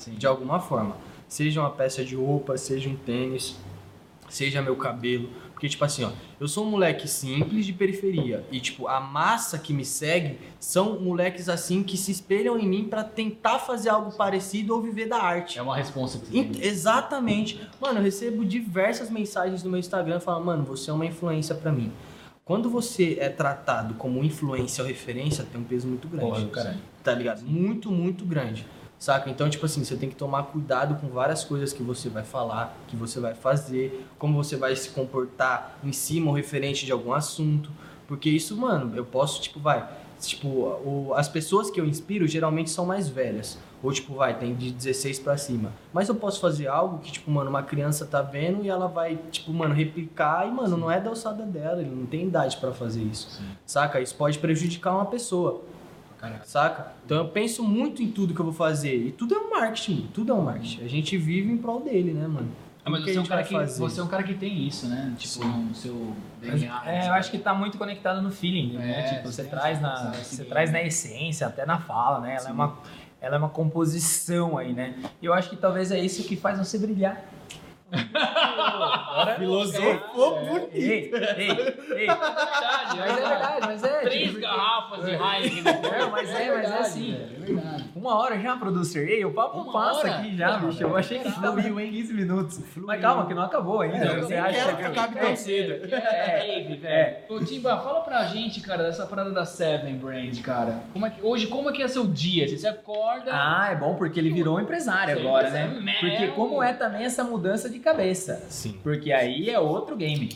[0.08, 0.96] De alguma forma.
[1.28, 3.56] Seja uma peça de roupa, seja um tênis,
[4.28, 5.28] seja meu cabelo.
[5.54, 8.44] Porque, tipo assim, ó, eu sou um moleque simples de periferia.
[8.50, 12.84] E, tipo, a massa que me segue são moleques assim que se espelham em mim
[12.84, 15.58] pra tentar fazer algo parecido ou viver da arte.
[15.58, 16.62] É uma responsa que você tem.
[16.62, 17.66] Exatamente.
[17.80, 21.70] Mano, eu recebo diversas mensagens no meu Instagram falando, mano, você é uma influência pra
[21.70, 21.90] mim.
[22.44, 26.30] Quando você é tratado como influência ou referência, tem um peso muito grande.
[26.30, 26.78] Porra caralho.
[27.02, 27.42] Tá ligado?
[27.42, 28.66] Muito, muito grande.
[29.04, 29.28] Saca?
[29.28, 32.74] Então, tipo assim, você tem que tomar cuidado com várias coisas que você vai falar,
[32.88, 37.12] que você vai fazer, como você vai se comportar em cima ou referente de algum
[37.12, 37.70] assunto.
[38.08, 39.86] Porque isso, mano, eu posso, tipo, vai.
[40.20, 43.58] Tipo, o- as pessoas que eu inspiro geralmente são mais velhas.
[43.82, 45.70] Ou, tipo, vai, tem de 16 pra cima.
[45.92, 49.16] Mas eu posso fazer algo que, tipo, mano, uma criança tá vendo e ela vai,
[49.30, 52.72] tipo, mano, replicar e, mano, não é da alçada dela, ele não tem idade pra
[52.72, 53.28] fazer isso.
[53.32, 53.44] Sim.
[53.66, 54.00] Saca?
[54.00, 55.60] Isso pode prejudicar uma pessoa.
[56.24, 56.44] Caraca.
[56.44, 56.92] Saca?
[57.04, 58.96] Então eu penso muito em tudo que eu vou fazer.
[58.96, 60.84] E tudo é um marketing, tudo é um marketing.
[60.84, 62.50] A gente vive em prol dele, né, mano?
[62.84, 63.80] Ah, mas você é, um cara que, fazer.
[63.80, 65.14] você é um cara que tem isso, né?
[65.16, 66.82] Tipo, no seu DNA.
[66.84, 69.00] É, eu acho que tá muito conectado no feeling, né?
[69.00, 70.48] É, tipo, você sim, traz, sim, na, sim, você sim.
[70.48, 72.36] traz na essência, até na fala, né?
[72.38, 72.78] Ela é, uma,
[73.22, 74.94] ela é uma composição aí, né?
[75.22, 77.24] E eu acho que talvez é isso que faz você brilhar.
[78.14, 80.44] Agora, Filosofou É.
[80.44, 80.70] bonito.
[80.74, 81.50] Ei, ei,
[81.96, 82.06] ei.
[82.06, 84.00] verdade, Mas é verdade, mas é.
[84.00, 85.72] Três tipo, garrafas de Heineken.
[85.92, 87.14] É, mas é, mas é assim.
[87.14, 87.84] É verdade.
[87.94, 89.08] Uma hora já, producer.
[89.08, 90.16] Ei, o papo Uma passa hora?
[90.16, 90.82] aqui já, bicho.
[90.82, 92.60] Eu achei que fluiu em 15 minutos.
[92.76, 93.96] Mas calma, que não acabou ainda.
[94.04, 95.94] É, eu você acha quero que acabe tão cedo.
[95.94, 96.94] É, rave, velho.
[96.94, 97.24] É.
[97.28, 100.80] Ô, Timba, fala pra gente, cara, dessa parada da Seven Brand, cara.
[100.92, 102.46] Como é que, hoje, como é que é seu dia?
[102.48, 103.30] Você acorda...
[103.32, 105.94] Ah, é bom porque ele virou empresário Sim, agora, é né?
[106.00, 108.44] Porque como é também essa mudança de cabeça?
[108.48, 108.78] Sim.
[108.82, 110.30] Porque aí é outro game.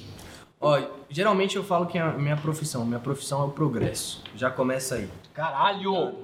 [0.60, 0.78] Ó,
[1.08, 2.84] geralmente eu falo que é a minha profissão.
[2.84, 4.22] Minha profissão é o progresso.
[4.34, 5.08] Já começa aí.
[5.34, 6.14] Caralho!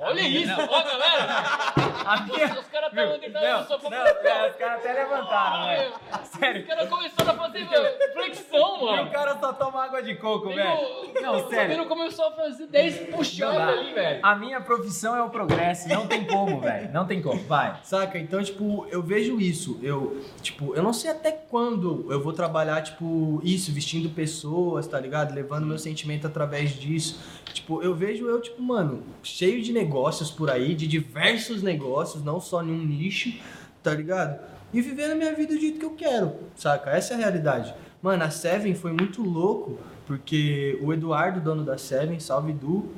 [0.00, 0.52] Olha isso!
[0.52, 1.72] Ó, galera!
[2.04, 2.46] A minha...
[2.58, 3.90] Os caras não, tentando no sofá.
[3.90, 5.92] não, é, os caras até levantaram, né?
[6.24, 6.62] Sério.
[6.62, 9.10] Os caras começaram a fazer velho, flexão, E o mano.
[9.10, 10.68] cara só toma água de coco, velho.
[10.68, 11.68] o- Não, O sério.
[11.68, 13.68] menino começou a fazer 10 Não puxadas dá.
[13.68, 14.20] ali, velho.
[14.22, 15.88] A minha profissão é o progresso.
[15.88, 16.90] Não tem como, velho.
[16.92, 17.40] Não tem como.
[17.44, 17.78] Vai.
[17.84, 18.18] Saca?
[18.18, 19.78] Então, tipo, eu vejo isso.
[19.82, 24.25] Eu, tipo, eu não sei até quando eu vou trabalhar, tipo, isso, vestindo pessoas,
[24.86, 25.34] tá ligado?
[25.34, 27.20] Levando meu sentimento através disso.
[27.52, 32.40] Tipo, eu vejo eu, tipo, mano, cheio de negócios por aí, de diversos negócios, não
[32.40, 33.32] só em um nicho,
[33.82, 34.38] tá ligado?
[34.72, 36.90] E vivendo a minha vida do jeito que eu quero, saca?
[36.90, 37.74] Essa é a realidade.
[38.02, 42.90] Mano, a Seven foi muito louco, porque o Eduardo, dono da Seven, salve Du,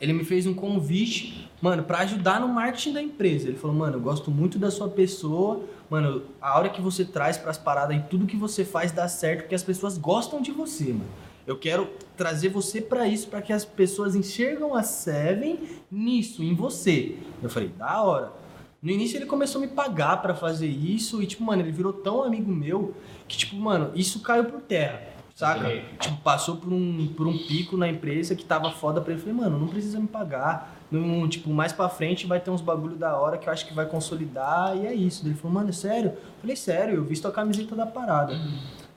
[0.00, 3.48] ele me fez um convite, mano, pra ajudar no marketing da empresa.
[3.48, 7.36] Ele falou, mano, eu gosto muito da sua pessoa, mano, a hora que você traz
[7.36, 10.86] pras paradas e tudo que você faz dá certo, porque as pessoas gostam de você,
[10.86, 11.04] mano.
[11.46, 11.86] Eu quero
[12.16, 15.58] trazer você pra isso, pra que as pessoas enxergam a Seven
[15.90, 17.18] nisso, em você.
[17.42, 18.32] Eu falei, da hora.
[18.80, 21.92] No início ele começou a me pagar pra fazer isso e, tipo, mano, ele virou
[21.92, 22.94] tão amigo meu
[23.28, 25.02] que, tipo, mano, isso caiu por terra.
[25.34, 25.68] Saca?
[26.00, 29.20] Tipo, passou por um, por um pico na empresa que tava foda pra ele.
[29.20, 30.74] Eu falei, mano, não precisa me pagar.
[30.92, 33.72] Não, tipo, mais pra frente vai ter uns bagulho da hora que eu acho que
[33.72, 35.26] vai consolidar e é isso.
[35.26, 36.10] Ele falou, mano, é sério?
[36.10, 38.38] Eu falei, sério, eu visto a camiseta da parada.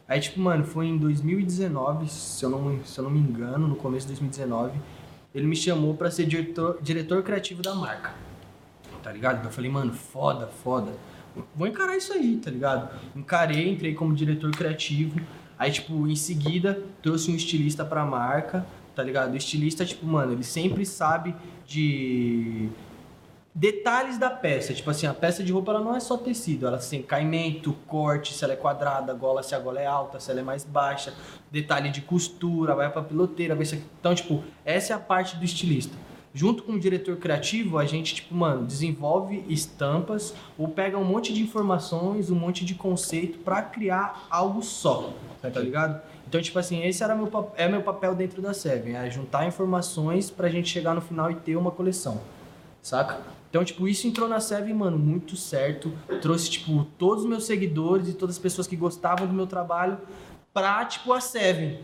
[0.05, 3.77] Aí, tipo, mano, foi em 2019, se eu não, se eu não me engano, no
[3.77, 4.77] começo de 2019,
[5.33, 8.13] ele me chamou pra ser diretor, diretor criativo da marca.
[9.01, 9.45] Tá ligado?
[9.45, 10.91] Eu falei, mano, foda, foda.
[11.55, 12.89] Vou encarar isso aí, tá ligado?
[13.15, 15.19] Encarei, entrei como diretor criativo.
[15.57, 18.65] Aí, tipo, em seguida, trouxe um estilista pra marca,
[18.95, 19.33] tá ligado?
[19.33, 21.35] O estilista, tipo, mano, ele sempre sabe
[21.67, 22.69] de
[23.55, 24.73] detalhes da peça.
[24.73, 28.33] Tipo assim, a peça de roupa ela não é só tecido, ela tem caimento, corte,
[28.33, 31.13] se ela é quadrada, gola, se a gola é alta, se ela é mais baixa,
[31.49, 33.83] detalhe de costura, vai pra piloteira, vai aqui.
[33.99, 35.95] Então, tipo, essa é a parte do estilista.
[36.33, 41.31] Junto com o diretor criativo, a gente, tipo, mano, desenvolve estampas ou pega um monte
[41.33, 46.01] de informações, um monte de conceito pra criar algo só, tá ligado?
[46.35, 50.29] Então, tipo assim, esse era meu, é meu papel dentro da Seven, é juntar informações
[50.29, 52.19] pra gente chegar no final e ter uma coleção,
[52.81, 53.21] saca?
[53.49, 55.93] Então, tipo, isso entrou na Seven, mano, muito certo.
[56.21, 59.97] Trouxe, tipo, todos os meus seguidores e todas as pessoas que gostavam do meu trabalho
[60.53, 61.79] pra, tipo, a Seven.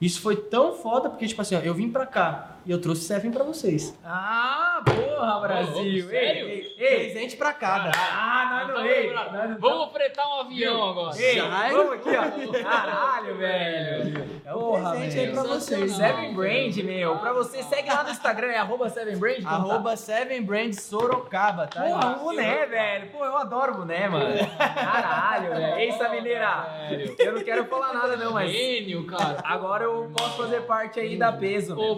[0.00, 3.02] Isso foi tão foda, porque, tipo assim, ó, eu vim pra cá e eu trouxe
[3.02, 3.96] Seven pra vocês.
[4.04, 6.08] Ah, porra, Brasil.
[6.08, 6.46] Sério?
[6.48, 7.04] Ei, ei, ei.
[7.12, 7.90] Presente pra cada.
[7.96, 9.06] Ah, nós não, Tá ei.
[9.06, 9.32] lembrado.
[9.32, 11.16] nós não Vamos fretar um avião agora.
[11.18, 11.70] Ei, Já é?
[11.70, 12.62] vamos aqui, ó.
[12.62, 14.24] Caralho, velho.
[14.44, 15.32] É um Porra, presente aí velho.
[15.32, 15.92] pra vocês.
[15.92, 17.16] Seven Brand, meu.
[17.18, 19.36] Pra você, segue lá no Instagram, é arroba Seven Brand.
[19.36, 19.54] como tá?
[19.54, 21.82] Arroba Seven Brand Sorocaba, tá?
[21.82, 23.10] Porra, um boné, velho.
[23.10, 24.34] Pô, eu adoro boné, mano.
[24.58, 25.76] Caralho, velho.
[25.76, 26.66] Ei, Sabineira.
[26.88, 27.14] Velho.
[27.18, 29.38] Eu não quero falar nada, não, mas Gênio, cara.
[29.44, 31.76] agora eu posso fazer parte aí da peso.
[31.78, 31.94] Ô,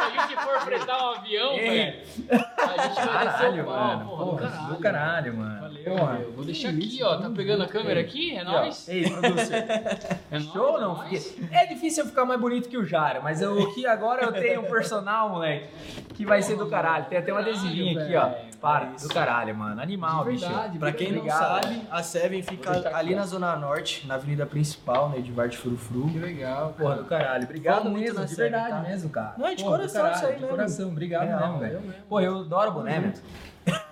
[0.00, 1.94] quando a gente for fretar um avião, velho,
[2.30, 4.04] a gente vai descer Caralho, o pau, mano.
[4.08, 4.68] porra, do caralho.
[4.68, 5.60] do caralho, mano.
[5.60, 6.32] Valeu, valeu.
[6.32, 7.16] Vou deixar aqui, ó.
[7.18, 8.36] Tá pegando a câmera aqui?
[8.36, 8.88] É nóis?
[8.88, 9.64] Ei, producer.
[10.30, 11.04] É Show é não?
[11.50, 14.60] É difícil eu ficar mais bonito que o Jara, mas eu aqui agora eu tenho
[14.60, 15.68] um personal, moleque,
[16.14, 17.06] que vai ser do caralho.
[17.06, 18.30] Tem até um adesivinho aqui, ó.
[18.60, 19.80] Para, do caralho, mano.
[19.80, 20.46] Animal, bicho.
[20.78, 25.18] Pra quem não sabe, a Seven fica ali na Zona Norte, na avenida principal, né,
[25.20, 26.08] de Varte Frufru.
[26.10, 27.44] Que legal, Porra, do caralho.
[27.44, 28.80] Obrigado mesmo, de verdade tá?
[28.80, 29.34] mesmo, cara.
[29.36, 30.56] Não, é de coração caralho, isso aí de mesmo.
[30.56, 31.80] coração, obrigado Real, mesmo, eu velho.
[31.80, 31.94] mesmo.
[32.08, 33.14] Pô, eu adoro boné, velho.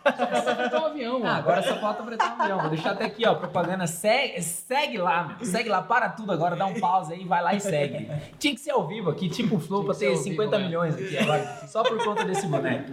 [0.04, 1.38] Vai fretar um avião, Ah, mano.
[1.38, 2.58] agora só falta fretar um avião.
[2.60, 3.86] Vou deixar até aqui, ó, propaganda.
[3.86, 5.46] Segue, segue lá, meu.
[5.46, 8.10] Segue lá, para tudo agora, dá um pause aí, vai lá e segue.
[8.38, 10.24] Tinha que ser ao vivo aqui, tipo o Flow, Tinha pra que ter ser ao
[10.24, 10.66] 50 vivo, é.
[10.66, 11.44] milhões aqui agora.
[11.68, 12.90] Só por conta desse boneco.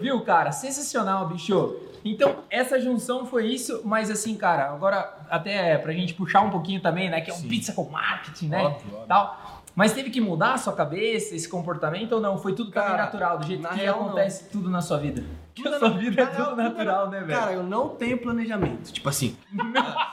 [0.00, 0.50] Viu, cara?
[0.52, 1.76] Sensacional, bicho.
[2.04, 6.80] Então, essa junção foi isso, mas assim, cara, agora até pra gente puxar um pouquinho
[6.80, 7.20] também, né?
[7.20, 8.62] Que é um pizza com marketing, né?
[8.62, 9.06] Óbvio, óbvio.
[9.08, 9.55] Tal.
[9.76, 12.38] Mas teve que mudar a sua cabeça, esse comportamento ou não?
[12.38, 15.22] Foi tudo também Cara, natural, do jeito na que real, acontece tudo na sua vida?
[15.56, 17.38] Que Tudo a sua na- vida é tudo natural, né, velho?
[17.40, 18.92] Cara, eu não tenho planejamento.
[18.92, 19.34] Tipo assim.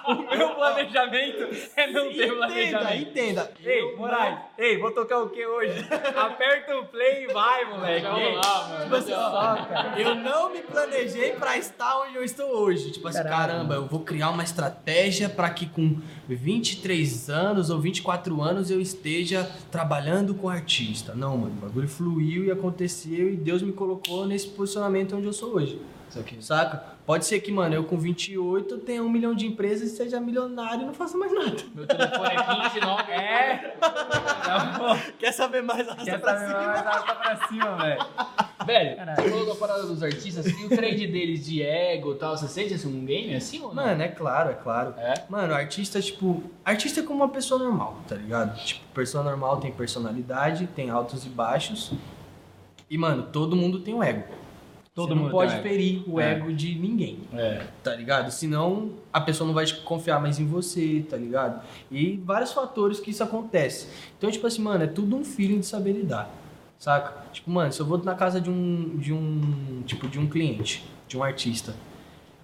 [0.07, 3.09] O meu planejamento é não ter entenda, planejamento.
[3.09, 3.51] entenda.
[3.61, 5.85] Ei, Moraes, ei, vou tocar o que hoje?
[6.15, 8.05] Aperta o play e vai, moleque.
[8.05, 8.83] Vamos Ei, lá, mano.
[8.83, 9.99] Tipo assim, ó, cara.
[10.01, 12.91] eu não me planejei pra estar onde eu estou hoje.
[12.91, 13.35] Tipo assim, Caralho.
[13.51, 15.97] caramba, eu vou criar uma estratégia pra que com
[16.29, 21.13] 23 anos ou 24 anos eu esteja trabalhando com artista.
[21.13, 25.32] Não, mano, o bagulho fluiu e aconteceu e Deus me colocou nesse posicionamento onde eu
[25.33, 25.81] sou hoje.
[26.41, 26.93] Saca?
[27.07, 30.83] Pode ser que, mano, eu com 28 tenha um milhão de empresas e seja milionário
[30.83, 31.57] e não faça mais nada.
[31.73, 33.03] Meu telefone é 29.
[33.11, 33.73] É.
[35.17, 35.87] Quer saber mais?
[35.87, 36.67] Arrasta Quer pra saber cima.
[36.67, 38.05] mais arrasta pra cima, velho.
[38.65, 39.21] Velho, Caralho.
[39.23, 42.47] você falou da parada dos artistas e o trade deles de ego e tal, você
[42.47, 43.83] sente assim um game assim ou não?
[43.83, 44.93] Mano, é claro, é claro.
[44.97, 45.13] É?
[45.29, 46.43] Mano, artista, tipo.
[46.63, 48.55] Artista é como uma pessoa normal, tá ligado?
[48.63, 51.91] Tipo, pessoa normal tem personalidade, tem altos e baixos.
[52.89, 54.23] E, mano, todo mundo tem um ego.
[54.95, 55.69] Todo Você não mundo pode tem um ego.
[55.69, 56.31] ferir o É.
[56.33, 57.65] ego de ninguém, É.
[57.83, 58.29] tá ligado?
[58.29, 61.63] Senão a pessoa não vai confiar mais em você, tá ligado?
[61.91, 63.87] E vários fatores que isso acontece.
[64.17, 66.29] Então, tipo assim, mano, é tudo um feeling de saber lidar.
[66.77, 67.25] Saca?
[67.31, 68.97] Tipo, mano, se eu vou na casa de um.
[68.97, 69.81] de um.
[69.85, 71.73] tipo, de um cliente, de um artista.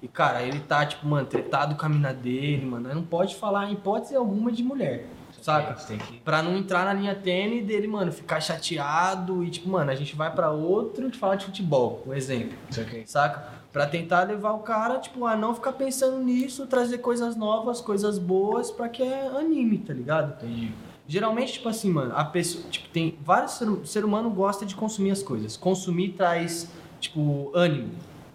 [0.01, 2.93] E, cara, ele tá, tipo, mano, tretado com a mina dele, mano.
[2.93, 5.05] Não pode falar em hipótese alguma de mulher.
[5.41, 5.73] Saca?
[5.73, 6.17] Tem que.
[6.17, 10.15] Pra não entrar na linha tênis dele, mano, ficar chateado e, tipo, mano, a gente
[10.15, 13.03] vai pra outro de falar de futebol, um exemplo aqui.
[13.05, 13.59] saca?
[13.71, 18.17] Pra tentar levar o cara, tipo, a não ficar pensando nisso, trazer coisas novas, coisas
[18.17, 20.43] boas, pra que é anime, tá ligado?
[20.43, 20.71] Entendi.
[21.07, 25.11] Geralmente, tipo assim, mano, a pessoa, tipo, tem vários ser, ser humano gosta de consumir
[25.11, 25.55] as coisas.
[25.55, 26.69] Consumir traz,
[26.99, 27.89] tipo, ânimo,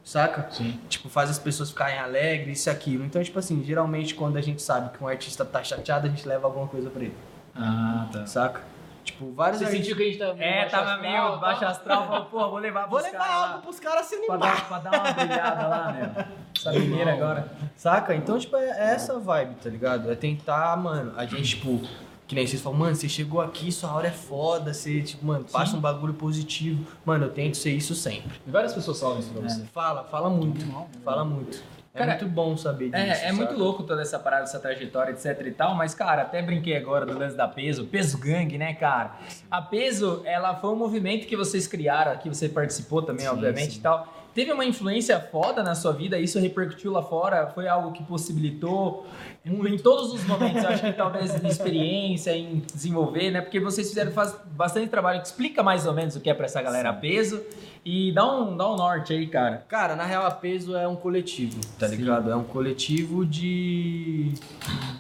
[0.05, 0.49] saca?
[0.51, 0.79] Sim.
[0.89, 3.05] Tipo, faz as pessoas ficarem alegres, isso e aquilo.
[3.05, 6.27] Então, tipo assim, geralmente quando a gente sabe que um artista tá chateado, a gente
[6.29, 7.17] leva alguma coisa pra ele,
[7.57, 8.27] Ah, tá.
[8.27, 8.61] saca?
[9.05, 9.87] Tipo, vários Você artistas...
[9.87, 11.41] sentiu que a gente tá É, baixo tava astral, meio tal?
[11.41, 12.07] baixo astral.
[12.09, 13.61] Falou, pô, vou levar Vou levar algo lá.
[13.61, 14.55] pros caras se Pra animar.
[14.57, 16.25] dar, pra dar uma brilhada lá, meu.
[16.57, 17.49] Essa mineira agora.
[17.77, 18.15] Saca?
[18.15, 20.11] Então, tipo, é essa vibe, tá ligado?
[20.11, 21.83] É tentar, mano, a gente, tipo,
[22.27, 25.45] Que nem vocês falam, mano, você chegou aqui, sua hora é foda, você, tipo, mano,
[25.45, 26.85] passa um bagulho positivo.
[27.05, 28.41] Mano, eu tento ser isso sempre.
[28.47, 29.63] E várias pessoas falam isso pra você.
[29.73, 30.65] Fala, fala muito.
[31.05, 31.63] Fala muito.
[31.93, 32.97] É Cara, muito bom saber disso.
[32.97, 33.61] É, é muito sabe?
[33.61, 37.17] louco toda essa parada, essa trajetória, etc e tal, mas, cara, até brinquei agora do
[37.17, 39.17] lance da Peso, Peso Gang, né, cara?
[39.49, 43.75] A Peso, ela foi um movimento que vocês criaram, que você participou também, Sim, obviamente
[43.75, 43.79] sim.
[43.79, 44.13] e tal.
[44.35, 49.07] Teve uma influência foda na sua vida, isso repercutiu lá fora, foi algo que possibilitou
[49.45, 53.41] em, em todos os momentos, eu acho que talvez em experiência, em desenvolver, né?
[53.41, 56.47] Porque vocês fizeram faz bastante trabalho que explica mais ou menos o que é pra
[56.47, 57.41] essa galera peso
[57.85, 59.65] e dá um, dá um norte aí, cara.
[59.69, 62.29] Cara, na real, a peso é um coletivo, tá ligado?
[62.31, 64.33] É um coletivo de,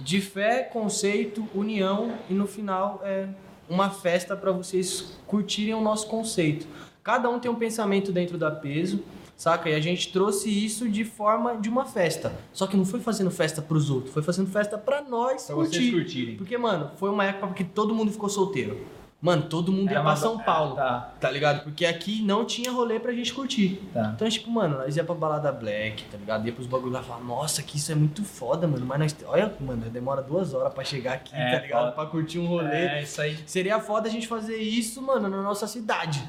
[0.02, 3.26] de fé, conceito, união e no final é
[3.68, 6.66] uma festa pra vocês curtirem o nosso conceito.
[7.02, 9.02] Cada um tem um pensamento dentro da peso,
[9.36, 9.68] saca?
[9.70, 12.32] E a gente trouxe isso de forma de uma festa.
[12.52, 15.76] Só que não foi fazendo festa pros outros, foi fazendo festa pra nós Pra vocês
[15.76, 15.92] curtir.
[15.92, 16.36] curtirem.
[16.36, 18.86] Porque, mano, foi uma época que todo mundo ficou solteiro.
[19.22, 21.62] Mano, todo mundo É ia pra São Paulo, Tá, tá ligado?
[21.64, 23.80] Porque aqui não tinha rolê pra gente curtir.
[23.94, 24.12] tá.
[24.14, 26.44] Então, tipo, mano, nós ia pra balada black, tá ligado?
[26.46, 28.84] Ia pros bagulho lá e falava, nossa, que isso é muito foda, mano.
[28.84, 29.16] Mas nós.
[29.26, 31.80] Olha, mano, demora duas horas pra chegar aqui, É, tá ligado?
[31.84, 31.92] foda.
[31.92, 32.68] Pra curtir um rolê.
[32.76, 33.38] É, isso aí.
[33.46, 36.22] Seria foda a gente fazer isso, mano, na nossa cidade.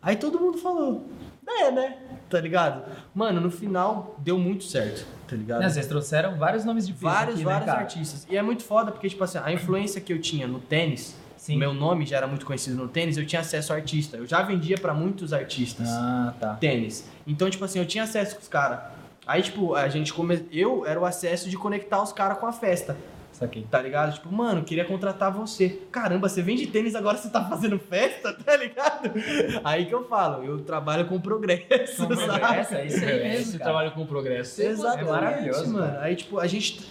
[0.00, 1.04] Aí todo mundo falou,
[1.48, 1.96] é, né?
[2.28, 2.82] Tá ligado?
[3.14, 5.60] Mano, no final deu muito certo, tá ligado?
[5.60, 7.80] Né, Vocês trouxeram vários nomes de peso Vários, aqui, né, vários cara?
[7.80, 8.26] artistas.
[8.28, 11.56] E é muito foda porque, tipo assim, a influência que eu tinha no tênis, Sim.
[11.56, 14.16] meu nome já era muito conhecido no tênis, eu tinha acesso a artista.
[14.16, 16.54] Eu já vendia pra muitos artistas Ah, tá.
[16.54, 17.08] tênis.
[17.26, 18.80] Então, tipo assim, eu tinha acesso com os caras.
[19.26, 20.46] Aí, tipo, a gente come...
[20.52, 22.96] eu era o acesso de conectar os caras com a festa,
[23.36, 23.66] Isso aqui.
[23.70, 24.14] tá ligado?
[24.14, 25.82] Tipo, mano, queria contratar você.
[25.92, 29.10] Caramba, você vende tênis agora você tá fazendo festa, tá ligado?
[29.62, 32.40] Aí que eu falo, eu trabalho com progresso, Com sabe?
[32.40, 34.62] progresso, é isso aí mesmo, Você trabalha com progresso.
[34.62, 35.86] Exatamente, É maravilhoso, mano.
[35.86, 36.02] cara.
[36.04, 36.88] Aí, tipo, a gente.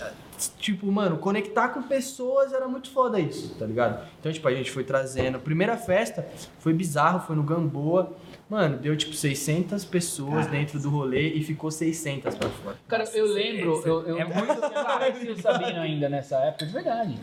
[0.60, 4.06] Tipo, mano, conectar com pessoas era muito foda isso, tá ligado?
[4.20, 5.38] Então, tipo, a gente foi trazendo.
[5.38, 6.28] A primeira festa
[6.60, 8.14] foi bizarro, foi no Gamboa.
[8.48, 12.78] Mano, deu tipo 600 pessoas dentro do rolê e ficou 600 pra fora.
[12.88, 16.72] Cara, eu lembro, eu, eu É muito- eu conheci o Sabino ainda nessa época, de
[16.72, 17.16] verdade.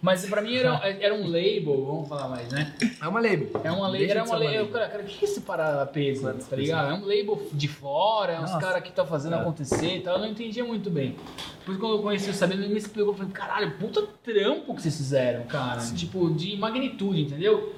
[0.00, 2.72] Mas pra mim era, era um label, vamos falar mais, né?
[3.02, 3.50] É uma label.
[3.64, 4.48] É uma label, era uma label.
[4.62, 4.68] label.
[4.72, 6.90] Cara, cara, o que é esse parada peso, tá ligado?
[6.92, 9.40] É um label de fora, é uns caras que tá fazendo É.
[9.40, 10.14] acontecer e tal.
[10.14, 11.16] Eu não entendia muito bem.
[11.58, 14.80] Depois quando eu conheci o Sabino, ele me explicou, eu falei, caralho, puta trampo que
[14.80, 15.80] vocês fizeram, cara.
[15.94, 17.74] Tipo, de magnitude, entendeu?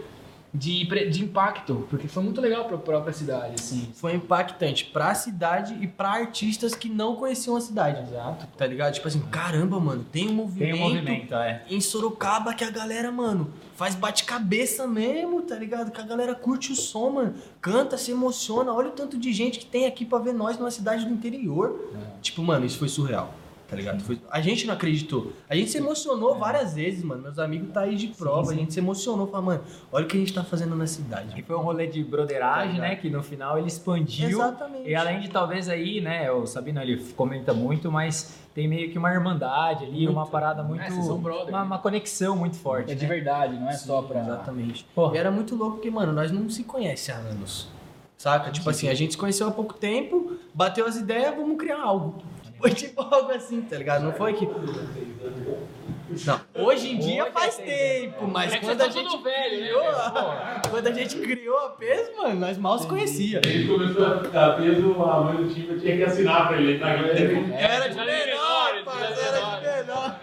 [0.54, 3.88] De, de impacto, porque foi muito legal pra própria cidade, assim.
[3.94, 8.02] Foi impactante pra cidade e pra artistas que não conheciam a cidade.
[8.02, 8.46] Exato.
[8.56, 8.92] Tá ligado?
[8.92, 10.72] Tipo assim, caramba, mano, tem um movimento.
[10.72, 11.64] Tem um movimento, é.
[11.70, 15.90] em Sorocaba que a galera, mano, faz bate-cabeça mesmo, tá ligado?
[15.90, 17.34] Que a galera curte o som, mano.
[17.60, 18.72] Canta, se emociona.
[18.74, 21.90] Olha o tanto de gente que tem aqui pra ver nós numa cidade do interior.
[22.20, 23.34] Tipo, mano, isso foi surreal.
[23.72, 24.02] Tá ligado?
[24.02, 25.32] Foi- A gente não acreditou.
[25.48, 27.22] A gente se emocionou várias vezes, mano.
[27.22, 28.48] Meus amigos tá aí de prova.
[28.50, 28.54] sim.
[28.54, 29.26] A gente se emocionou.
[29.26, 31.42] Falou, mano, olha o que a gente tá fazendo na E cidade.
[31.42, 32.96] foi um rolê de broderagem, Tá né?
[32.96, 34.28] Que no final ele expandiu.
[34.28, 34.88] Exatamente.
[34.90, 36.30] E além de talvez aí, né?
[36.30, 40.82] O Sabino ele comenta muito, mas tem meio que uma irmandade ali, uma parada muito.
[40.82, 42.92] É, vocês são brother, uma, uma conexão muito forte.
[42.92, 43.08] É de né?
[43.08, 44.20] verdade, não é só pra.
[44.20, 44.84] Exatamente.
[44.94, 45.14] Porra.
[45.14, 47.68] E era muito louco porque, mano, nós não se conhece há anos.
[48.18, 48.52] Saca?
[48.52, 52.22] Tipo assim, a gente se conheceu há pouco tempo, bateu as ideias, vamos criar algo.
[52.62, 54.04] Foi tipo algo assim, tá ligado?
[54.04, 54.48] Não foi que.
[56.26, 59.60] Não, hoje em dia Hoje faz é tempo, mas É quando a tá gente velho,
[59.60, 60.62] né, criou, velho?
[60.70, 63.40] quando a gente criou a PES, mano, nós mal se conhecia.
[63.44, 66.78] Ele começou a ficar peso, a mãe do time eu tinha que assinar pra ele.
[66.78, 66.90] Tá?
[66.90, 70.20] Era de menor, parceiro, era de menor.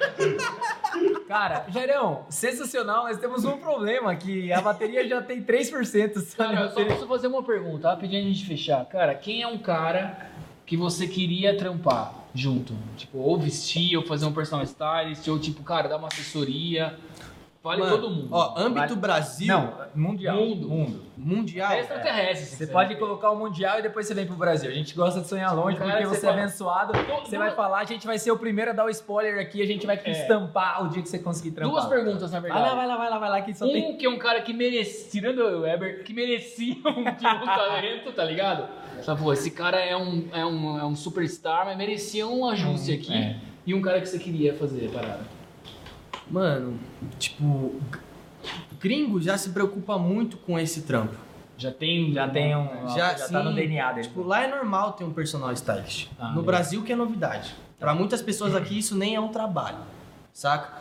[1.27, 6.19] Cara, Jairão, sensacional, nós temos um problema que a bateria já tem 3%.
[6.19, 8.85] só Cara, eu só preciso fazer uma pergunta, rapidinho antes de fechar.
[8.85, 10.29] Cara, quem é um cara
[10.65, 12.73] que você queria trampar junto?
[12.97, 16.97] Tipo, ou vestir, ou fazer um personal stylist, ou tipo, cara, dar uma assessoria.
[17.61, 18.29] Vale Mano, todo mundo.
[18.31, 20.37] Ó, âmbito Vale- Brasil, Não, mundial.
[20.37, 20.69] Mundo.
[20.69, 21.01] mundo.
[21.17, 21.73] mundial.
[21.73, 22.55] é extraterrestre.
[22.55, 24.69] Você pode colocar o Mundial e depois você vem pro Brasil.
[24.71, 26.93] A gente gosta de sonhar longe Cara, porque você você é pode- abençoado.
[27.25, 29.65] Você vai falar, a gente vai ser o primeiro a dar o spoiler aqui, a
[29.67, 30.09] gente vai É.
[30.09, 31.73] estampar o dia que você conseguir trampar.
[31.73, 32.69] Duas perguntas, na Vai verdade.
[32.69, 33.91] lá, vai lá, vai lá, vai lá, que só tem.
[33.91, 37.45] Um que é um cara que merecia, tirando o Weber, que merecia um tipo de
[37.45, 38.69] talento, tá ligado?
[39.01, 42.93] Sabe, pô, esse cara é um, é um, é um superstar, mas merecia um ajuste
[42.93, 43.13] aqui.
[43.13, 43.35] é.
[43.67, 45.38] E um cara que você queria fazer a parada.
[46.29, 46.79] Mano,
[47.17, 47.75] tipo,
[48.79, 51.15] gringo já se preocupa muito com esse trampo.
[51.57, 52.13] Já tem.
[52.13, 52.87] Já tem um.
[52.89, 54.07] Já, Já, tá no sim, DNA dele.
[54.07, 56.07] Tipo, lá é normal ter um personal stylist.
[56.17, 56.43] Ah, no legal.
[56.43, 57.53] Brasil que é novidade.
[57.77, 59.77] Pra muitas pessoas aqui isso nem é um trabalho,
[60.33, 60.77] saca?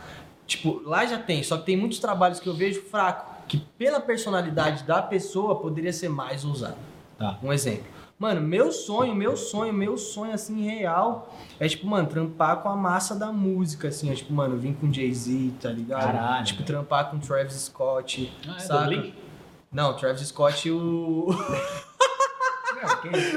[0.47, 4.01] Tipo, lá já tem, só que tem muitos trabalhos que eu vejo fraco, que pela
[4.01, 6.77] personalidade da pessoa poderia ser mais ousado.
[7.19, 7.39] Tá.
[7.43, 7.98] Um exemplo.
[8.19, 12.75] Mano, meu sonho, meu sonho, meu sonho, assim, real, é, tipo, mano, trampar com a
[12.77, 16.03] massa da música, assim, é, tipo, mano, vir com Jay-Z, tá ligado?
[16.03, 18.87] Caralho, Tipo, trampar com Travis Scott, Ah, é saca?
[18.87, 19.15] Blink?
[19.71, 21.29] Não, Travis Scott, o...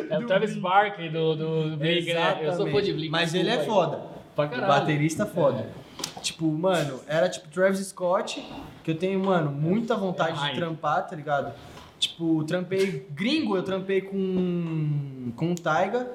[0.10, 2.40] É o Travis Barker do, do, do Blink, né?
[2.42, 3.10] Eu sou fã de Blink.
[3.10, 4.00] Mas ele é foda.
[4.36, 4.68] Pra caralho.
[4.68, 5.68] baterista foda.
[6.22, 8.46] Tipo, mano, era tipo Travis Scott,
[8.84, 10.52] que eu tenho, mano, muita vontade Ai.
[10.52, 11.52] de trampar, tá ligado?
[12.02, 16.12] Tipo, trampei gringo, eu trampei com com o Taiga,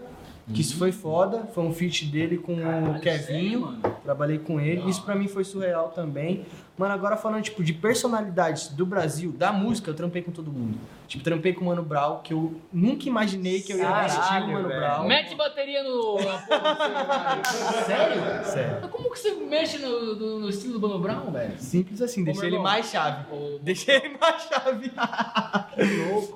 [0.53, 3.61] que isso foi foda, foi um feat dele com o Kevinho.
[3.61, 3.97] mano?
[4.03, 6.45] Trabalhei com ele, isso pra mim foi surreal também.
[6.79, 10.79] Mano, agora falando, tipo, de personalidades do Brasil, da música, eu trampei com todo mundo.
[11.09, 14.49] Tipo, trampei com o Mano Brown, que eu nunca imaginei que eu ia vestir o
[14.53, 14.69] Mano.
[14.69, 15.07] Brown.
[15.07, 16.19] Mete bateria no.
[17.87, 18.45] Sério?
[18.45, 18.79] Sério.
[18.83, 21.55] Mas como que você mexe no, no- no estilo do Mano Brown, velho?
[21.59, 23.25] Simples assim, deixei ele mais chave.
[23.35, 24.91] Ô, Deixei ele mais chave.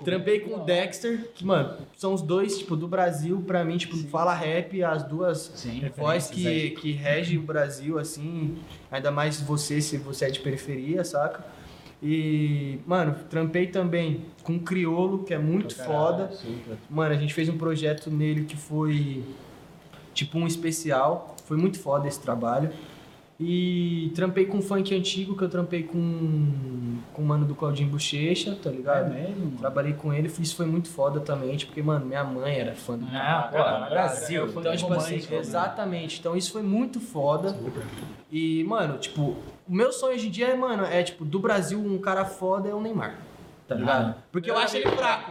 [0.05, 3.97] Trampei com o Dexter, que, mano, são os dois, tipo, do Brasil, pra mim, tipo,
[4.09, 6.71] fala rap, as duas Sim, voz referências que, aí.
[6.71, 8.57] que rege o Brasil, assim,
[8.91, 11.45] ainda mais você, se você é de periferia, saca?
[12.03, 16.31] E, mano, trampei também com o Criolo, que é muito foda.
[16.89, 19.23] Mano, a gente fez um projeto nele que foi
[20.15, 21.37] tipo um especial.
[21.45, 22.71] Foi muito foda esse trabalho.
[23.43, 28.55] E trampei com funk antigo, que eu trampei com, com o mano do Claudinho Bochecha,
[28.63, 29.15] tá ligado?
[29.15, 29.53] É mesmo?
[29.59, 32.99] Trabalhei com ele, isso foi muito foda também, tipo, porque, mano, minha mãe era fã
[32.99, 34.47] do Ah, pô, Brasil.
[34.47, 36.19] então, tipo assim, exatamente.
[36.21, 37.57] Então isso foi muito foda.
[38.31, 39.37] E, mano, tipo,
[39.67, 42.69] o meu sonho hoje em dia é, mano, é tipo, do Brasil, um cara foda
[42.69, 43.17] é o Neymar.
[43.67, 44.17] Tá ligado?
[44.31, 45.31] Porque eu acho ele fraco.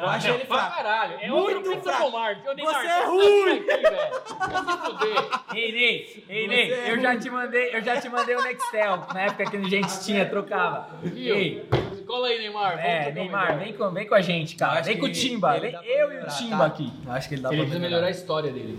[0.00, 0.76] Eu acho ele Pra fraco.
[0.76, 1.18] caralho.
[1.20, 1.90] É Muito outro Pizza.
[1.90, 3.58] Eu Você é ruim.
[3.58, 5.28] aqui, velho.
[5.54, 7.18] Ei, Ney, ei, Ney, é eu já ruim.
[7.20, 10.88] te mandei, eu já te mandei o Nextel, na época que a gente tinha, trocava.
[11.14, 11.66] Ei,
[12.06, 12.78] Cola aí, Neymar.
[12.78, 14.80] É, Neymar, vem com, vem com a gente, cara.
[14.80, 16.66] Vem com o Timba, ele vem eu e o Timba tá?
[16.66, 16.90] aqui.
[17.08, 18.78] Acho que ele dá Ele pra precisa melhorar a história dele.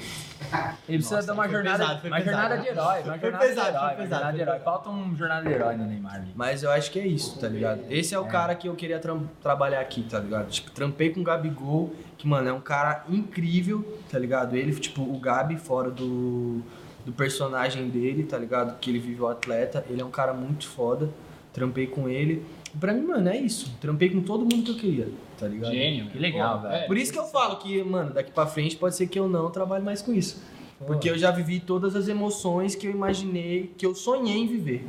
[0.87, 2.23] Ele precisa Nossa, dar uma jornada, pesado, uma pesado.
[2.25, 4.59] jornada de herói, uma jornada pesado, de herói, pesado, jornada de herói.
[4.59, 6.31] Falta um jornada de herói no Neymar ali.
[6.35, 7.81] Mas eu acho que é isso, tá ligado?
[7.89, 10.49] Esse é o cara que eu queria tram- trabalhar aqui, tá ligado?
[10.49, 14.55] Tipo, trampei com o Gabigol, que, mano, é um cara incrível, tá ligado?
[14.55, 16.61] Ele, tipo, o Gabi, fora do,
[17.05, 18.77] do personagem dele, tá ligado?
[18.79, 21.09] Que ele vive o atleta, ele é um cara muito foda.
[21.53, 22.45] Trampei com ele.
[22.79, 23.71] Pra mim, mano, é isso.
[23.79, 25.71] Trampei com todo mundo que eu queria, tá ligado?
[25.71, 26.07] Gênio.
[26.07, 26.83] Que legal, Pô, velho.
[26.83, 26.87] é.
[26.87, 29.49] Por isso que eu falo que, mano, daqui pra frente pode ser que eu não
[29.49, 30.41] trabalhe mais com isso.
[30.85, 34.85] Porque eu já vivi todas as emoções que eu imaginei, que eu sonhei em viver.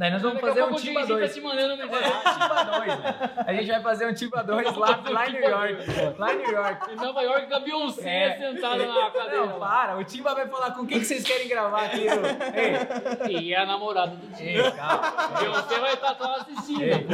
[0.00, 1.34] Daí nós vamos fazer um Timba Jay-Z tá 2.
[1.34, 3.02] te mandando 2, velho.
[3.36, 5.74] A gente vai fazer um Timba 2 lá, lá em New York.
[6.18, 6.92] Lá em New York.
[6.92, 8.38] Em Nova York, com a Beyoncé É.
[8.38, 9.44] sentada na cadeira.
[9.44, 9.68] Não, lá.
[9.68, 9.98] para.
[9.98, 12.06] O Timba vai falar com quem que vocês querem gravar aqui.
[13.28, 14.26] Ei, E é a namorada do
[14.74, 15.38] calma.
[15.38, 17.06] Beyoncé vai estar lá assistindo, Ei.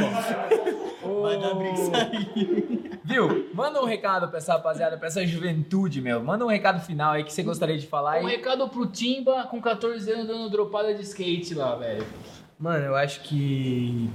[1.01, 1.21] pô.
[1.23, 2.99] Vai dar briga aí.
[3.03, 3.49] Viu?
[3.53, 6.23] Manda um recado pra essa rapaziada, pra essa juventude, meu.
[6.23, 8.21] Manda um recado final aí que você gostaria de falar.
[8.23, 8.37] Um aí.
[8.37, 12.05] recado pro Timba com 14 anos dando dropada de skate lá, velho.
[12.59, 14.09] Mano, eu acho que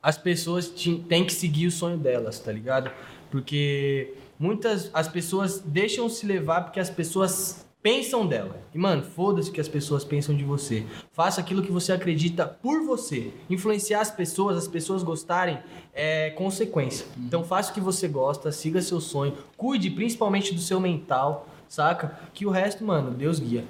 [0.00, 2.90] as pessoas têm que seguir o sonho delas, tá ligado?
[3.30, 8.60] Porque muitas as pessoas deixam se levar porque as pessoas pensam dela.
[8.72, 10.86] E mano, foda-se o que as pessoas pensam de você.
[11.12, 13.32] Faça aquilo que você acredita por você.
[13.50, 15.58] Influenciar as pessoas, as pessoas gostarem
[15.92, 17.04] é consequência.
[17.16, 22.16] Então faça o que você gosta, siga seu sonho, cuide principalmente do seu mental, saca?
[22.32, 23.64] Que o resto, mano, Deus guia.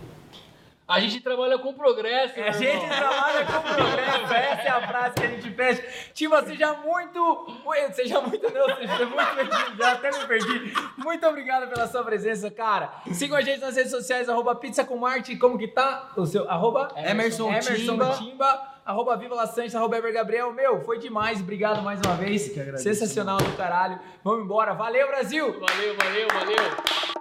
[0.89, 2.89] A gente trabalha com progresso, A meu gente irmão.
[2.89, 5.85] trabalha com progresso, essa é a frase que a gente pede.
[6.15, 7.47] Timba, seja muito.
[7.67, 9.77] Ui, Seja muito, não, seja muito bem-vindo.
[9.77, 10.73] Já até me perdi.
[10.97, 12.91] Muito obrigado pela sua presença, cara.
[13.13, 15.37] Sigam a gente nas redes sociais, arroba pizza com Marte.
[15.37, 16.09] Como que tá?
[16.17, 18.15] O seu arroba Emerson Emerson Timba.
[18.17, 18.69] Timba.
[18.87, 20.51] Arroba Viva La Sanches, arroba Eber Gabriel.
[20.55, 21.39] Meu, foi demais.
[21.43, 22.49] Obrigado mais uma vez.
[22.49, 24.01] que agradeço, Sensacional do caralho.
[24.25, 24.73] Vamos embora.
[24.73, 25.61] Valeu, Brasil!
[25.61, 27.18] Valeu, valeu, valeu.